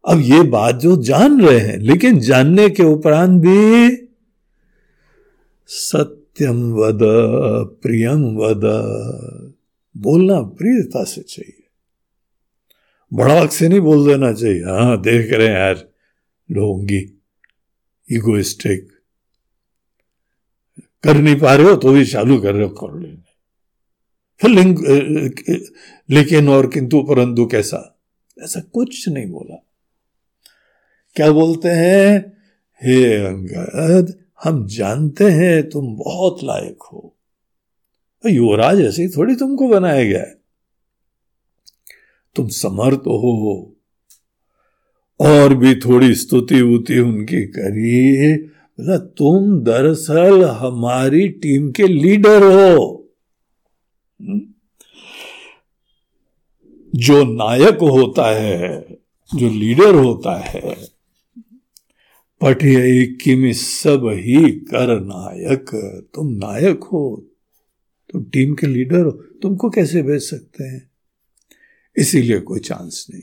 अब 0.08 0.20
ये 0.20 0.42
बात 0.42 0.74
जो 0.74 0.96
जान 1.02 1.40
रहे 1.42 1.58
हैं, 1.58 1.78
लेकिन 1.78 2.18
जानने 2.20 2.70
के 2.70 2.82
उपरांत 2.82 3.42
भी 3.42 3.96
सत्यम 5.66 6.72
वद, 6.72 7.00
प्रियम 7.82 8.36
वद, 8.36 8.62
बोलना 9.96 10.40
प्रियता 10.40 11.04
से 11.04 11.22
चाहिए। 11.22 11.59
बड़ाक 13.12 13.52
से 13.52 13.68
नहीं 13.68 13.80
बोल 13.80 14.06
देना 14.06 14.32
चाहिए। 14.32 14.62
हाँ 14.62 15.00
देख 15.00 15.32
रहे 15.32 15.48
हैं 15.48 15.56
यार 15.56 15.74
ढोंगी 16.48 16.98
इगोइस्टिक 18.08 18.88
कर 21.04 21.16
नहीं 21.16 21.38
पा 21.40 21.54
रहे 21.54 21.66
हो 21.66 21.76
तो 21.76 21.92
भी 21.92 22.04
चालू 22.04 22.40
कर 22.40 22.54
रहे 22.54 22.64
हो 22.64 22.68
कर 22.70 22.98
लेंगे 23.00 23.22
फिर 24.40 24.50
लिंग 24.50 24.78
लेकिन 26.08 26.48
और 26.48 26.66
किंतु 26.66 27.02
परंतु 27.02 27.46
कैसा? 27.46 27.98
ऐसा 28.36 28.60
कुछ 28.60 29.08
नहीं 29.08 29.26
बोला। 29.26 29.56
क्या 31.16 31.30
बोलते 31.32 31.68
हैं? 31.68 32.32
हे 32.82 33.26
अंगद, 33.26 34.14
हम 34.44 34.66
जानते 34.66 35.24
हैं 35.24 35.68
तुम 35.68 35.94
बहुत 35.96 36.44
लायक 36.44 36.82
हो। 36.82 37.16
युवराज 38.24 38.80
ऐसे 38.80 39.02
ही 39.02 39.08
थोड़ी 39.08 39.34
तुमको 39.34 39.68
बनाया 39.68 40.04
गया 40.04 40.20
है। 40.20 40.39
तुम 42.36 42.48
समर्थ 42.48 42.98
हो। 42.98 43.76
और 45.20 45.54
भी 45.54 45.74
थोड़ी 45.74 46.14
स्तुति 46.14 46.60
उति 46.60 46.98
उनकी 46.98 47.46
करी 47.46 48.36
बोला, 48.80 48.98
तुम 48.98 49.60
दरअसल 49.60 50.44
हमारी 50.44 51.28
टीम 51.28 51.70
के 51.70 51.82
लीडर 51.82 52.42
हो। 52.42 53.08
हम्म? 54.22 54.40
जो 56.94 57.24
नायक 57.24 57.74
होता 57.74 58.34
है, 58.34 58.86
जो 59.36 59.48
लीडर 59.48 59.94
होता 59.94 60.40
है, 60.40 60.76
पठिय 62.40 63.06
किम 63.06 63.52
सब 63.52 64.08
ही 64.12 64.52
कर 64.52 65.00
नायक। 65.00 65.70
तुम 66.14 66.28
नायक 66.28 66.80
हो, 66.84 67.24
तुम 68.10 68.24
टीम 68.24 68.54
के 68.54 68.66
लीडर 68.66 69.04
हो, 69.04 69.10
तुमको 69.10 69.70
कैसे 69.70 70.02
भेज 70.02 70.22
सकते 70.22 70.64
हैं? 70.64 70.89
इसीलिए 72.00 72.40
कोई 72.40 72.60
चांस 72.60 73.06
नहीं। 73.10 73.22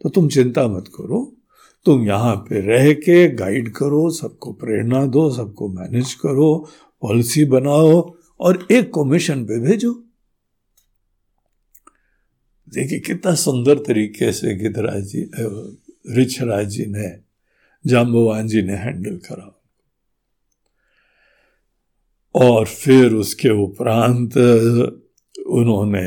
तो 0.00 0.08
तुम 0.08 0.28
चिंता 0.28 0.66
मत 0.68 0.88
करो। 0.88 1.36
तुम 1.86 2.06
यहाँ 2.06 2.36
पे 2.36 2.60
रह 2.60 2.92
के 2.92 3.28
गाइड 3.28 3.72
करो, 3.72 4.10
सबको 4.10 4.52
प्रेरणा 4.52 5.04
दो, 5.06 5.30
सबको 5.30 5.68
मैनेज 5.68 6.14
करो 6.14 6.68
पॉलिसी 7.02 7.44
बनाओ 7.44 8.14
और 8.40 8.66
एक 8.70 8.90
को 8.90 9.04
मिशन 9.04 9.44
पे 9.44 9.58
भेजो। 9.60 9.92
देखिए 12.68 12.98
कितना 12.98 13.34
सुंदर 13.34 13.78
तरीके 13.78 14.32
से 14.32 14.54
गिदराज 14.56 15.04
जी 15.04 15.30
रिच 16.14 16.40
राज 16.42 16.66
जी 16.66 16.84
ने 16.86 17.08
जाम्बवान 17.86 18.48
जी 18.48 18.62
ने 18.62 18.74
हैंडल 18.74 19.16
करा। 19.16 19.56
और 22.34 22.66
फिर 22.66 23.14
उसके 23.14 23.48
उपरांत 23.62 24.36
उन्होंने 25.46 26.04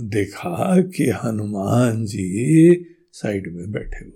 देखा 0.00 0.80
कि 0.80 1.10
हनुमान 1.10 2.04
जी 2.04 2.86
साइड 3.12 3.56
में 3.56 3.72
बैठे 3.72 4.04
हुए 4.04 4.12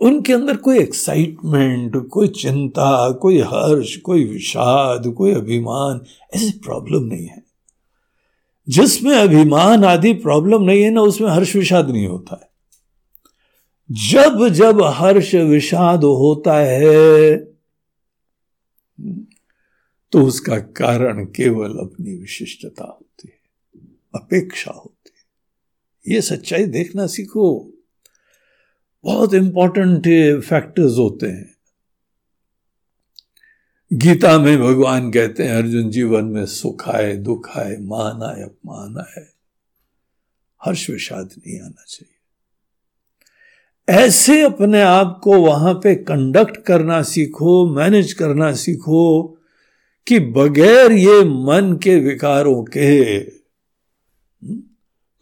उनके 0.00 0.32
अंदर 0.32 0.56
कोई 0.56 0.78
एक्साइटमेंट 0.78 1.96
कोई 1.96 2.28
चिंता, 2.28 3.10
कोई 3.10 3.40
हर्ष, 3.40 3.96
कोई 3.96 4.24
विषाद, 4.24 5.06
कोई 5.06 5.34
अभिमान, 5.34 6.00
ऐसी 6.34 6.50
प्रॉब्लम 6.50 7.02
नहीं 7.02 7.26
है। 7.26 7.42
जिसमें 8.68 9.18
अभिमान 9.18 9.84
आदि 9.84 10.12
प्रॉब्लम 10.12 10.62
नहीं 10.62 10.82
है, 10.82 10.90
ना 10.90 11.00
उसमें 11.00 11.28
हर्ष 11.28 11.56
विषाद 11.56 11.90
नहीं 11.90 12.06
होता 12.06 12.40
है। 12.42 12.48
जब 14.10 14.48
जब 14.48 14.82
हर्ष 14.82 15.34
विषाद 15.34 16.04
होता 16.04 16.58
है 16.58 17.36
तो 20.14 20.26
उसका 20.26 20.58
कारण 20.58 21.24
केवल 21.24 21.70
अपनी 21.70 22.16
विशिष्टता 22.16 22.84
होती 22.84 23.28
है, 23.28 23.38
अपेक्षा 24.14 24.70
होती 24.70 25.12
है। 25.16 26.14
ये 26.14 26.22
सच्चाई 26.22 26.64
देखना 26.64 27.06
सीखो। 27.06 27.72
बहुत 29.04 29.34
इंपॉर्टेंट 29.34 30.02
फैक्टर्स 30.42 30.98
होते 30.98 31.26
हैं। 31.26 31.56
गीता 33.92 34.38
में 34.38 34.58
भगवान 34.58 35.10
कहते 35.10 35.42
हैं, 35.42 35.50
अर्जुन 35.50 35.90
जीवन 35.90 36.24
में 36.24 36.46
सुख 36.46 36.88
आए, 36.88 37.16
दुख 37.16 37.58
आए, 37.58 37.76
मान 37.76 38.22
आए, 38.22 38.42
अपमान 38.42 38.98
आए। 38.98 39.26
हर्ष 40.64 40.90
विषाद 40.90 41.30
नहीं 41.38 41.60
आना 41.60 41.84
चाहिए। 41.88 42.14
ऐसे 44.04 44.42
अपने 44.42 44.82
आप 44.82 45.20
को 45.24 45.32
वहाँ 45.32 45.74
पे 45.74 45.94
कंडक्ट 45.94 46.56
करना 46.56 47.02
सीखो 47.02 47.74
मैनेज 47.74 48.12
करना 48.12 48.54
सीखो। 48.54 49.30
कि 50.06 50.20
बगैर 50.20 50.92
ये 50.92 51.24
मन 51.24 51.78
के 51.82 51.96
विकारों 52.00 52.64
के 52.64 53.20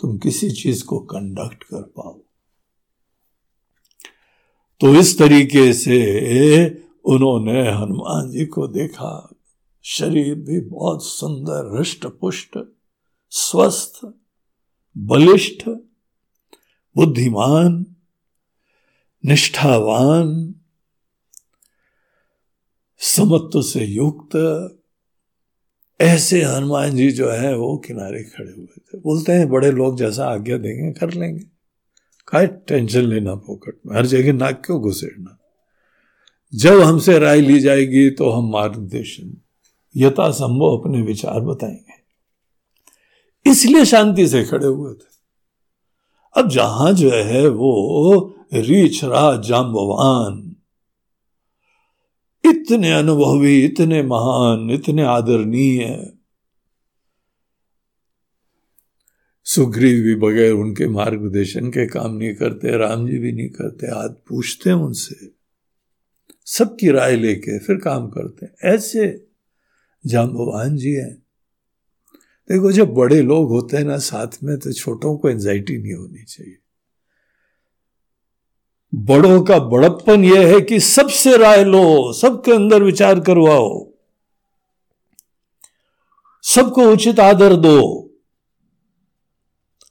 तुम 0.01 0.19
किसी 0.19 0.51
चीज़ 0.51 0.85
को 0.85 0.99
कंडक्ट 0.99 1.65
कर 1.65 1.83
पाओ। 1.83 2.21
तो 4.81 4.95
इस 4.95 5.19
तरीके 5.19 5.73
से 5.73 5.99
उन्होंने 7.05 7.71
हनुमान 7.71 8.31
जी 8.31 8.47
को 8.47 8.67
देखा। 8.69 9.35
शरीर 9.83 10.35
भी 10.35 10.61
बहुत 10.61 11.05
सुंदर 11.05 11.79
हृष्ट 11.79 12.07
पुष्ट 12.07 12.59
स्वस्थ, 13.31 14.01
बलिष्ठ, 14.99 15.69
बुद्धिमान, 16.97 17.87
निष्ठावान 19.25 20.55
समत्व 23.05 23.63
से 23.63 23.85
युक्त, 23.85 24.37
ऐसे 26.01 26.43
हनुमान 26.43 26.97
जी 26.97 27.11
जो 27.11 27.31
है, 27.31 27.57
वो 27.57 27.77
किनारे 27.77 28.23
खड़े 28.23 28.53
हुए 28.53 28.67
थे। 28.67 28.99
बोलते 28.99 29.33
हैं, 29.33 29.49
बड़े 29.49 29.73
लोग 29.73 29.99
जैसा 29.99 30.27
आज्ञा 30.27 30.57
देंगे, 30.57 30.93
कर 30.93 31.13
लेंगे। 31.13 31.45
काय 32.29 32.47
टेंशन 32.47 33.01
लेना 33.01 33.35
पोकट 33.35 33.79
में, 33.87 33.97
हर 33.97 34.07
जगह 34.07 34.33
नाक 34.33 34.63
क्यों 34.67 34.81
घुसेड़ना? 34.81 35.39
जब 36.55 36.81
हमसे 36.81 37.19
राय 37.19 37.41
ली 37.41 37.61
जाएगी 37.61 38.11
तो 38.11 38.31
हम 38.31 38.51
मार्गदर्शन, 38.51 39.37
यथासंभव 39.97 40.79
अपने 40.79 41.03
विचार 41.03 41.41
बताएँगे। 41.41 42.03
इसलिए 43.51 43.85
शांति 43.85 44.29
से 44.29 44.45
खड़े 44.45 44.67
हुए 44.67 44.95
थे। 44.95 45.13
अब 46.41 46.49
जहाँ 46.49 46.93
जो 46.93 47.11
है, 47.11 47.49
वो 47.49 48.35
रीछ 48.55 49.05
राज 49.05 49.49
जाम्बवान। 49.49 50.52
इतने 52.53 52.93
अनुभवी, 52.93 53.65
इतने 53.65 54.03
महान, 54.03 54.71
इतने 54.71 55.03
आदरणीय 55.03 56.13
सुग्रीव 59.45 60.05
भी 60.05 60.15
बगैर 60.15 60.53
उनके 60.53 60.89
मार्गदर्शन 60.89 61.69
के 61.71 61.87
काम 61.87 62.17
नहीं 62.17 62.35
करते, 62.35 62.77
राम 62.77 63.09
जी 63.09 63.19
भी 63.19 63.33
नहीं 63.33 63.49
करते 63.49 63.87
आज 63.87 64.11
पूछते 64.29 64.71
हैं 64.71 64.77
उनसे। 64.77 65.31
सबकी 66.47 66.91
राय 66.91 67.17
लेके 67.17 67.59
फिर 67.59 67.77
काम 67.77 68.09
करते 68.09 68.47
हैं। 68.47 68.75
ऐसे 68.75 69.27
जाम्बवान 70.07 70.77
जी 70.77 70.93
हैं। 70.93 71.23
देखो, 72.49 72.73
जब 72.73 72.95
बड़े 72.95 73.23
लोग 73.23 73.49
होते 73.49 73.77
हैं 73.77 73.85
ना, 73.85 73.99
साथ 73.99 74.45
में 74.45 74.59
तो 74.59 74.73
छोटों 74.73 75.19
को 75.19 75.29
एंजाइटी 75.29 75.79
नहीं 75.79 75.95
होनी 75.95 76.23
चाहिए। 76.23 76.57
बड़ों 78.95 79.43
का 79.43 79.59
बड़प्पन 79.59 80.25
यह 80.25 80.55
है 80.55 80.61
कि 80.61 80.81
सबसे 80.81 81.37
राय 81.37 81.65
लो, 81.65 82.13
सबके 82.13 82.53
अंदर 82.53 82.83
विचार 82.83 83.21
करवाओ। 83.21 83.89
सबको 86.43 86.83
उचित 86.83 87.21
आदर 87.21 87.57
दो। 87.57 88.11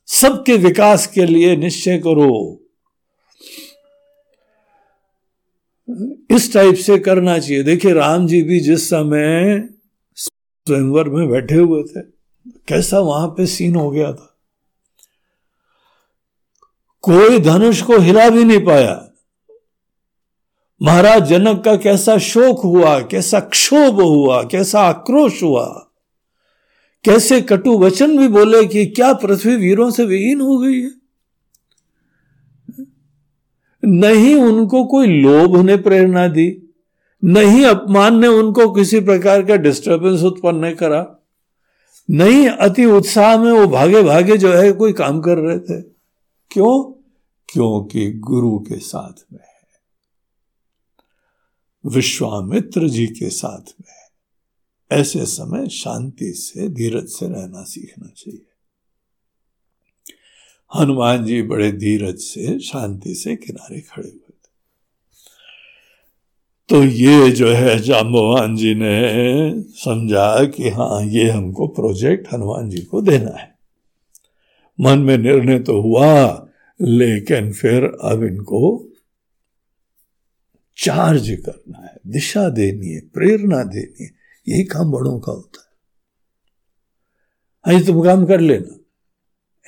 सबके 0.08 0.58
विकास 0.58 1.08
के 1.08 1.26
लिए 1.26 1.56
निश्चय 1.56 1.98
करो। 1.98 2.58
इस 6.32 6.54
टाइप 6.54 6.76
से 6.76 7.00
करना 7.00 7.40
चाहिए। 7.40 7.64
देखिए, 7.64 7.94
राम 7.94 8.28
जी 8.28 8.44
भी 8.44 8.60
जिस 8.60 8.90
समय 8.90 9.70
स्वयंवर 10.16 11.10
में 11.10 11.30
बैठे 11.30 11.56
हुए 11.56 11.84
थे, 11.84 12.02
कैसा 12.68 13.00
वहाँ 13.00 13.28
पे 13.28 13.46
सीन 13.46 13.76
हो 13.76 13.92
गया 13.92 14.14
था। 14.14 14.31
कोई 17.04 17.40
धनुष 17.40 17.82
को 17.82 17.98
हिला 17.98 18.30
भी 18.30 18.44
नहीं 18.44 18.66
पाया। 18.66 19.08
महाराज 20.82 21.30
जनक 21.30 21.64
का 21.66 21.76
कैसा 21.76 22.18
शोक 22.18 22.60
हुआ, 22.60 23.00
कैसा 23.02 23.40
क्षोभ 23.40 24.02
हुआ, 24.02 24.44
कैसा 24.44 24.82
आक्रोश 24.82 25.44
हुआ। 25.44 25.66
कैसे 27.04 27.42
कटु 27.42 27.78
वचन 27.80 28.18
भी 28.18 28.28
बोले 28.28 28.66
कि 28.66 28.86
क्या 28.86 29.14
पृथ्वी 29.14 29.56
वीरों 29.56 29.92
से 29.92 30.06
विहीन 30.06 30.42
हो 30.42 30.58
गई 30.58 30.82
है? 30.82 30.92
नहीं 33.84 34.36
उनको 34.36 34.84
कोई 34.86 35.08
लोभ 35.22 35.58
ने 35.58 35.78
प्रेरणा 35.78 36.28
दी, 36.28 36.74
नहीं 37.24 37.66
अपमान 37.66 38.20
ने 38.20 38.28
उनको 38.28 38.70
किसी 38.72 39.00
प्रकार 39.00 39.42
का 39.42 39.56
डिस्टरबेंस 39.56 40.24
उत्पन्न 40.24 40.74
करा, 40.74 41.06
नहीं 42.10 42.48
अति 42.48 42.86
उत्साह 42.86 43.38
में 43.38 43.52
वो 43.52 43.68
भागे 43.68 44.04
भागे 44.04 44.38
जो 44.38 44.54
है 44.54 44.72
कोई 44.72 44.94
काम 44.94 45.22
कर 45.22 45.38
रहे 45.38 45.60
थे। 45.60 45.91
क्यों? 46.52 47.02
क्योंकि 47.50 48.12
गुरु 48.12 48.60
के 48.60 48.80
साथ 48.80 49.34
में 49.34 49.40
है। 49.40 49.52
विश्वामित्र 51.86 52.90
जी 52.90 53.08
के 53.08 53.30
साथ 53.30 53.82
में 53.82 53.88
है। 53.90 54.02
ऐसे 55.02 55.26
समय 55.26 55.68
शांति 55.68 56.34
से, 56.34 56.70
धीरज 56.70 57.08
से 57.08 57.28
रहना 57.28 57.64
सीखना 57.64 58.08
चाहिए। 58.08 58.46
हनुमान 60.80 61.26
जी 61.26 61.42
बड़े 61.42 61.72
धीरज 61.72 62.18
से, 62.18 62.60
शांति 62.60 63.16
से 63.16 63.36
किनारे 63.36 63.82
खड़े 63.82 64.10
हुए 64.10 64.30
थे। 64.30 64.50
तो 66.70 66.84
ये 66.84 67.32
जो 67.32 67.48
है 67.48 67.80
जाम्बवान 67.80 68.56
जी 68.56 68.76
ने 68.76 69.62
समझा 69.62 70.46
कि 70.46 70.70
हाँ 70.70 71.06
ये 71.06 71.30
हमको 71.30 71.68
प्रोजेक्ट 71.68 72.34
हनुमान 72.34 72.70
जी 72.70 72.82
को 72.82 73.02
देना 73.02 73.38
है। 73.40 73.51
मन 74.82 75.00
में 75.00 75.18
निर्णय 75.18 75.60
तो 75.60 75.82
हुआ, 75.82 76.48
लेकिन 76.82 77.54
फिर 77.54 77.84
अब 77.84 78.24
इनको 78.24 78.88
चार्ज 80.78 81.38
करना 81.46 81.80
है, 81.80 81.98
दिशा 82.08 82.50
देनी 82.50 82.88
है, 82.88 83.00
प्रेरणा 83.00 83.64
देनी 83.64 84.04
है। 84.04 84.12
यही 84.48 84.64
काम 84.64 84.92
बड़ों 84.92 85.20
का 85.20 85.32
होता 85.32 85.62
है। 85.62 85.72
आज 87.76 87.88
तुम 87.88 88.04
काम 88.04 88.26
कर 88.26 88.40
लेना। 88.40 88.80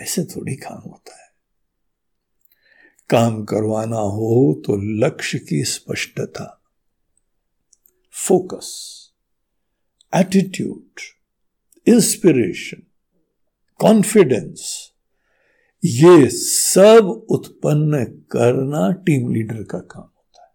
ऐसे 0.04 0.26
थोड़ी 0.26 0.56
काम 0.56 0.90
होता 0.90 1.24
है। 1.24 1.30
काम 3.10 3.44
करवाना 3.44 3.98
हो 3.98 4.62
तो 4.66 4.76
लक्ष्य 4.78 5.40
की 5.40 5.64
स्पष्टता, 5.64 6.62
फोकस, 8.12 9.00
एटीट्यूड, 10.16 11.00
इंस्पिरेशन, 11.88 12.84
कॉन्फिडेंस 13.76 14.93
ये 15.84 16.30
सब 16.30 17.26
उत्पन्न 17.30 18.04
करना 18.32 18.92
टीम 18.92 19.34
लीडर 19.34 19.64
का 19.64 19.78
काम 19.78 20.02
होता 20.02 20.42
है। 20.42 20.52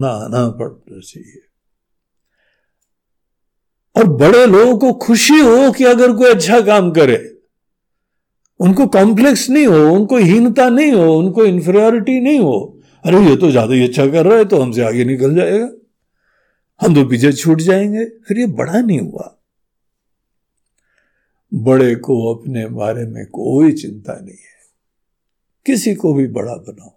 ना 0.00 0.08
आना 0.08 0.48
पड़ना 0.50 1.00
चाहिए। 1.00 1.40
और 3.96 4.06
बड़े 4.06 4.46
लोगों 4.46 4.76
को 4.78 4.92
खुशी 4.92 5.38
हो 5.38 5.72
कि 5.72 5.84
अगर 5.84 6.12
कोई 6.12 6.30
अच्छा 6.30 6.60
काम 6.60 6.90
करे, 6.90 7.16
उनको 8.60 8.86
कॉम्प्लेक्स 8.86 9.50
नहीं 9.50 9.66
हो, 9.66 9.90
उनको 9.90 10.16
हीनता 10.16 10.68
नहीं 10.68 10.92
हो, 10.92 11.18
उनको 11.18 11.44
इंफीरियोरिटी 11.44 12.20
नहीं 12.20 12.38
हो, 12.38 12.80
अरे 13.04 13.24
ये 13.26 13.36
तो 13.36 13.50
ज़्यादा 13.50 13.74
ही 13.74 13.88
अच्छा 13.88 14.06
कर 14.06 14.26
रहा 14.26 14.38
है 14.38 14.44
तो 14.44 14.60
हमसे 14.62 14.84
आगे 14.84 15.04
निकल 15.04 15.34
जाएगा। 15.34 15.68
हम 16.80 16.94
तो 16.94 17.04
पीछे 17.04 17.32
छूट 17.32 17.60
जाएँगे। 17.60 18.04
फिर 18.04 18.38
ये 18.38 18.46
बड़ा 18.46 18.80
नहीं 18.80 19.00
हुआ। 19.00 19.37
बड़े 21.54 21.94
को 21.94 22.34
अपने 22.34 22.66
बारे 22.66 23.06
में 23.06 23.26
कोई 23.26 23.72
चिंता 23.72 24.12
नहीं 24.12 24.34
है। 24.34 24.58
किसी 25.66 25.94
को 25.94 26.14
भी 26.14 26.28
बड़ा 26.28 26.54
बनाओ। 26.54 26.90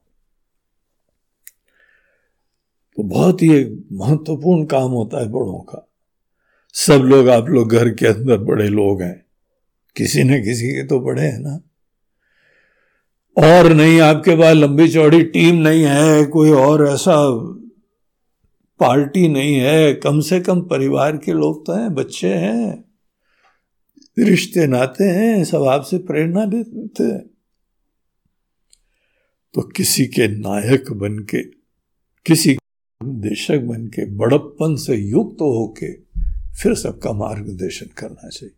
तो 2.98 3.04
बहुत 3.04 3.42
ही 3.42 3.56
एक 3.56 3.88
महत्वपूर्ण 3.92 4.66
काम 4.66 4.92
होता 4.92 5.20
है 5.20 5.28
बड़ों 5.28 5.60
का। 5.60 5.88
सब 6.74 6.94
लोग, 6.94 7.30
आप 7.30 7.46
लोग 7.50 7.70
घर 7.70 7.90
के 7.90 8.08
अंदर 8.08 8.38
बड़े 8.38 8.68
लोग 8.68 9.02
हैं। 9.02 9.26
किसी 9.96 10.24
न 10.24 10.44
किसी 10.44 10.68
के 10.68 10.88
तो 10.88 11.00
बड़े 11.00 11.22
हैं 11.22 11.40
ना। 11.40 11.62
और 13.38 13.70
नहीं, 13.74 14.00
आपके 14.00 14.36
पास 14.36 14.56
लंबी 14.56 14.88
चौड़ी 14.88 15.24
टीम 15.24 15.56
नहीं 15.56 15.84
है, 15.84 16.26
कोई 16.26 16.52
और 16.52 16.88
ऐसा 16.88 17.30
पार्टी 18.80 19.28
नहीं 19.28 19.56
है। 19.56 19.94
कम 19.94 20.20
से 20.20 20.40
कम 20.40 20.62
परिवार 20.62 21.18
के 21.18 21.32
लोग 21.32 21.66
तो 21.66 21.74
हैं, 21.74 21.94
बच्चे 21.94 22.34
हैं। 22.34 22.91
रिश्ते 24.24 24.68
नाते 24.68 25.04
हैं, 25.04 25.44
सब 25.44 25.64
आपसे 25.64 25.98
प्रेरणा 25.98 26.46
लेते 26.46 27.04
हैं। 27.04 27.32
तो 29.54 29.62
किसी 29.62 30.06
के 30.06 30.28
नायक 30.28 30.92
बन 30.92 31.20
के 31.20 31.44
किसी 32.26 32.58
देशक 33.04 33.60
बन 33.60 33.88
के 33.88 34.06
बड़प्पन 34.06 34.76
से 34.76 34.96
युक्त 34.96 35.36
तो 35.40 35.58
होके 35.58 35.94
फिर 36.54 36.76
सबका 36.76 37.14
मार्गदर्शन 37.14 37.86
करना 37.98 38.30
चाहिए। 38.30 38.56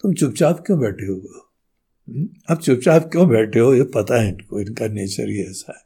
तुम 0.01 0.15
चुपचाप 0.15 0.65
क्यों 0.67 0.81
बैठे 0.81 1.07
हो? 1.07 1.21
हम्म? 2.09 2.29
अब 2.51 2.59
चुपचाप 2.59 3.09
क्यों 3.13 3.29
बैठे 3.29 3.59
हो? 3.59 3.75
ये 3.75 3.83
पता 3.83 4.23
है 4.23 4.29
इनको, 4.29 4.61
इनका 4.61 4.87
नेचर 4.87 5.29
ही 5.29 5.43
ऐसा 5.43 5.73
है। 5.73 5.85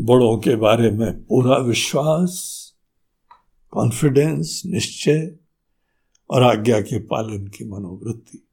बड़ों 0.00 0.38
के 0.38 0.56
बारे 0.56 0.90
में 0.90 1.24
पूरा 1.24 1.56
विश्वास 1.56 2.64
कॉन्फिडेंस 3.70 4.62
निश्चय 4.66 5.36
और 6.30 6.42
आज्ञा 6.42 6.80
के 6.80 6.98
पालन 6.98 7.46
की 7.46 7.64
मनोवृत्ति। 7.64 8.46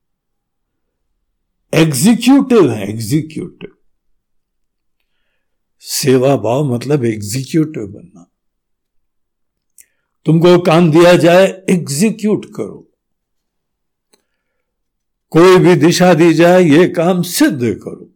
एग्जीक्यूटिव 1.74 2.72
है 2.72 2.90
एग्जीक्यूटिव 2.90 3.75
सेवा 5.88 6.36
भाव 6.36 6.74
मतलब 6.74 7.04
एग्जीक्यूटिव 7.06 7.88
बनना। 7.88 8.32
तुमको 10.26 10.58
काम 10.60 10.92
दिया 10.92 11.14
जाए 11.16 11.46
एग्जीक्यूट 11.70 12.46
करो। 12.46 12.92
कोई 15.30 15.58
भी 15.58 15.76
दिशा 15.76 16.14
दी 16.14 16.34
जाए, 16.34 16.64
ये 16.64 16.88
काम 16.88 17.22
सिद्ध 17.22 17.62
करो। 17.62 18.10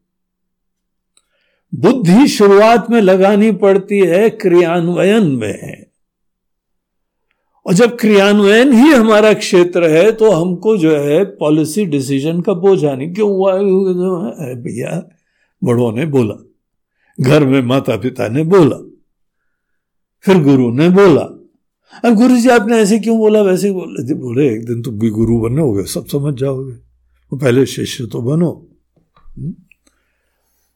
बुद्धि 1.75 2.27
शुरुआत 2.27 2.89
में 2.89 3.01
लगानी 3.01 3.51
पड़ती 3.51 3.99
है, 3.99 4.29
क्रियान्वयन 4.29 5.27
में 5.27 5.59
है। 5.63 5.91
और 7.65 7.73
जब 7.73 7.97
क्रियान्वयन 7.99 8.73
ही 8.73 8.89
हमारा 8.89 9.33
क्षेत्र 9.33 9.89
है 9.89 10.11
तो 10.11 10.31
हमको 10.31 10.77
जो 10.77 10.97
है 10.97 11.23
पॉलिसी 11.25 11.85
डिसीज़न 11.85 12.41
का 12.41 12.53
बोझा 12.53 12.95
नहीं, 12.95 13.13
क्यों 13.13 13.29
हुआ? 13.29 13.53
भैया, 14.55 15.09
बड़ों 15.63 15.91
ने 15.91 16.05
बोला। 16.05 16.45
घर 17.21 17.45
में 17.45 17.61
माता 17.61 17.97
पिता 17.97 18.27
ने 18.27 18.43
बोला। 18.43 18.91
फिर 20.21 20.43
गुरु 20.43 20.71
ने 20.71 20.89
बोला, 20.89 21.35
अब 22.05 22.15
गुरु 22.15 22.37
जी, 22.37 22.49
आपने 22.49 22.77
ऐसे 22.77 22.99
क्यों 22.99 23.17
बोला? 23.17 23.41
वैसे 23.41 23.71
बोले 23.71 24.13
बोले, 24.13 24.53
एक 24.53 24.65
दिन 24.65 24.81
तुम 24.81 24.99
भी 24.99 25.09
गुरु 25.09 25.39
बनोगे 25.39 25.83
सब 25.83 26.05
समझ 26.05 26.35
जाओगे। 26.39 26.71
वो 27.31 27.37
पहले 27.37 27.65
शिष्य 27.65 28.05
तो 28.05 28.21
बनो। 28.21 28.67
हम्म? 29.37 29.51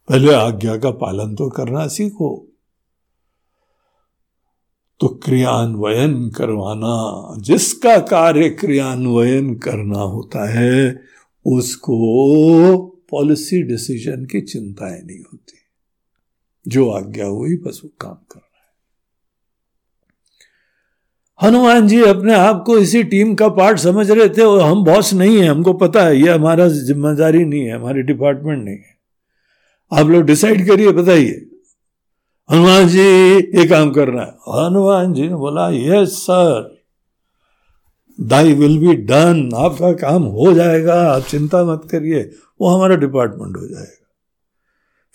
पहले 0.10 0.34
आज्ञा 0.34 0.78
का 0.78 0.92
पालन 0.92 1.36
तो 1.36 1.50
करना 1.50 1.88
सीखो। 1.88 2.48
तो 5.00 5.08
क्रियान्वयन 5.08 6.30
करवाना, 6.30 7.36
जिसका 7.42 8.00
कार्य 8.00 8.50
क्रियान्वयन 8.50 9.56
करना 9.56 10.00
होता 10.00 10.50
है, 10.50 11.02
उसको 11.46 12.78
पॉलिसी 13.12 13.64
डिसीज़न 13.64 14.26
की 14.26 14.42
चिंताएँ 14.42 15.02
नहीं 15.04 15.20
होती। 15.20 15.63
जो 16.66 16.90
आज्ञा 16.90 17.26
हुई, 17.26 17.56
बस 17.58 17.82
वो 17.84 17.90
काम 18.02 18.14
कर 18.14 18.36
रहा 18.36 18.48
है। 18.48 18.52
हनुमान 21.40 21.88
जी 21.88 22.02
अपने 22.04 22.34
आप 22.34 22.64
को 22.66 22.78
इसी 22.78 23.04
टीम 23.04 23.34
का 23.36 23.48
पार्ट 23.52 23.80
समझ 23.80 24.10
रहे 24.12 24.28
थे 24.30 24.42
और 24.42 24.62
हम 24.62 24.84
बॉस 24.84 25.14
नहीं 25.14 25.38
है, 25.38 25.48
हमको 25.48 25.74
पता 25.74 26.04
है, 26.06 26.18
ये 26.18 26.30
हमारा 26.30 26.68
ज़िम्मेदारी 26.68 27.44
नहीं 27.46 27.62
है, 27.62 27.76
हमारी 27.76 28.02
डिपार्टमेंट 28.02 28.64
नहीं 28.66 28.76
है। 28.76 28.98
आप 29.92 30.08
लोग 30.08 30.24
डिसाइड 30.24 30.66
करिए, 30.68 30.92
बताइए। 30.92 31.50
हनुमान 32.50 32.88
जी 32.88 33.00
ये 33.00 33.66
काम 33.68 33.92
करना 33.92 34.22
है। 34.22 34.32
हनुमान 34.50 35.14
जी 35.14 35.28
ने 35.28 35.36
बोला 35.36 35.70
yes 35.70 36.18
sir 36.20 36.72
thy 38.20 38.54
will 38.54 38.78
be 38.80 38.94
done 39.04 39.50
आपका 39.56 39.92
काम 40.00 40.24
हो 40.24 40.54
जाएगा, 40.54 40.96
आप 41.12 41.24
चिंता 41.24 41.64
मत 41.64 41.88
करिए, 41.92 42.22
वो 42.60 42.68
हमारा 42.68 42.96
डिपार्टमेंट 42.96 43.58
हो 43.58 43.68
जाएगा। 43.68 44.03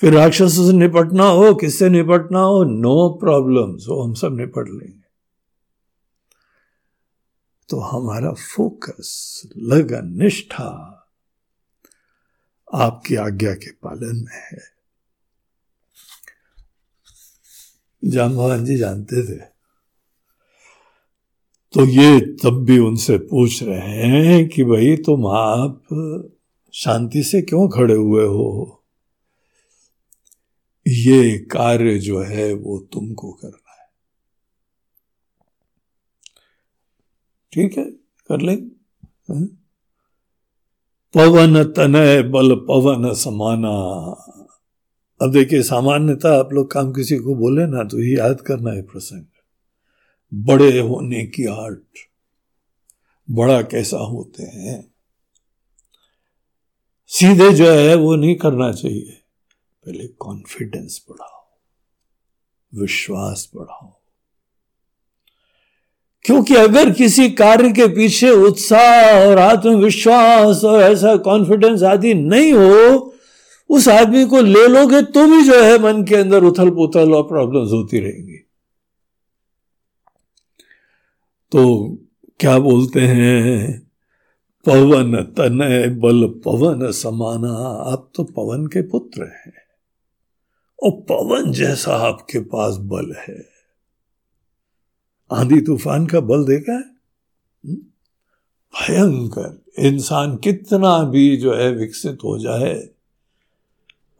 फिर 0.00 0.14
राक्षसों 0.14 0.48
से 0.48 0.72
निपटना 0.72 1.24
हो, 1.24 1.54
किससे 1.54 1.88
निपटना 1.88 2.40
हो? 2.40 2.64
नो 2.64 3.08
प्रॉब्लम 3.08 3.76
सो 3.76 4.02
हम 4.02 4.14
सब 4.14 4.36
निपट 4.36 4.68
लेंगे। 4.68 5.08
तो 7.68 7.80
हमारा 7.80 8.32
फोकस 8.32 9.42
लगन 9.56 10.22
निष्ठा 10.22 10.94
आपकी 12.74 13.14
आज्ञा 13.14 13.54
के 13.54 13.70
पालन 13.70 14.16
में 14.16 14.42
है। 14.52 14.58
जामवान 18.04 18.64
जी 18.64 18.76
जानते 18.76 19.26
थे। 19.26 19.40
तो 21.72 21.84
ये 21.84 22.20
तब 22.20 22.64
भी 22.64 22.78
उनसे 22.78 23.18
पूछ 23.18 23.62
रहे 23.62 24.06
हैं 24.06 24.48
कि 24.48 24.64
भाई 24.64 24.96
तुम 24.96 25.26
आप 25.26 25.82
शांति 26.72 27.22
से 27.22 27.42
क्यों 27.42 27.68
खड़े 27.68 27.94
हुए 27.94 28.24
हो? 28.24 28.74
ये 30.88 31.38
कार्य 31.38 31.98
जो 31.98 32.20
है 32.22 32.52
वो 32.52 32.78
तुमको 32.78 33.32
करना 33.32 33.72
है। 33.72 33.88
ठीक 37.52 37.78
है? 37.78 37.84
कर 38.28 38.40
लेंगे 38.40 38.70
हाँ? 39.32 39.46
पवन 41.14 41.64
तनय 41.64 42.22
बल 42.22 42.54
पवन 42.54 43.14
समाना। 43.14 43.74
अब 45.22 45.32
देखिए, 45.32 45.62
सामान्यता 45.62 46.38
आप 46.38 46.52
लोग 46.52 46.70
काम 46.70 46.92
किसी 46.92 47.16
को 47.16 47.34
बोले 47.34 47.66
ना 47.66 47.84
तो 47.84 47.98
ये 48.00 48.18
याद 48.18 48.40
करना 48.40 48.70
है 48.70 48.82
प्रसंग। 48.82 49.24
बड़े 50.34 50.78
होने 50.78 51.26
की 51.26 51.44
आर्ट 51.44 51.82
बड़ा 53.30 53.62
कैसा 53.62 53.96
होते 53.96 54.42
हैं। 54.42 54.94
सीधे 57.06 57.52
जो 57.52 57.70
है 57.70 57.94
वो 57.94 58.16
नहीं 58.16 58.36
करना 58.36 58.72
चाहिए। 58.72 59.17
पहले 59.88 60.06
कॉन्फिडेंस 60.06 61.04
बढ़ाओ, 61.10 61.44
विश्वास 62.80 63.50
बढ़ाओ। 63.56 63.92
क्योंकि 66.24 66.54
अगर 66.54 66.90
किसी 66.92 67.30
कार्य 67.30 67.72
के 67.72 67.86
पीछे 67.86 68.30
उत्साह 68.30 69.28
और 69.28 69.38
आत्मविश्वास 69.38 70.64
और 70.64 70.82
ऐसा 70.82 71.16
कॉन्फिडेंस 71.16 71.82
आदि 71.82 72.14
नहीं 72.14 72.52
हो, 72.52 73.14
उस 73.68 73.88
आदमी 73.88 74.24
को 74.24 74.40
ले 74.40 74.68
लोगे 74.68 75.02
तो 75.02 75.26
भी 75.26 75.42
जो 75.42 75.62
है 75.62 75.78
मन 75.78 76.04
के 76.04 76.16
अंदर 76.16 76.44
उथल 76.44 76.70
पुथल 76.70 77.14
और 77.14 77.22
प्रॉब्लम्स 77.22 77.72
होती 77.72 78.00
रहेंगी। 78.00 78.36
तो 81.52 81.96
क्या 82.40 82.58
बोलते 82.58 83.00
हैं? 83.00 83.90
पवन 84.66 85.22
तनय 85.22 85.88
बल 85.88 86.26
पवन 86.44 86.92
समाना। 86.92 87.52
आप 87.92 88.10
तो 88.14 88.24
पवन 88.24 88.66
के 88.66 88.82
पुत्र 88.82 89.22
हैं। 89.22 89.57
और 90.82 90.90
पवन 90.90 91.52
जैसा 91.52 91.96
आपके 91.96 92.38
पास 92.38 92.76
बल 92.76 93.14
है। 93.28 93.48
आंधी 95.32 95.60
तूफ़ान 95.60 96.06
का 96.06 96.20
बल 96.20 96.44
देखा 96.44 96.72
है 96.72 96.84
हम्म? 97.64 97.74
भयंकर। 98.80 99.64
इंसान 99.78 100.36
कितना 100.36 101.02
भी 101.02 101.36
जो 101.36 101.54
है 101.54 101.72
विकसित 101.72 102.18
हो 102.24 102.38
जाए, 102.38 102.88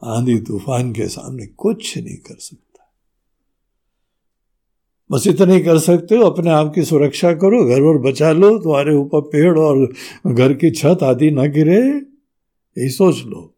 आंधी 0.03 0.39
तूफ़ान 0.39 0.93
के 0.93 1.07
सामने 1.07 1.45
कुछ 1.45 1.97
नहीं 1.97 2.17
कर 2.17 2.35
सकता। 2.35 2.93
बस 5.11 5.27
इतना 5.27 5.53
ही 5.53 5.59
कर 5.59 5.79
सकते 5.79 6.15
हो, 6.15 6.23
अपने 6.23 6.49
आप 6.49 6.71
की 6.75 6.83
सुरक्षा 6.83 7.33
करो, 7.33 7.65
घर 7.65 7.81
और 7.81 7.97
बचा 7.97 8.31
लो, 8.31 8.59
तुम्हारे 8.59 8.95
ऊपर 8.95 9.21
पेड़ 9.21 9.59
और 9.59 9.93
घर 10.27 10.53
की 10.53 10.71
छत 10.71 10.99
आदि 11.03 11.31
ना 11.31 11.45
गिरे। 11.45 11.81
यही 12.77 12.89
सोच 12.89 13.17
लो। 13.25 13.53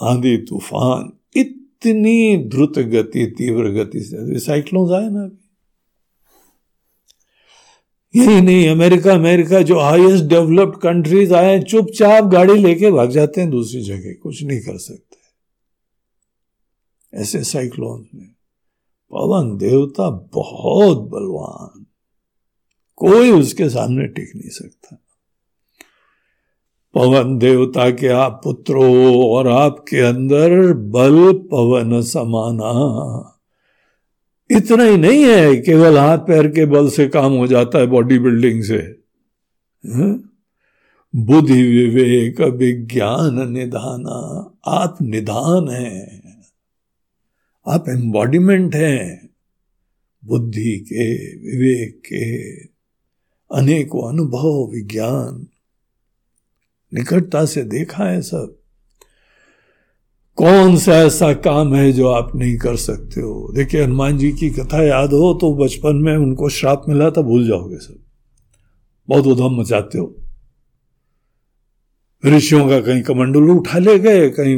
आंधी 0.00 0.36
तूफ़ान 0.36 1.12
इतनी 1.36 2.36
द्रुत 2.36 2.78
गति, 2.78 3.26
तीव्र 3.26 3.70
गति 3.70 4.00
से। 4.00 4.38
साइक्लोन 4.38 4.94
आए 4.94 5.10
ना 5.10 5.22
अभी। 5.22 5.38
यही 8.20 8.40
नहीं, 8.40 8.68
अमेरिका 8.68 9.14
अमेरिका, 9.14 9.62
जो 9.62 9.78
हाईएस्ट 9.78 10.24
डेवलप्ड 10.24 10.76
कंट्रीज़ 10.76 11.34
आए, 11.34 11.62
चुपचाप 11.62 12.24
गाड़ी 12.24 12.54
लेके 12.54 12.90
भाग 12.90 13.10
जाते 13.10 13.40
हैं 13.40 13.50
दूसरी 13.50 13.82
जगह। 13.82 14.12
कुछ 14.22 14.42
नहीं 14.42 14.60
कर 14.60 14.78
सकते। 14.78 15.16
ऐसे 17.14 17.44
साइक्लोन 17.44 18.06
में। 18.14 18.28
पवन 19.10 19.56
देवता 19.56 20.10
बहुत 20.10 20.98
बलवान। 20.98 21.86
कोई 22.96 23.30
उसके 23.30 23.68
सामने 23.68 24.06
टिक 24.06 24.32
नहीं 24.36 24.50
सकता। 24.50 25.01
पवन 26.94 27.38
देवता 27.38 27.90
के 27.90 28.08
आप 28.08 28.40
पुत्र 28.44 28.74
हो 28.74 29.28
और 29.28 29.48
आपके 29.48 29.96
अंदर 29.96 30.72
बल 30.72 31.32
पवन 31.32 32.02
समाना। 32.02 33.28
इतना 34.50 34.84
ही 34.84 34.96
नहीं 34.96 35.24
है, 35.24 35.56
केवल 35.56 35.98
हाथ 35.98 36.18
पैर 36.18 36.48
के 36.48 36.66
बल 36.66 36.88
से 36.88 37.08
काम 37.08 37.32
हो 37.32 37.46
जाता 37.46 37.78
है 37.78 37.86
बॉडी 37.86 38.18
बिल्डिंग 38.18 38.62
से। 38.62 38.96
हाँ? 39.86 40.28
बुद्धि 41.16 41.62
विवेक 41.62 42.40
विज्ञान 42.40 43.52
निधाना, 43.52 44.50
आप 44.66 44.98
निधान 45.02 45.68
है। 45.68 46.22
आप 47.68 47.88
एम्बॉडीमेंट 47.88 48.74
हैं। 48.74 49.30
बुद्धि 50.24 50.78
के, 50.78 51.14
विवेक 51.36 52.00
के, 52.00 52.56
अनेकों 53.58 54.08
अनुभव, 54.08 54.70
विज्ञान। 54.74 55.46
निकटता 56.94 57.44
से 57.44 57.62
देखा 57.62 58.04
है 58.04 58.22
सब। 58.22 58.58
कौन 60.36 60.76
सा 60.76 60.92
ऐसा 60.92 61.32
काम 61.32 61.74
है 61.74 61.92
जो 61.92 62.08
आप 62.08 62.36
नहीं 62.36 62.56
कर 62.56 62.76
सकते 62.76 63.20
हो? 63.20 63.52
देखिए, 63.54 63.82
हनुमान 63.82 64.18
जी 64.18 64.32
की 64.32 64.50
कथा 64.50 64.82
याद 64.82 65.12
हो 65.12 65.34
तो 65.34 65.54
बचपन 65.54 65.96
में 65.96 66.16
उनको 66.16 66.48
श्राप 66.48 66.82
मिला 66.88 67.10
था, 67.10 67.22
भूल 67.22 67.46
जाओगे 67.46 67.76
सब। 67.76 67.98
बहुत 69.08 69.26
उधम 69.26 69.60
मचाते 69.60 69.98
हो। 69.98 70.16
ऋषियों 72.26 72.68
का 72.68 72.80
कहीं 72.80 73.02
कमंडल 73.02 73.40
उठा 73.40 73.78
ले 73.78 73.98
गए, 73.98 74.30
कहीं 74.30 74.56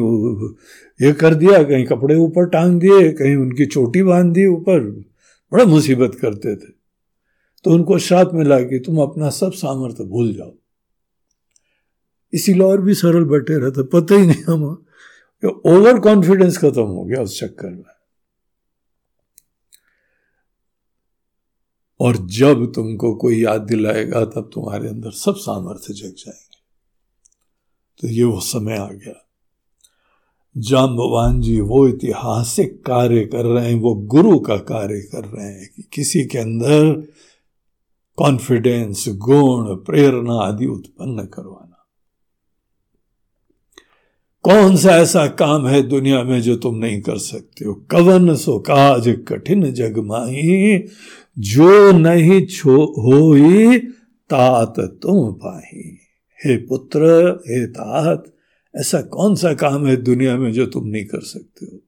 ये 1.07 1.13
कर 1.13 1.35
दिया, 1.35 1.63
कहीं 1.63 1.87
कपड़े 1.87 2.17
ऊपर 2.17 2.47
टांग 2.47 2.81
दिए, 2.81 3.13
कहीं 3.13 3.37
उनकी 3.37 3.67
चोटी 3.67 4.03
बाँध 4.03 4.33
दी 4.33 4.47
ऊपर। 4.47 4.81
बड़ा 5.53 5.65
मुसीबत 5.65 6.15
करते 6.15 6.57
थे। 6.57 6.73
तो 7.65 7.71
उनको 7.71 7.99
श्राप 7.99 8.31
मिला 8.35 8.61
कि 8.61 8.79
तुम 8.79 8.99
अपना 8.99 9.31
सब 9.31 9.53
सामर्थ्य 9.53 10.05
भूल 10.05 10.35
जाओ। 10.35 10.53
इसीलिए 12.35 12.63
और 12.63 12.81
भी 12.81 12.95
सरल 12.95 13.25
बैठे 13.25 13.59
रहते, 13.59 13.83
पता 13.83 14.15
ही 14.15 14.27
नहीं 14.27 14.43
हम 14.43 14.65
ओवर 15.67 16.01
कॉन्फिडेंस 16.01 16.59
खत्म 16.59 16.83
हो 16.83 17.05
गया 17.05 17.23
उस 17.23 17.41
चक्कर 17.41 17.71
में। 17.71 17.83
और 22.01 22.17
जब 22.17 22.73
तुमको 22.75 23.15
कोई 23.15 23.43
याद 23.43 23.61
दिलाएगा, 23.61 24.25
तब 24.25 24.51
तुम्हारे 24.55 24.89
अंदर 24.89 25.11
सब 25.11 25.35
सामर्थ्य 25.37 25.95
जग 25.95 26.15
जाएँगे। 26.19 26.59
तो 28.01 28.09
ये 28.09 28.25
वो 28.25 28.41
समय 28.41 28.77
आ 28.77 28.89
गया। 28.89 29.29
जाम्बवान 30.57 31.41
जी 31.41 31.61
वो 31.61 31.89
ऐतिहासिक 31.89 32.85
कार्य 32.85 33.25
कर 33.25 33.45
रहे 33.45 33.73
हैं, 33.73 33.81
वो 33.81 33.95
गुरु 33.95 34.39
का 34.39 34.57
कार्य 34.57 35.01
कर 35.01 35.25
रहे 35.25 35.47
हैं 35.47 35.71
कि 35.77 35.83
किसी 35.93 36.25
के 36.25 36.39
अंदर 36.39 37.09
कॉन्फिडेंस 38.17 39.05
गुण, 39.09 39.77
प्रेरणा 39.77 40.35
आदि 40.35 40.67
उत्पन्न 40.67 41.25
करवाना। 41.25 41.74
कौन 44.45 44.77
सा 44.77 44.91
ऐसा 44.91 45.27
काम 45.27 45.67
है 45.67 45.83
दुनिया 45.83 46.23
में 46.23 46.43
जो 46.43 46.57
तुम 46.57 46.75
नहीं 46.77 47.03
कर 47.03 47.17
सकते 47.17 47.65
हो? 47.65 47.75
कवन 47.75 48.35
सो 48.35 48.59
काज 48.59 49.25
कठिन 49.29 49.71
जग 49.73 49.99
माही, 49.99 50.79
जो 51.39 51.93
नहीं 51.93 52.47
छो 52.47 52.85
हो 52.85 53.35
तात 54.31 54.75
तुम 54.79 55.33
पाही। 55.33 55.99
हे 56.45 56.57
पुत्र, 56.57 57.03
हे 57.47 57.67
तात, 57.67 58.25
ऐसा 58.77 59.01
कौन 59.01 59.35
सा 59.35 59.55
काम 59.55 59.87
है 59.87 59.97
दुनिया 59.97 60.37
में 60.37 60.53
जो 60.53 60.67
तुम 60.67 60.87
नहीं 60.87 61.05
कर 61.05 61.21
सकते 61.21 61.67
हो? 61.67 61.79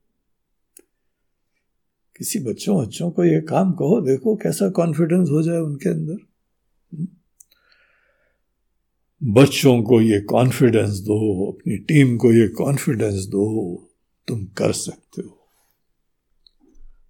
किसी 2.19 2.39
बच्चों 2.39 2.83
बच्चों 2.83 3.11
को 3.11 3.25
ये 3.25 3.41
काम 3.41 3.73
कहो, 3.73 4.01
देखो 4.01 4.37
कैसा 4.37 4.69
कॉन्फिडेंस 4.69 5.29
हो 5.31 5.43
जाए 5.43 5.59
उनके 5.59 5.89
अंदर। 5.89 6.17
बच्चों 9.25 9.83
को 9.83 10.01
ये 10.01 10.21
कॉन्फिडेंस 10.21 10.99
दो, 10.99 11.51
अपनी 11.53 11.77
टीम 11.77 12.17
को 12.17 12.33
ये 12.33 12.49
कॉन्फिडेंस 12.49 13.25
दो, 13.25 13.77
तुम 14.29 14.45
कर 14.45 14.73
सकते 14.73 15.23
हो। 15.23 15.39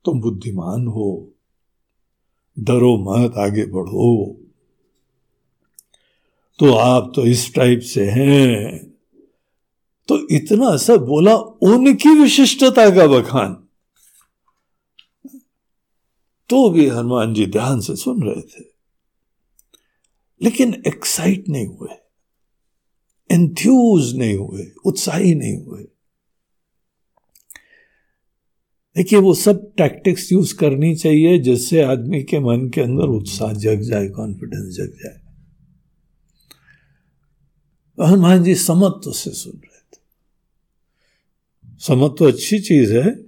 तुम 0.05 0.21
बुद्धिमान 0.21 0.87
हो, 0.87 1.33
डरो 2.59 2.97
मत, 2.97 3.35
आगे 3.37 3.67
बढ़ो। 3.67 4.41
तो 6.59 6.75
आप 6.75 7.13
तो 7.17 7.27
इस 7.27 7.55
टाइप 7.55 7.81
से 7.81 8.11
हैं। 8.11 8.79
तो 10.09 10.29
इतना 10.29 10.77
सब 10.77 11.07
बोला 11.07 11.37
उनकी 11.37 12.09
विशिष्टता 12.09 12.91
का 12.91 13.07
बखान। 13.07 13.55
तो 16.49 16.71
भी 16.71 16.89
हनुमान 16.89 17.35
जी 17.35 17.47
ध्यान 17.47 17.81
से 17.81 17.97
सुन 17.97 18.23
रहे 18.23 18.43
थे। 18.43 18.76
लेकिन 20.43 20.83
एक्साइट 20.87 21.49
नहीं 21.49 21.67
हुए 21.67 21.95
एंथ्यूज 23.31 24.17
नहीं 24.17 24.37
हुए, 24.37 24.73
उत्साही 24.85 25.35
नहीं 25.35 25.57
हुए। 25.59 25.83
देखिए, 28.97 29.19
वो 29.19 29.35
सब 29.35 29.73
टैक्टिक्स 29.77 30.33
यूज़ 30.33 30.57
करनी 30.57 30.95
चाहिए 30.97 31.39
जिससे 31.39 31.83
आदमी 31.83 32.23
के 32.23 32.39
मन 32.41 32.69
के 32.69 32.81
अंदर 32.81 33.05
उत्साह 33.05 33.53
जग 33.53 33.81
जाए 33.81 34.09
कॉन्फिडेंस 34.09 34.75
जग 34.75 34.97
जाए। 35.03 35.21
हनुमान 38.07 38.45
जी 38.45 38.55
समत्व 38.55 39.13
से 39.13 39.31
सुन 39.31 39.53
रहे 39.53 39.81
थे। 39.81 40.01
समत्व 41.79 42.29
अच्छी 42.29 42.59
चीज़ 42.59 42.95
है, 42.95 43.25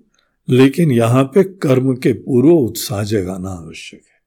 लेकिन 0.49 0.91
यहाँ 0.91 1.25
पे 1.25 1.45
कर्म 1.45 1.97
के 1.97 2.13
पूर्व 2.13 2.49
उत्साह 2.49 3.03
जगाना 3.03 3.51
आवश्यक 3.51 4.03
है 4.05 4.19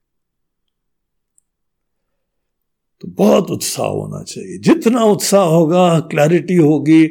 तो 3.01 3.07
बहुत 3.07 3.51
उत्साह 3.51 3.87
होना 3.87 4.23
चाहिए। 4.23 4.57
जितना 4.57 5.03
उत्साह 5.03 5.43
होगा 5.43 5.99
क्लैरिटी 5.99 6.55
होगी, 6.55 7.07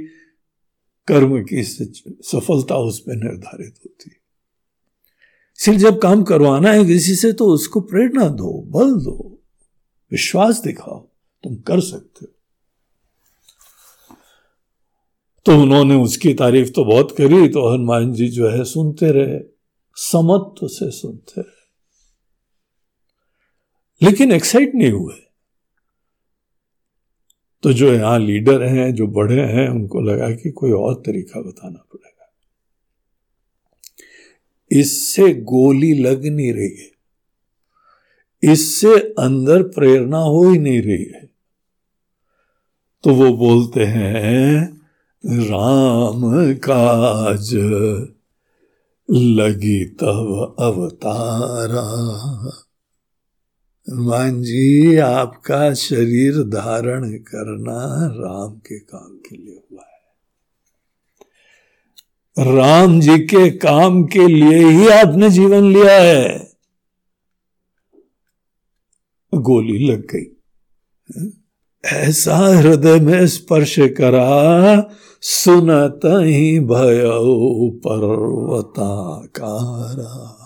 कर्म 1.06 1.44
की 1.44 1.62
सफलता 2.22 2.76
उस 2.76 3.00
पर 3.00 3.16
निर्धारित 3.16 3.74
होती 3.84 4.10
है। 4.10 4.16
सिर्फ़ 5.54 5.78
जब 5.78 5.98
काम 5.98 6.22
करवाना 6.22 6.72
है 6.72 6.84
किसी 6.84 7.16
से 7.16 7.32
तो 7.32 7.46
उसको 7.46 7.80
प्रेरणा 7.80 8.28
दो, 8.28 8.62
बल 8.62 8.94
दो, 8.94 9.42
विश्वास 10.10 10.58
दिखाओ, 10.58 11.00
तुम 11.44 11.56
कर 11.56 11.80
सकते 11.80 12.18
हो। 12.22 12.32
तो 15.44 15.62
उन्होंने 15.62 15.94
उसकी 15.94 16.34
तारीफ़ 16.34 16.70
तो 16.70 16.84
बहुत 16.84 17.16
करी 17.16 17.48
तो 17.48 17.74
हनुमान 17.74 18.12
जी 18.12 18.28
जो 18.28 18.48
है 18.48 18.64
सुनते 18.64 19.10
रहे, 19.10 19.40
समत्व 19.94 20.68
से 20.68 20.90
सुनते 20.90 21.40
रहे। 21.40 21.60
लेकिन 24.06 24.32
एक्साइट 24.32 24.74
नहीं 24.74 24.92
हुए। 24.92 25.29
तो 27.62 27.72
जो 27.72 27.94
यहाँ 27.94 28.18
लीडर 28.18 28.62
हैं, 28.62 28.94
जो 28.94 29.06
बड़े 29.06 29.40
हैं, 29.40 29.68
उनको 29.68 30.00
लगा 30.00 30.30
कि 30.30 30.50
कोई 30.50 30.70
और 30.70 30.94
तरीका 30.94 31.40
बताना 31.40 31.78
पड़ेगा। 31.78 32.32
इससे 34.72 35.34
गोली 35.34 35.94
लग 35.94 36.26
नहीं 36.26 36.52
रही 36.52 36.76
है। 36.76 36.90
इससे 38.42 38.94
अंदर 38.98 39.62
प्रेरणा 39.62 40.18
हो 40.18 40.50
ही 40.50 40.58
नहीं 40.58 40.82
रही 40.82 41.04
है। 41.04 41.30
तो 43.02 43.14
वो 43.14 43.36
बोलते 43.36 43.84
हैं, 43.84 44.80
राम 45.26 46.54
काज 46.54 47.54
लगी 49.10 49.84
तब 49.84 50.56
अवतारा। 50.58 51.86
हनुमान 53.90 54.42
जी, 54.42 54.96
आपका 54.96 55.74
शरीर 55.74 56.42
धारण 56.42 57.12
करना 57.12 58.06
राम 58.06 58.50
के 58.50 58.78
काम 58.78 59.10
के 59.16 59.36
लिए 59.36 59.62
हुआ 59.72 59.82
है। 59.82 59.90
राम 62.56 63.00
जी 63.00 63.18
के 63.18 63.50
काम 63.50 64.04
के 64.04 64.26
लिए 64.26 64.70
ही 64.70 64.88
आपने 64.88 65.30
जीवन 65.30 65.72
लिया 65.72 66.02
है। 66.02 66.52
गोली 69.34 69.92
लग 69.92 70.14
गई। 70.14 70.36
ऐसा 71.84 72.36
हृदय 72.36 73.00
में 73.00 73.26
स्पर्श 73.26 73.76
करा, 73.78 74.90
सुनत 75.22 76.00
ही 76.04 76.60
भय 76.60 77.04
पर्वताकारा। 77.86 80.39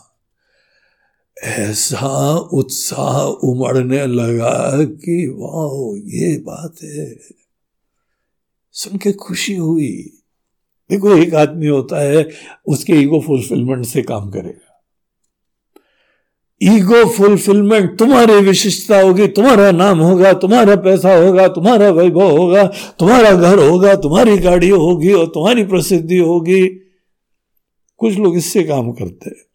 ऐसा 1.44 2.36
उत्साह 2.36 3.22
उमड़ने 3.24 4.06
लगा 4.06 4.84
कि 4.84 5.34
वाह, 5.36 6.00
ये 6.04 6.38
बात 6.38 6.74
है। 6.84 7.18
सुन 8.72 8.98
के 8.98 9.12
खुशी 9.12 9.54
हुई। 9.54 9.92
देखो, 10.90 11.16
एक 11.16 11.34
आदमी 11.34 11.66
होता 11.66 12.00
है, 12.00 12.28
उसके 12.66 12.92
ईगो 12.92 13.20
फुलफिलमेंट 13.20 13.84
से 13.84 14.02
काम 14.02 14.30
करेगा। 14.30 14.70
ईगो 16.62 17.08
फुलफिलमेंट 17.08 17.98
तुम्हारी 17.98 18.34
विशिष्टता 18.34 19.00
होगी, 19.00 19.28
तुम्हारा 19.28 19.70
नाम 19.70 19.98
होगा, 19.98 20.32
तुम्हारा 20.32 20.76
पैसा 20.76 21.14
होगा, 21.14 21.48
तुम्हारा 21.48 21.90
वैभव 21.90 22.36
होगा, 22.36 22.66
तुम्हारा 22.98 23.32
घर 23.32 23.58
होगा, 23.68 23.94
तुम्हारी 23.94 24.38
गाड़ी 24.38 24.68
होगी 24.68 25.12
और 25.12 25.26
तुम्हारी 25.26 25.64
प्रसिद्धि 25.64 26.18
होगी। 26.18 26.66
कुछ 27.98 28.14
लोग 28.14 28.36
इससे 28.36 28.62
काम 28.62 28.92
करते 28.92 29.30
हैं। 29.30 29.53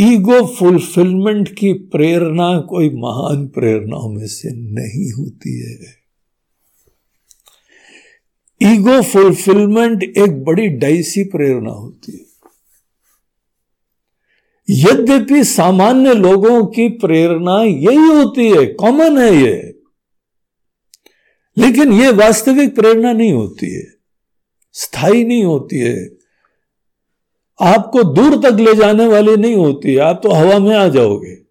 ईगो 0.00 0.44
फुलफिलमेंट 0.48 1.48
की 1.48 1.72
प्रेरणा 1.92 2.60
कोई 2.60 2.88
महान 2.90 3.46
प्रेरणाओं 3.48 4.08
में 4.08 4.26
से 4.26 4.50
नहीं 4.52 5.10
होती 5.12 5.58
है। 5.60 6.00
ईगो 8.60 9.00
फुलफिलमेंट 9.02 10.02
एक 10.02 10.42
बड़ी 10.44 10.68
डाइसी 10.78 11.24
प्रेरणा 11.24 11.70
होती 11.70 12.12
है। 12.12 12.24
यद्यपि 14.68 15.42
सामान्य 15.44 16.14
लोगों 16.14 16.64
की 16.66 16.88
प्रेरणा 16.98 17.62
यही 17.62 17.96
होती 17.96 18.48
है 18.50 18.64
कॉमन 18.74 19.18
है 19.18 19.34
ये, 19.36 19.56
लेकिन 21.56 21.92
ये 21.92 22.10
वास्तविक 22.12 22.74
प्रेरणा 22.74 23.12
नहीं 23.12 23.32
होती 23.32 23.74
है, 23.74 23.84
स्थायी 24.74 25.24
नहीं 25.24 25.44
होती 25.44 25.78
है। 25.78 26.21
आपको 27.62 28.02
दूर 28.02 28.36
तक 28.36 28.56
ले 28.60 28.74
जाने 28.74 29.06
वाली 29.06 29.36
नहीं 29.36 29.56
होती, 29.56 29.96
आप 29.96 30.20
तो 30.22 30.30
हवा 30.30 30.58
में 30.58 30.76
आ 30.76 30.88
जाओगे। 30.88 31.42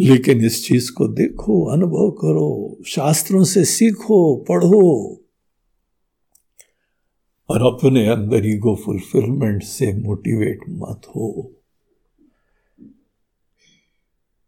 लेकिन 0.00 0.44
इस 0.44 0.68
चीज़ 0.68 0.92
को 0.92 1.08
देखो, 1.08 1.64
अनुभव 1.64 2.10
करो, 2.10 2.76
शास्त्रों 2.86 3.44
से 3.44 3.64
सीखो, 3.64 4.36
पढ़ो, 4.36 5.20
और 7.48 7.62
अपने 7.62 8.08
अंदर 8.08 8.46
ईगो 8.46 8.76
फुलफिलमेंट 8.84 9.62
से 9.62 9.92
मोटिवेट 9.92 10.60
मत 10.68 11.00
हो। 11.08 11.52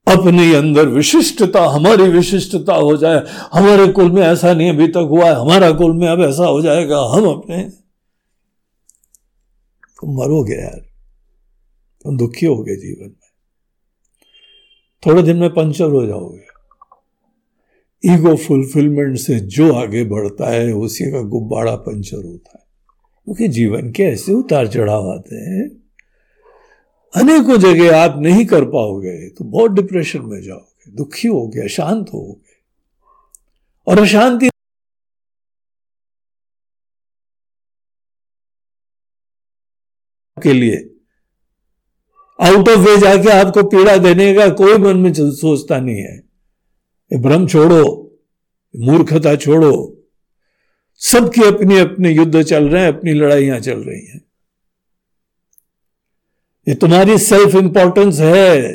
अपने 0.08 0.54
अंदर 0.54 0.88
विशिष्टता, 0.88 1.64
हमारी 1.64 2.02
विशिष्टता 2.02 2.74
हो 2.74 2.96
जाए। 2.96 3.22
हमारे 3.52 3.88
कुल 3.88 4.10
में 4.12 4.22
ऐसा 4.22 4.54
नहीं 4.54 4.70
अभी 4.70 4.88
तक 4.88 5.06
हुआ 5.10 5.24
है, 5.24 5.34
हमारा 5.34 5.70
कुल 5.70 5.92
में 5.92 6.08
अब 6.08 6.20
ऐसा 6.20 6.46
हो 6.46 6.62
जाएगा, 6.62 6.98
हम 6.98 7.26
अपने 7.28 7.85
तुम 10.06 10.14
मरोगे 10.14 10.54
यार। 10.54 10.86
तुम 12.02 12.18
दुखी 12.18 12.46
हो 12.46 12.62
गए 12.62 12.76
जीवन 12.76 13.06
में। 13.06 13.30
थोड़े 15.06 15.22
दिन 15.22 15.36
में 15.36 15.50
पंचर 15.50 15.84
हो 15.84 16.06
जाओगे। 16.06 16.44
ईगो 18.14 18.36
फुलफिलमेंट 18.36 19.18
से 19.18 19.40
जो 19.40 19.72
आगे 19.72 20.04
बढ़ता 20.04 20.50
है, 20.50 20.72
उसी 20.72 21.04
का 21.04 21.20
गुब्बारा 21.20 21.76
पंचर 21.76 22.16
होता 22.16 22.58
है। 22.58 22.66
क्योंकि 23.24 23.48
जीवन 23.48 23.90
के 23.92 24.02
ऐसे 24.02 24.32
उतार 24.32 24.66
चढ़ाव 24.66 25.10
आते 25.10 25.36
हैं। 25.36 25.68
अनेकों 27.14 27.56
जगह 27.56 27.98
आप 27.98 28.18
नहीं 28.18 28.46
कर 28.46 28.64
पाओगे 28.64 29.28
तो 29.28 29.44
बहुत 29.44 29.70
डिप्रेशन 29.70 30.22
में 30.22 30.42
जाओगे, 30.42 30.92
दुखी 30.92 31.28
हो 31.28 31.48
गया 31.48 31.64
अशांत 31.64 32.06
गए 32.12 32.40
और 33.86 33.98
अशांति 33.98 34.50
के 40.46 40.52
लिए। 40.52 40.76
आउट 42.40 42.68
ऑफ़ 42.68 42.78
वे 42.78 42.96
जाके 42.98 43.30
आपको 43.30 43.62
पीड़ा 43.62 43.96
देने 43.96 44.34
का 44.34 44.48
कोई 44.48 44.78
मन 44.78 44.96
में 44.96 45.12
सोचता 45.14 45.80
नहीं 45.80 45.96
है। 45.96 46.16
ये 47.10 47.18
भ्रम 47.18 47.46
छोड़ो 47.46 47.84
मूर्खता 48.74 49.36
छोड़ो। 49.36 49.74
सबके 51.00 51.46
अपने 51.46 51.78
अपने 51.80 52.10
युद्ध 52.10 52.42
चल 52.42 52.68
रहे 52.68 52.82
हैं, 52.82 52.88
अपनी 52.88 53.12
लड़ाइयाँ 53.12 53.60
चल 53.60 53.78
रही 53.80 54.06
हैं। 54.06 54.20
ये 56.68 56.74
तुम्हारी 56.74 57.18
सेल्फ 57.18 57.54
इंपॉर्टेंस 57.54 58.18
है। 58.18 58.72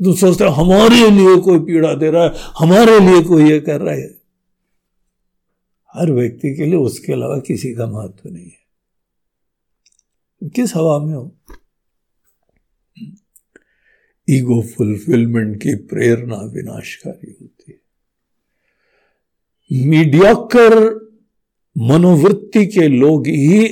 तुम 0.00 0.14
सोचते 0.14 0.44
हो, 0.44 0.50
हमारे 0.50 1.10
लिए 1.10 1.36
कोई 1.36 1.58
पीड़ा 1.58 1.94
दे 1.94 2.10
रहा 2.10 2.24
है, 2.24 2.32
हमारे 2.58 2.98
लिए 3.00 3.22
कोई 3.22 3.50
ये 3.50 3.60
कर 3.60 3.80
रहा 3.80 3.94
है। 3.94 4.18
हर 5.94 6.10
व्यक्ति 6.12 6.54
के 6.54 6.66
लिए 6.66 6.76
उसके 6.76 7.12
अलावा 7.12 7.38
किसी 7.38 7.74
का 7.74 7.86
महत्व 7.86 8.30
नहीं 8.30 8.46
है। 8.46 8.63
किस 10.48 10.74
हवा 10.74 10.98
में 10.98 11.14
हो? 11.14 11.36
ईगो 14.30 14.62
फुलफिलमेंट 14.62 15.62
की 15.62 15.74
प्रेरणा 15.74 16.36
विनाशकारी 16.36 17.36
होती 17.40 17.64
है। 17.68 17.84
मीडियाकर 19.86 21.04
मनोवृत्ति 21.78 22.66
के 22.66 22.88
लोग 22.88 23.26
ही 23.26 23.68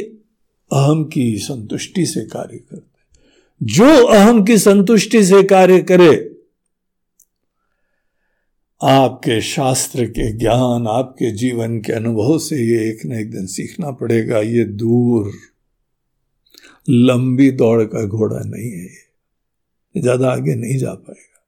अहम 0.72 1.04
की 1.04 1.38
संतुष्टि 1.38 2.06
से 2.06 2.20
कार्य 2.20 2.58
करते 2.58 2.92
जो 3.62 4.06
अहम 4.06 4.44
की 4.44 4.58
संतुष्टि 4.58 5.24
से 5.24 5.42
कार्य 5.42 5.82
करे, 5.82 6.36
आपके 8.82 9.40
शास्त्र 9.40 10.06
के 10.06 10.32
ज्ञान, 10.32 10.86
आपके 10.86 11.30
जीवन 11.30 11.80
के 11.80 11.92
अनुभव 11.92 12.38
से 12.38 12.56
ये 12.56 12.90
एक 12.90 13.06
न 13.06 13.12
एक 13.12 13.30
दिन 13.30 13.46
सीखना 13.46 13.90
पड़ेगा। 13.90 14.38
ये 14.38 14.64
दूर 14.64 15.32
लंबी 16.88 17.50
दौड़ 17.52 17.82
का 17.84 18.04
घोड़ा 18.04 18.38
नहीं 18.38 18.70
है 18.70 18.84
ये। 18.84 20.00
ज़्यादा 20.00 20.30
आगे 20.30 20.54
नहीं 20.54 20.78
जा 20.78 20.92
पाएगा। 20.92 21.40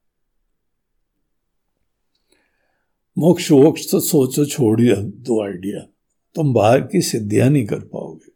मोक्ष, 3.16 3.50
वोक्ष 3.50 3.90
तो 3.90 4.00
सोचो, 4.00 4.44
छोड़िए 4.44 4.94
दो 4.96 5.42
आइडिया। 5.44 5.80
तुम 6.36 6.52
बाहर 6.54 6.80
की 6.82 7.00
सिद्धियाँ 7.02 7.48
नहीं 7.50 7.66
कर 7.66 7.78
पाओगे। 7.78 8.32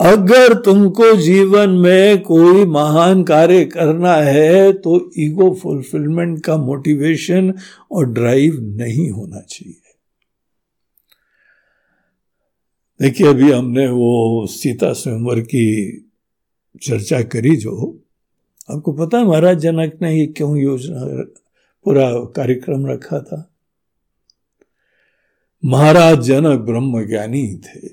अगर 0.00 0.54
तुमको 0.54 1.12
जीवन 1.16 1.70
में 1.76 2.22
कोई 2.22 2.64
महान 2.66 3.22
कार्य 3.24 3.64
करना 3.64 4.14
है 4.14 4.72
तो 4.74 4.98
ईगो 5.18 5.52
फुलफिलमेंट 5.54 6.40
का 6.44 6.56
मोटिवेशन 6.56 7.52
और 7.92 8.12
ड्राइव 8.12 8.58
नहीं 8.76 9.08
होना 9.10 9.40
चाहिए। 9.40 9.87
देखिए, 13.02 13.26
अभी 13.26 13.52
हमने 13.52 13.88
वो 13.88 14.46
सीता 14.46 14.92
स्वयंवर 14.92 15.40
की 15.40 15.92
चर्चा 16.82 17.22
करी 17.22 17.56
जो 17.56 18.00
आपको 18.70 18.92
पता 18.92 19.18
है, 19.18 19.24
महाराज 19.24 19.58
जनक 19.58 19.98
ने 20.02 20.20
ये 20.20 20.26
क्यों 20.26 20.56
योजना, 20.56 21.22
पूरा 21.84 22.12
कार्यक्रम 22.12 22.86
रखा 22.86 23.20
था? 23.20 23.50
महाराज 25.64 26.20
जनक 26.20 26.60
ब्रह्म 26.60 27.06
ज्ञानी 27.06 27.56
थे। 27.56 27.88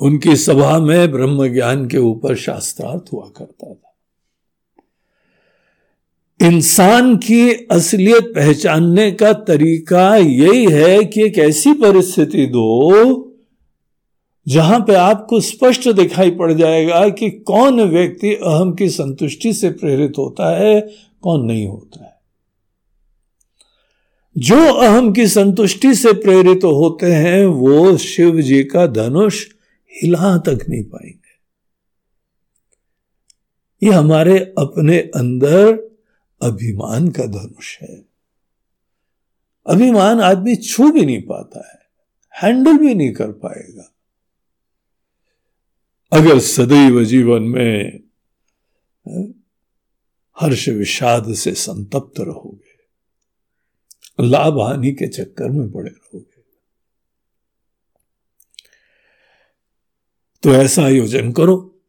उनकी 0.00 0.36
सभा 0.36 0.78
में 0.78 1.10
ब्रह्म 1.10 1.48
ज्ञान 1.48 1.88
के 1.88 1.98
ऊपर 1.98 2.36
शास्त्रार्थ 2.36 3.12
हुआ 3.12 3.28
करता 3.36 3.74
था। 3.74 3.87
इंसान 6.42 7.16
की 7.16 7.52
असलियत 7.52 8.32
पहचानने 8.34 9.12
का 9.12 9.32
तरीका 9.32 10.16
यही 10.16 10.64
है 10.64 11.04
कि 11.04 11.22
एक 11.22 11.38
ऐसी 11.38 11.72
परिस्थिति 11.72 12.46
दो, 12.46 13.36
जहाँ 14.48 14.80
पे 14.80 14.94
आपको 14.94 15.40
स्पष्ट 15.40 15.88
दिखाई 15.88 16.30
पड़ 16.30 16.52
जाएगा 16.52 17.08
कि 17.08 17.30
कौन 17.30 17.80
व्यक्ति 17.80 18.34
अहम 18.34 18.72
की 18.72 18.88
संतुष्टि 18.90 19.52
से 19.52 19.70
प्रेरित 19.70 20.12
होता 20.18 20.58
है, 20.58 20.80
कौन 21.22 21.46
नहीं 21.46 21.68
होता 21.68 22.04
है। 22.04 22.18
जो 24.38 24.72
अहम 24.72 25.12
की 25.12 25.26
संतुष्टि 25.26 25.94
से 25.94 26.12
प्रेरित 26.12 26.64
होते 26.64 27.06
हैं, 27.06 27.46
वो 27.46 27.96
शिव 27.96 28.40
जी 28.40 28.64
का 28.64 28.86
धनुष 28.86 29.46
हिला 30.02 30.38
तक 30.38 30.58
नहीं 30.68 30.84
पाएँगे। 30.84 31.28
ये 33.86 33.92
हमारे 33.92 34.38
अपने 34.38 34.98
अंदर 34.98 35.87
अभिमान 36.42 37.08
का 37.08 37.26
धनुष 37.26 37.78
है। 37.82 38.04
अभिमान 39.66 40.20
आदमी 40.20 40.56
छू 40.56 40.90
भी 40.90 41.06
नहीं 41.06 41.22
पाता 41.22 41.68
है, 41.70 41.78
हैंडल 42.42 42.78
भी 42.78 42.94
नहीं 42.94 43.12
कर 43.12 43.32
पाएगा। 43.32 43.94
अगर 46.12 46.38
सदैव 46.38 47.04
जीवन 47.04 47.42
में 47.42 48.00
हर्ष 50.40 50.68
विषाद 50.68 51.34
से 51.34 51.54
संतप्त 51.54 52.20
रहोगे, 52.20 52.68
लाभ 54.24 54.60
हानि 54.60 54.92
के 54.92 55.06
चक्कर 55.06 55.50
में 55.50 55.72
पड़े 55.72 55.90
रहोगे। 55.90 56.42
तो 60.42 60.52
ऐसा 60.52 60.82
आयोजन 60.82 61.32
करो। 61.32 61.80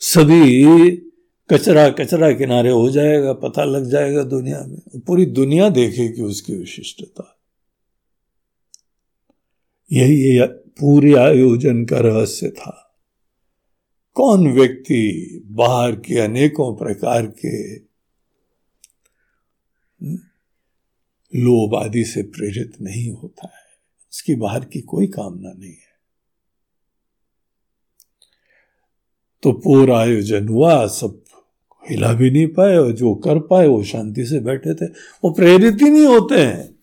सभी 0.00 1.05
कचरा 1.50 1.88
कचरा 1.88 2.32
किनारे 2.32 2.70
हो 2.70 2.90
जाएगा, 2.90 3.32
पता 3.32 3.64
लग 3.64 3.90
जाएगा 3.90 4.22
दुनिया 4.22 4.64
में। 4.64 5.00
पूरी 5.00 5.26
दुनिया 5.26 5.68
देखेगी 5.68 6.22
उसकी 6.22 6.54
विशिष्टता। 6.54 7.38
यही 9.92 10.14
ये 10.14 10.46
पूरे 10.46 11.14
आयोजन 11.14 11.84
का 11.84 11.98
रहस्य 11.98 12.50
था। 12.50 12.98
कौन 14.14 14.52
व्यक्ति 14.52 15.30
बाहर 15.46 15.92
के 15.92 16.20
अनेकों 16.20 16.76
प्रकार 16.76 17.26
के 17.26 17.76
लोभ 21.38 21.74
आदि 21.74 22.04
से 22.04 22.22
प्रेरित 22.22 22.80
नहीं 22.80 23.10
होता 23.10 23.46
है? 23.46 23.66
उसकी 24.12 24.34
बाहर 24.34 24.64
की 24.64 24.80
कोई 24.80 25.06
कामना 25.06 25.52
नहीं 25.52 25.72
है। 25.72 25.86
तो 29.42 29.52
पूरा 29.52 29.98
आयोजन 29.98 30.48
हुआ, 30.48 30.86
सब 30.86 31.22
हिला 31.90 32.12
भी 32.12 32.30
नहीं 32.30 32.46
पाए 32.46 32.76
और 32.76 32.92
जो 32.92 33.14
कर 33.14 33.38
पाए 33.38 33.66
वो 33.66 33.82
शांति 33.82 34.24
से 34.26 34.40
बैठे 34.40 34.74
थे। 34.74 34.86
वो 34.86 35.30
प्रेरित 35.30 35.82
ही 35.82 35.90
नहीं 35.90 36.06
होते 36.06 36.34
हैं। 36.34 36.76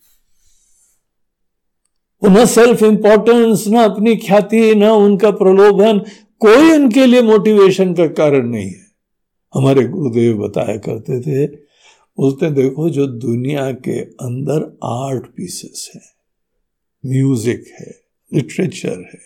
वो 2.22 2.30
न 2.30 2.46
सेल्फ 2.46 2.82
इंपॉर्टेंस 2.82 3.66
ना 3.66 3.84
अपनी 3.84 4.16
ख्याति, 4.16 4.74
ना 4.74 4.92
उनका 4.92 5.30
प्रलोभन, 5.30 5.98
कोई 6.38 6.70
उनके 6.70 7.06
लिए 7.06 7.22
मोटिवेशन 7.22 7.94
का 7.94 8.06
कारण 8.06 8.46
नहीं 8.46 8.70
है। 8.70 8.86
हमारे 9.54 9.84
गुरुदेव 9.84 10.38
बताया 10.38 10.76
करते 10.76 11.20
थे, 11.20 11.46
बोलते, 12.18 12.50
देखो, 12.50 12.90
जो 12.90 13.06
दुनिया 13.06 13.70
के 13.72 14.00
अंदर 14.00 14.78
आर्ट 14.84 15.26
पीसेस 15.26 15.90
है 15.94 16.00
म्यूज़िक 17.04 17.64
है 17.80 17.94
लिटरेचर 18.32 19.00
है, 19.12 19.20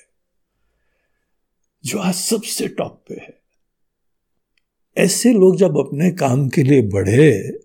जो 1.84 1.98
आज 1.98 2.14
सबसे 2.14 2.68
टॉप 2.68 3.04
पे 3.08 3.14
है 3.14 3.38
ऐसे 4.98 5.32
लोग 5.32 5.56
जब 5.56 5.78
अपने 5.78 6.10
काम 6.10 6.48
के 6.48 6.62
लिए 6.62 6.82
बढ़े, 6.82 7.58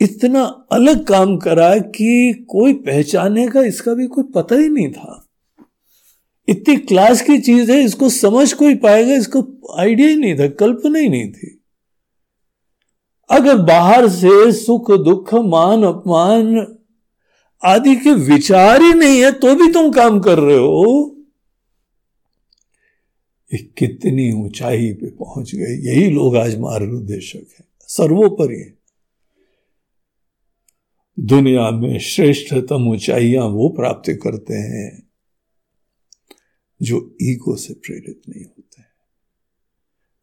इतना 0.00 0.42
अलग 0.72 1.04
काम 1.06 1.36
करा 1.36 1.78
कि 1.78 2.46
कोई 2.48 2.72
पहचाने 2.72 3.48
का 3.48 3.62
इसका 3.62 3.94
भी 3.94 4.06
कोई 4.06 4.24
पता 4.24 4.56
ही 4.56 4.68
नहीं 4.68 4.90
था। 4.92 5.24
इतनी 6.48 6.76
क्लास 6.76 7.20
की 7.20 7.38
चीज़ 7.38 7.72
है, 7.72 7.80
इसको 7.84 8.08
समझ 8.08 8.52
कोई 8.52 8.74
पाएगा, 8.74 9.14
इसको 9.14 9.42
आइडिया 9.78 10.08
ही 10.08 10.16
नहीं 10.16 10.38
था, 10.38 10.48
कल्पना 10.48 10.98
ही 10.98 11.08
नहीं 11.08 11.32
थी। 11.32 11.54
अगर 13.30 13.56
बाहर 13.56 14.08
से 14.08 14.52
सुख, 14.52 14.90
दुख, 14.92 15.34
मान, 15.34 15.82
अपमान 15.82 16.76
आदि 17.64 17.96
के 17.96 18.12
विचार 18.12 18.82
ही 18.82 18.92
नहीं 18.92 19.20
है 19.22 19.32
तो 19.32 19.54
भी 19.54 19.72
तुम 19.72 19.90
काम 19.92 20.20
कर 20.20 20.38
रहे 20.38 20.56
हो। 20.56 21.17
ये 23.54 23.58
कितनी 23.58 24.32
ऊंचाई 24.32 24.92
पे 24.92 25.10
पहुँच 25.10 25.54
गए 25.54 25.74
यही 25.74 26.10
लोग 26.10 26.36
आज 26.36 26.58
मार्गदर्शक 26.58 27.46
हैं। 27.58 27.64
सर्वोपरि 27.80 28.74
दुनिया 31.20 31.70
में 31.70 31.98
श्रेष्ठतम 31.98 32.88
ऊंचाइयाँ 32.88 33.44
वो 33.44 33.68
प्राप्त 33.68 34.18
करते 34.22 34.54
हैं 34.54 35.10
जो 36.82 37.16
ईगो 37.22 37.56
से 37.56 37.74
प्रेरित 37.74 38.22
नहीं 38.28 38.44
होते 38.44 38.80
हैं। 38.80 38.88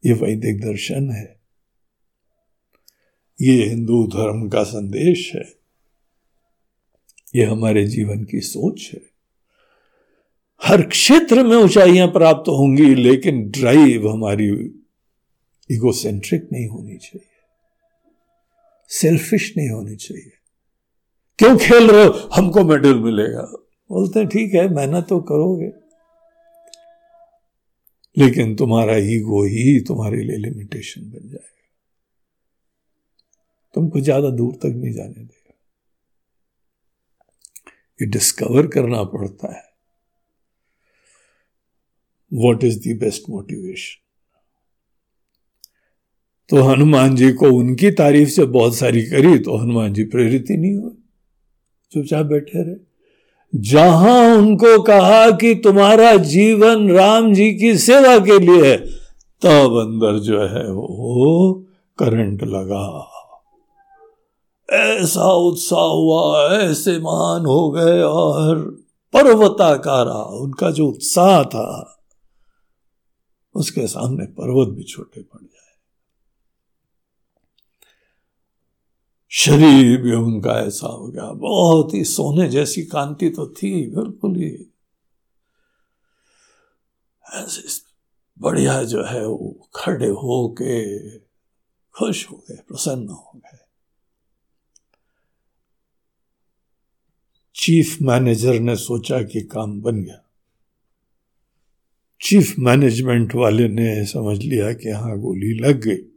ये 0.06 0.12
वैदिक 0.12 0.60
दर्शन 0.60 1.10
है। 1.10 1.40
ये 3.40 3.68
हिंदू 3.68 4.06
धर्म 4.06 4.48
का 4.48 4.62
संदेश 4.62 5.34
है। 5.34 5.54
ये 7.34 7.44
हमारे 7.44 7.86
जीवन 7.86 8.24
की 8.24 8.40
सोच 8.40 8.90
है। 8.94 9.15
हर 10.62 10.82
क्षेत्र 10.82 11.42
में 11.42 11.56
ऊंचाइयाँ 11.56 12.08
प्राप्त 12.08 12.48
होंगी, 12.48 12.94
लेकिन 12.94 13.50
ड्राइव 13.50 14.08
हमारी 14.08 14.48
इगोसेंट्रिक 15.70 16.48
नहीं 16.52 16.68
होनी 16.68 16.96
चाहिए। 16.96 17.28
सेल्फिश 18.88 19.54
नहीं 19.56 19.70
होनी 19.70 19.96
चाहिए। 19.96 20.32
क्यों 21.38 21.58
खेल 21.58 21.90
रहे 21.90 22.04
हो? 22.04 22.12
हमको 22.32 22.64
मेडल 22.64 22.94
मिलेगा। 22.94 23.42
बोलते 23.90 24.18
हैं, 24.18 24.28
ठीक 24.28 24.54
है, 24.54 24.68
मेहनत 24.68 25.06
तो 25.08 25.20
करोगे। 25.20 25.72
लेकिन 28.18 28.56
तुम्हारा 28.56 28.96
ईगो 28.96 29.44
ही 29.44 29.80
तुम्हारे 29.80 30.16
लिए 30.16 30.36
लिमिटेशन 30.36 31.00
बन 31.00 31.28
जाएगा। 31.28 31.70
तुमको 33.74 34.00
ज़्यादा 34.00 34.30
दूर 34.30 34.54
तक 34.54 34.66
नहीं 34.66 34.92
जाने 34.92 35.14
देगा। 35.14 35.54
ये 38.00 38.06
डिस्कवर 38.06 38.66
करना 38.66 39.02
पड़ता 39.02 39.56
है। 39.56 39.75
What 42.32 42.64
is 42.64 42.78
the 42.78 42.98
best 43.00 43.22
motivation 43.30 44.02
तो 46.48 46.62
हनुमान 46.62 47.16
जी 47.16 47.32
को 47.32 47.46
उनकी 47.46 47.90
तारीफ़ 47.90 48.28
से 48.28 48.44
बहुत 48.44 48.74
सारी 48.74 49.02
करी 49.02 49.38
तो 49.38 49.56
हनुमान 49.56 49.92
जी 49.92 50.04
प्रेरित 50.04 50.46
ही 50.50 50.56
नहीं 50.56 50.74
हुए। 50.74 50.90
चुपचाप 51.92 52.26
बैठे 52.26 52.62
रहे। 52.62 52.74
जहाँ 53.54 54.36
उनको 54.36 54.82
कहा 54.82 55.30
कि 55.30 55.54
तुम्हारा 55.54 56.16
जीवन 56.16 56.90
राम 56.90 57.34
जी 57.34 57.54
की 57.54 57.78
सेवा 57.78 58.18
के 58.18 58.38
लिए 58.38 58.70
है, 58.70 58.76
तब 59.42 59.76
अंदर 59.76 60.18
जो 60.18 60.40
है 60.40 60.72
वो 60.72 61.64
करंट 61.98 62.42
लगा। 62.44 63.12
ऐसा 64.70 65.32
उत्साह 65.32 65.84
हुआ, 65.84 66.58
ऐसे 66.58 66.98
महान 66.98 67.46
हो 67.46 67.70
गए 67.70 68.02
और 68.02 68.58
पर्वताकारा, 69.12 70.22
उनका 70.38 70.70
जो 70.70 70.86
उत्साह 70.86 71.42
था 71.42 71.95
उसके 73.56 73.86
सामने 73.86 74.26
पर्वत 74.26 74.68
भी 74.68 74.84
छोटे 74.84 75.22
पड़ 75.22 75.42
जाए। 75.42 75.74
शरीर 79.30 80.02
भी 80.02 80.12
उनका 80.12 80.52
ऐसा 80.52 80.86
हो 80.86 81.08
गया। 81.08 81.32
बहुत 81.32 81.94
ही 81.94 82.04
सोने 82.04 82.48
जैसी 82.48 82.82
कांति 82.82 83.30
तो 83.30 83.46
थी 83.48 83.90
बिल्कुल 83.90 84.36
ही। 84.36 84.72
ऐसे 87.34 87.84
बढ़िया 88.38 88.82
जो 88.82 89.04
है 89.04 89.26
वो 89.26 89.68
खड़े 89.74 90.08
हो 90.08 90.48
के 90.62 91.10
खुश 91.90 92.30
हो 92.30 92.44
गए, 92.50 92.56
प्रसन्न 92.56 93.08
हो 93.08 93.32
गए। 93.36 93.58
चीफ 97.54 97.98
मैनेजर 98.02 98.60
ने 98.60 98.76
सोचा 98.76 99.22
कि 99.22 99.40
काम 99.40 99.80
बन 99.80 100.02
गया। 100.02 100.25
चीफ 102.22 102.54
मैनेजमेंट 102.58 103.34
वाले 103.34 103.68
ने 103.68 104.04
समझ 104.04 104.38
लिया 104.38 104.72
कि 104.72 104.90
हाँ 104.90 105.18
गोली 105.18 105.58
लग 105.58 105.80
गई। 105.80 106.12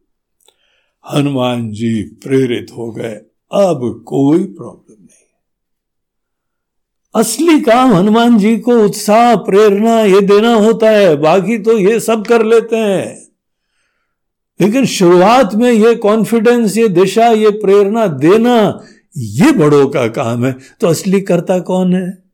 हनुमान 1.13 1.71
जी 1.71 2.03
प्रेरित 2.03 2.67
हो 2.77 2.91
गए। 2.91 3.13
अब 3.51 4.03
कोई 4.07 4.43
प्रॉब्लम 4.43 5.03
नहीं। 5.03 5.25
असली 7.15 7.61
काम 7.61 7.93
हनुमान 7.93 8.37
जी 8.37 8.57
को 8.57 8.71
उत्साह, 8.71 9.35
प्रेरणा 9.35 10.01
ये 10.01 10.21
देना 10.21 10.53
होता 10.53 10.89
है। 10.89 11.15
बाकी 11.15 11.57
तो 11.57 11.77
ये 11.77 11.99
सब 11.99 12.25
कर 12.25 12.45
लेते 12.45 12.75
हैं। 12.75 13.29
लेकिन 14.61 14.85
शुरुआत 14.85 15.55
में 15.55 15.71
ये 15.71 15.95
कॉन्फिडेंस 15.95 16.77
ये 16.77 16.87
दिशा, 16.87 17.27
ये 17.27 17.49
प्रेरणा 17.49 18.07
देना, 18.07 18.83
ये 19.17 19.51
बड़ों 19.51 19.87
का 19.87 20.07
काम 20.07 20.45
है। 20.45 20.55
तो 20.81 20.87
असली 20.87 21.21
करता 21.21 21.59
कौन 21.59 21.95
है? 21.95 22.28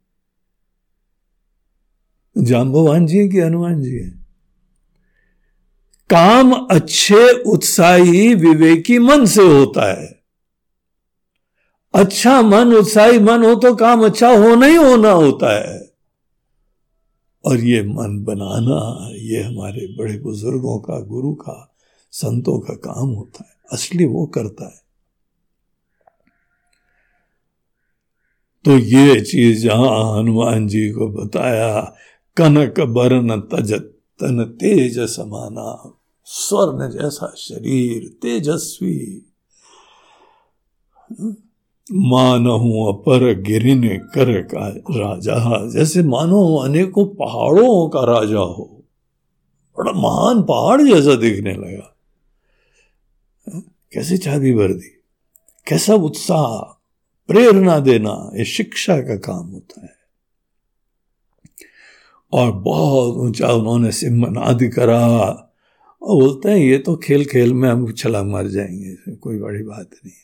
जाम्बवान 2.37 3.05
जी 3.05 3.29
कि 3.29 3.39
हनुमान 3.39 3.81
जी 3.81 3.95
है? 3.95 4.09
काम 6.09 6.51
अच्छे, 6.51 7.31
उत्साही, 7.31 8.33
विवेकी 8.33 8.99
मन 8.99 9.25
से 9.25 9.41
होता 9.41 10.01
है। 10.01 10.23
अच्छा 11.93 12.41
मन, 12.41 12.73
उत्साही 12.73 13.19
मन 13.19 13.43
हो 13.43 13.55
तो 13.55 13.75
काम 13.75 14.05
अच्छा 14.05 14.29
होना 14.29 14.65
ही 14.65 14.75
होना 14.75 15.11
होता 15.11 15.73
है। 15.73 15.91
और 17.45 17.59
ये 17.59 17.83
मन 17.83 18.23
बनाना, 18.23 19.09
ये 19.15 19.43
हमारे 19.43 19.95
बड़े 19.97 20.19
बुज़ुर्गों 20.19 20.79
का, 20.79 20.99
गुरु 20.99 21.33
का, 21.33 21.75
संतों 22.11 22.59
का 22.59 22.73
काम 22.73 23.07
होता 23.09 23.45
है। 23.49 23.55
असली 23.71 24.05
वो 24.05 24.25
करता 24.25 24.65
है। 24.65 24.85
तो 28.65 28.77
ये 28.77 29.21
चीज़ 29.21 29.63
जहाँ 29.63 30.19
हनुमान 30.19 30.67
जी 30.67 30.89
को 30.89 31.07
बताया 31.07 31.95
कनक 32.37 32.79
बरन 32.79 33.41
तजत 33.41 33.91
तन 34.19 34.43
तेज 34.43 34.99
समाना 34.99 35.99
स्वर्ण 36.25 36.89
जैसा 36.89 37.33
शरीर 37.37 38.07
तेजस्वी। 38.21 39.25
मानहू 41.91 42.93
अपर 42.93 43.41
गिरिन 43.41 43.97
कर 43.97 44.41
का 44.41 44.67
राजा, 44.67 45.67
जैसे 45.69 46.03
मानो 46.03 46.55
अनेकों 46.55 47.05
पहाड़ों 47.05 47.89
का 47.89 48.03
राजा 48.03 48.39
हो। 48.39 48.83
बड़ा 49.77 49.91
महान 49.91 50.43
पहाड़ 50.43 50.81
जैसा 50.81 51.15
दिखने 51.15 51.53
लगा। 51.53 51.95
कैसे 53.93 54.17
चाबी 54.17 54.53
भर 54.53 54.73
दी 54.73 54.91
कैसा 55.67 55.95
उत्साह, 55.95 56.57
प्रेरणा 57.27 57.79
देना, 57.79 58.31
ये 58.35 58.45
शिक्षा 58.45 58.97
का 58.97 59.15
काम 59.15 59.47
होता 59.47 59.81
है। 59.81 60.04
और 62.35 62.51
बहुत 62.51 63.17
ऊँचा 63.17 63.51
उन्होंने 63.53 63.91
सिमनादि 63.91 64.67
करा। 64.69 65.01
और 66.01 66.21
बोलते 66.21 66.49
हैं, 66.49 66.57
ये 66.57 66.77
तो 66.77 66.95
खेल 66.95 67.25
खेल 67.25 67.53
में 67.53 67.69
हम 67.69 67.91
छलांग 67.91 68.31
मार 68.31 68.47
जाएँगे 68.47 69.15
कोई 69.15 69.37
बड़ी 69.39 69.63
बात 69.63 69.89
नहीं 69.95 70.11
है। 70.11 70.23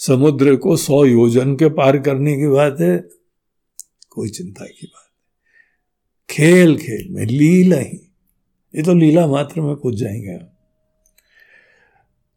समुद्र 0.00 0.54
को 0.56 0.76
सौ 0.76 1.04
योजन 1.04 1.54
के 1.56 1.68
पार 1.70 1.98
करने 1.98 2.36
की 2.36 2.46
बात 2.48 2.80
है, 2.80 2.96
कोई 4.10 4.28
चिंता 4.28 4.64
की 4.64 4.86
बात 4.86 5.00
है 5.00 5.10
खेल 6.28 6.76
खेल 6.78 7.08
में 7.10 7.24
लीला 7.26 7.76
ही, 7.76 7.98
ये 8.74 8.82
तो 8.82 8.94
लीला 8.94 9.26
मात्र 9.26 9.60
में 9.60 9.74
कुछ 9.76 9.94
जाएँगे 9.94 10.38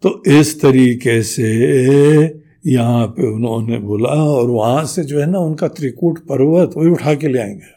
तो 0.04 0.22
इस 0.30 0.60
तरीके 0.62 1.22
से 1.24 1.48
यहाँ 2.68 3.06
पे 3.08 3.28
उन्होंने 3.28 3.78
बोला 3.80 4.10
और 4.24 4.50
वहाँ 4.50 4.86
से 4.86 5.04
जो 5.04 5.20
है 5.20 5.26
ना 5.26 5.40
उनका 5.40 5.68
त्रिकूट 5.68 6.20
पर्वत 6.20 6.74
वही 6.78 6.90
उठा 6.90 7.14
के 7.14 7.28
ले 7.28 7.40
आएँगे। 7.40 7.75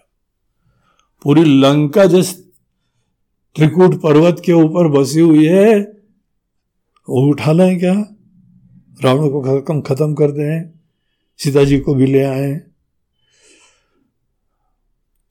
पूरी 1.22 1.44
लंका 1.44 2.04
जिस 2.04 2.34
त्रिकूट 3.56 4.00
पर्वत 4.00 4.42
के 4.44 4.52
ऊपर 4.52 4.88
बसी 4.88 5.20
हुई 5.20 5.46
है, 5.46 5.80
वो 7.08 7.28
उठा 7.30 7.52
लें 7.52 7.78
क्या? 7.78 7.94
रावण 9.02 9.28
को 9.28 9.40
खत्म 9.40 9.80
खत्म 9.80 10.14
कर 10.14 10.30
दें 10.30 10.70
सीता 11.38 11.64
जी 11.64 11.78
को 11.78 11.94
भी 11.94 12.06
ले 12.06 12.22
आए। 12.24 12.60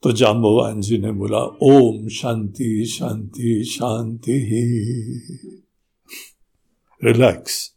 तो 0.02 0.12
जाम्बवान 0.12 0.80
जी 0.80 0.98
ने 0.98 1.12
बोला, 1.12 1.38
ओम 1.38 2.08
शांति 2.08 2.84
शांति 2.84 3.64
शांति 3.64 4.38
रिलैक्स 7.04 7.74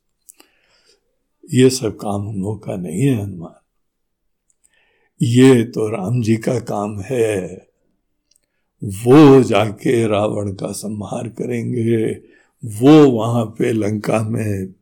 ये 1.53 1.69
सब 1.69 1.97
काम 1.97 2.29
हम 2.29 2.41
लोग 2.41 2.63
का 2.63 2.75
नहीं 2.75 3.01
है, 3.01 3.23
हनुमान। 3.23 3.59
ये 5.21 5.63
तो 5.63 5.89
राम 5.89 6.21
जी 6.21 6.35
का 6.35 6.59
काम 6.59 6.99
है। 6.99 7.70
वो 8.83 9.43
जाके 9.43 10.07
रावण 10.07 10.53
का 10.53 10.71
संहार 10.71 11.27
करेंगे। 11.27 12.13
वो 12.65 13.11
वहाँ 13.11 13.45
पे 13.45 13.71
लंका 13.71 14.23
में 14.23 14.73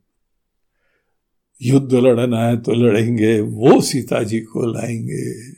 युद्ध 1.62 1.94
लड़ना 1.94 2.46
है 2.46 2.62
तो 2.62 2.72
लड़ेंगे, 2.72 3.40
वो 3.40 3.80
सीता 3.80 4.22
जी 4.22 4.40
को 4.40 4.62
लाएँगे। 4.62 5.52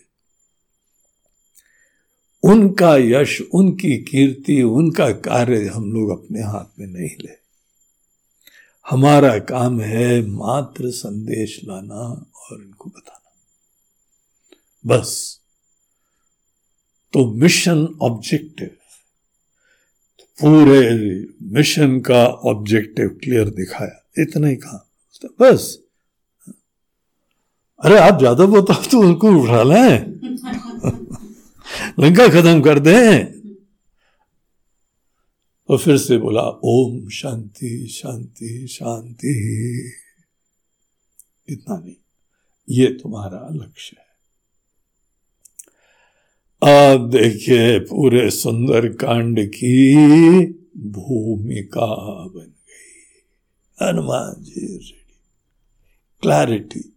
उनका 2.43 2.97
यश, 2.97 3.43
उनकी 3.55 3.97
कीर्ति, 3.97 4.63
उनका 4.63 5.11
कार्य 5.13 5.67
हम 5.67 5.93
लोग 5.93 6.11
अपने 6.11 6.43
हाथ 6.43 6.81
में 6.81 6.87
नहीं 6.87 7.11
ले। 7.21 7.43
हमारा 8.91 9.39
काम 9.39 9.81
है 9.81 10.27
मात्र 10.27 10.91
संदेश 10.91 11.61
लाना 11.65 12.31
और 12.35 12.63
इनको 12.63 12.91
बताना। 12.91 13.33
बस। 14.87 15.42
तो 17.13 17.33
मिशन 17.33 17.99
ऑब्जेक्टिव 18.03 18.71
पूरे 20.41 21.25
मिशन 21.43 22.01
का 22.01 22.27
ऑब्जेक्टिव 22.27 23.09
क्लियर 23.09 23.51
दिखाया। 23.51 24.09
इतना 24.19 24.49
ही 24.49 24.57
कहा। 24.57 24.89
बस। 25.41 25.79
अरे 27.85 27.99
आप 27.99 28.19
ज़्यादा 28.19 28.47
बताओ 28.47 28.83
तो 28.83 29.01
उनको 29.01 29.43
उठा 29.43 29.63
लें। 29.63 29.99
लंका 32.01 32.29
खत्म 32.29 32.63
कर 32.63 32.79
दें। 32.79 33.43
और 35.69 35.79
फिर 35.79 35.99
से 35.99 36.19
बोला, 36.19 36.61
ओम 36.65 37.09
शांति 37.09 37.87
शांति 37.87 38.67
शांति। 38.71 39.93
इतना 41.49 41.79
नहीं। 41.79 41.95
ये 42.71 42.87
तुम्हारा 42.87 43.49
लक्ष्य 43.53 43.97
है। 44.01 44.12
अब 46.63 47.11
देखिए 47.11 47.79
पूरे 47.79 48.31
सुंदर 48.31 48.89
कांड 48.89 49.47
की 49.49 49.95
भूमिका 50.77 51.87
बन 52.25 52.41
गई। 52.41 53.87
Hanuman 53.87 54.43
ji 54.43 54.67
ready 54.67 55.17
clarity 56.23 56.95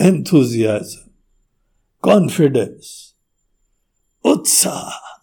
enthusiasm 0.00 1.10
confidence 2.02 3.14
उत्साह। 4.24 5.18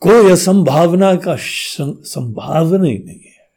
कोई 0.00 0.32
असंभावना 0.32 1.14
का 1.16 1.36
संभावना 1.40 2.88
ही 2.88 2.98
नहीं 2.98 3.20
है। 3.20 3.50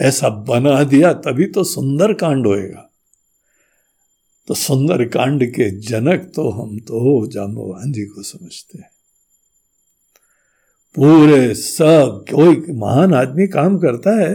ऐसा 0.00 0.28
बना 0.28 0.82
दिया 0.84 1.12
तभी 1.12 1.46
तो 1.46 1.64
सुंदर 1.64 2.12
कांड 2.12 2.46
होएगा। 2.46 2.89
तो 4.50 4.54
सुंदर 4.54 5.04
कांड 5.04 5.46
के 5.46 5.70
जनक 5.70 6.32
तो 6.34 6.50
हम 6.50 6.78
तो 6.78 7.26
जाम्बवान 7.26 7.92
जी 7.92 8.04
को 8.04 8.22
समझते 8.22 8.78
हैं। 8.78 8.90
पूरे 10.94 11.54
सब 11.54 12.24
कोई 12.34 12.64
महान 12.68 13.14
आदमी 13.14 13.46
काम 13.46 13.78
करता 13.78 14.20
है। 14.20 14.34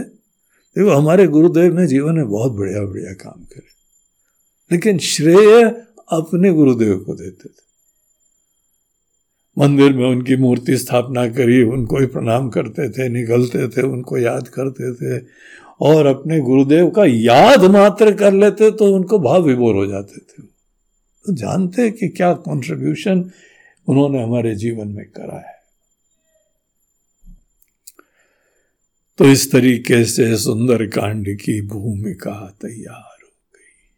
देखो, 0.76 0.90
हमारे 0.90 1.26
गुरुदेव 1.26 1.80
ने 1.80 1.86
जीवन 1.86 2.14
में 2.14 2.28
बहुत 2.28 2.52
बढ़िया 2.52 2.82
बढ़िया 2.82 3.12
काम 3.12 3.44
करे। 3.44 3.66
लेकिन 4.72 4.98
श्रेय 4.98 5.64
अपने 6.12 6.52
गुरुदेव 6.52 6.98
को 6.98 7.14
देते 7.14 7.48
थे। 7.48 7.66
मंदिर 9.58 9.92
में 9.92 10.06
उनकी 10.06 10.36
मूर्ति 10.36 10.76
स्थापना 10.76 11.28
करी, 11.28 11.62
उनको 11.62 11.98
ही 11.98 12.06
प्रणाम 12.06 12.48
करते 12.48 12.90
थे 12.90 13.08
निकलते 13.08 13.68
थे, 13.68 13.82
उनको 13.82 14.18
याद 14.18 14.48
करते 14.48 14.94
थे। 14.94 15.24
और 15.80 16.06
अपने 16.06 16.40
गुरुदेव 16.40 16.90
का 16.90 17.04
याद 17.04 17.64
मात्र 17.64 18.14
कर 18.14 18.32
लेते 18.32 18.70
तो 18.70 18.94
उनको 18.94 19.18
भाव 19.18 19.42
विभोर 19.42 19.74
हो 19.74 19.86
जाते 19.86 20.18
थे। 20.18 20.42
तो 21.24 21.32
जानते 21.32 21.90
कि 21.90 22.08
क्या 22.08 22.32
कंट्रीब्यूशन 22.32 23.30
उन्होंने 23.88 24.22
हमारे 24.22 24.54
जीवन 24.54 24.88
में 24.88 25.04
करा 25.06 25.38
है। 25.38 25.56
तो 29.18 29.24
इस 29.24 29.52
तरीके 29.52 30.04
से 30.04 30.36
सुंदर 30.36 30.86
कांड 30.86 31.28
की 31.36 31.60
भूमिका 31.62 32.56
तैयार 32.62 33.18
हो 33.22 33.30
गई। 33.54 33.90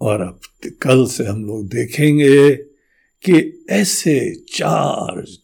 और 0.00 0.20
अब 0.20 0.40
कल 0.82 1.06
से 1.06 1.24
हम 1.24 1.44
लोग 1.44 1.68
देखेंगे 1.68 2.50
कि 3.24 3.66
ऐसे 3.70 4.44
चार्ज 4.48 5.38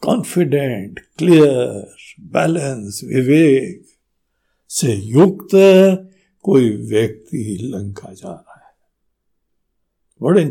कॉन्फिडेंट 0.00 1.00
क्लियर 1.18 1.94
बैलेंस 2.20 3.00
विवेक 3.04 3.84
से 4.68 4.92
युक्त 4.92 5.48
कोई 6.42 6.70
व्यक्ति 6.70 7.58
लंका 7.62 8.12
जा 8.12 8.28
रहा 8.28 8.54
है। 8.54 8.74
बड़े 10.22 10.42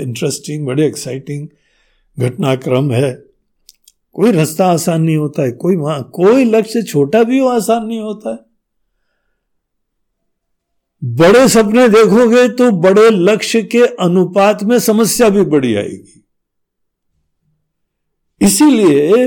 इंटरेस्टिंग 0.00 0.66
बड़े 0.66 0.86
एक्साइटिंग 0.86 1.48
घटनाक्रम 2.18 2.92
है। 2.92 3.12
कोई 4.12 4.32
रास्ता 4.32 4.66
आसान 4.66 5.02
नहीं 5.02 5.16
होता 5.16 5.42
है। 5.42 5.52
कोई 5.52 5.76
वहाँ, 5.76 6.10
कोई 6.14 6.44
लक्ष्य 6.44 6.82
छोटा 6.82 7.22
भी 7.22 7.38
हो, 7.38 7.46
आसान 7.46 7.86
नहीं 7.86 8.00
होता 8.00 8.30
है। 8.30 8.38
बड़े 11.04 11.48
सपने 11.48 11.88
देखोगे 11.88 12.48
तो 12.48 12.70
बड़े 12.70 13.10
लक्ष्य 13.10 13.62
के 13.62 13.86
अनुपात 14.00 14.62
में 14.62 14.78
समस्या 14.78 15.28
भी 15.28 15.42
बड़ी 15.42 15.74
आएगी। 15.74 16.24
इसीलिए 18.42 19.24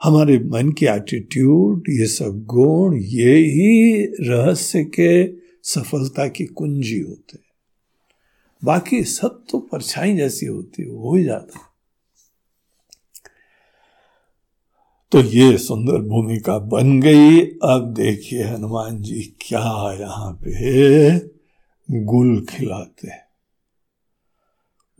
हमारे 0.00 0.38
मन 0.40 0.70
की 0.72 0.86
एटीट्यूड 0.86 1.88
ये 1.90 2.06
सब 2.06 2.44
गुण, 2.46 2.96
ये 2.96 3.36
ही 3.36 4.04
रहस्य 4.28 4.84
के 4.94 5.12
सफलता 5.64 6.26
की 6.28 6.44
कुंजी 6.44 6.98
होते 7.00 7.36
हैं। 7.36 7.44
बाकी 8.62 9.02
सब 9.04 9.42
तो 9.50 9.58
परछाई 9.72 10.16
जैसी 10.16 10.46
होती 10.46 10.82
है, 10.82 10.88
हो 10.88 11.14
ही 11.16 11.24
जाता 11.24 11.66
तो 15.12 15.20
ये 15.20 15.56
सुंदर 15.58 16.02
भूमिका 16.08 16.58
बन 16.68 17.00
गई। 17.00 17.40
अब 17.64 17.92
देखिए 17.96 18.42
हनुमान 18.44 19.00
जी 19.02 19.20
क्या 19.40 19.92
यहाँ 20.00 20.32
पे 20.42 21.18
गुल 21.88 22.44
खिलाते 22.50 23.08
हैं। 23.08 23.27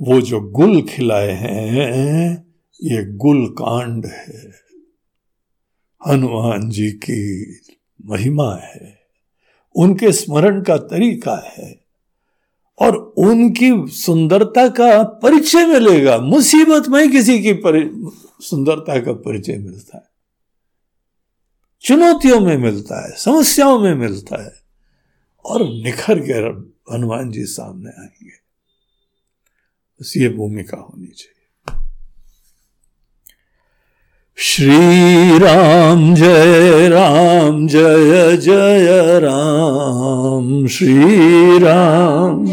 वो 0.00 0.20
जो 0.20 0.40
गुल 0.40 0.82
खिलाए 0.82 1.30
हैं, 1.30 2.46
ये 2.84 3.16
गुल 3.16 3.46
कांड 3.46 4.06
है। 4.06 4.52
हनुमान 6.08 6.70
जी 6.70 6.90
की 6.90 7.44
महिमा 8.04 8.56
है। 8.56 8.98
उनके 9.74 10.12
स्मरण 10.12 10.62
का 10.62 10.76
तरीका 10.76 11.54
है। 11.58 11.84
और 12.78 12.96
उनकी 12.96 13.86
सुंदरता 13.86 14.68
का 14.68 15.02
परिचय 15.02 15.66
मिलेगा। 15.66 16.18
मुसीबत 16.18 16.88
में 16.88 17.10
किसी 17.10 17.40
की 17.40 17.52
सुंदरता 18.40 19.00
का 19.00 19.12
परिचय 19.12 19.56
मिलता 19.56 19.96
है। 19.96 20.08
चुनौतियों 21.80 22.40
में 22.40 22.56
मिलता 22.56 23.06
है। 23.06 23.16
समस्याओं 23.16 23.80
में 23.80 23.94
मिलता 23.94 24.44
है। 24.44 24.54
और 25.44 25.62
निखर 25.62 26.20
के 26.20 26.32
हनुमान 26.94 27.30
जी 27.30 27.44
सामने 27.44 27.90
आएँगे। 27.90 28.37
बस 30.00 30.12
ये 30.16 30.28
भूमिका 30.28 30.76
होनी 30.76 31.06
चाहिए। 31.06 31.34
श्री 34.36 35.38
राम 35.38 36.14
जय 36.14 36.88
राम, 36.88 37.68
जय 37.68 38.36
जय 38.36 39.20
राम। 39.22 40.66
श्री 40.66 41.58
राम 41.58 42.46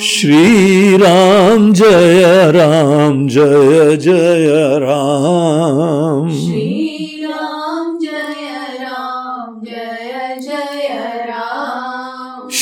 श्री 0.00 0.96
राम 0.96 1.72
जय 1.72 2.52
राम, 2.52 3.28
जय 3.28 3.96
जय 3.96 4.78
राम। 4.82 6.30
श्री 6.30 6.63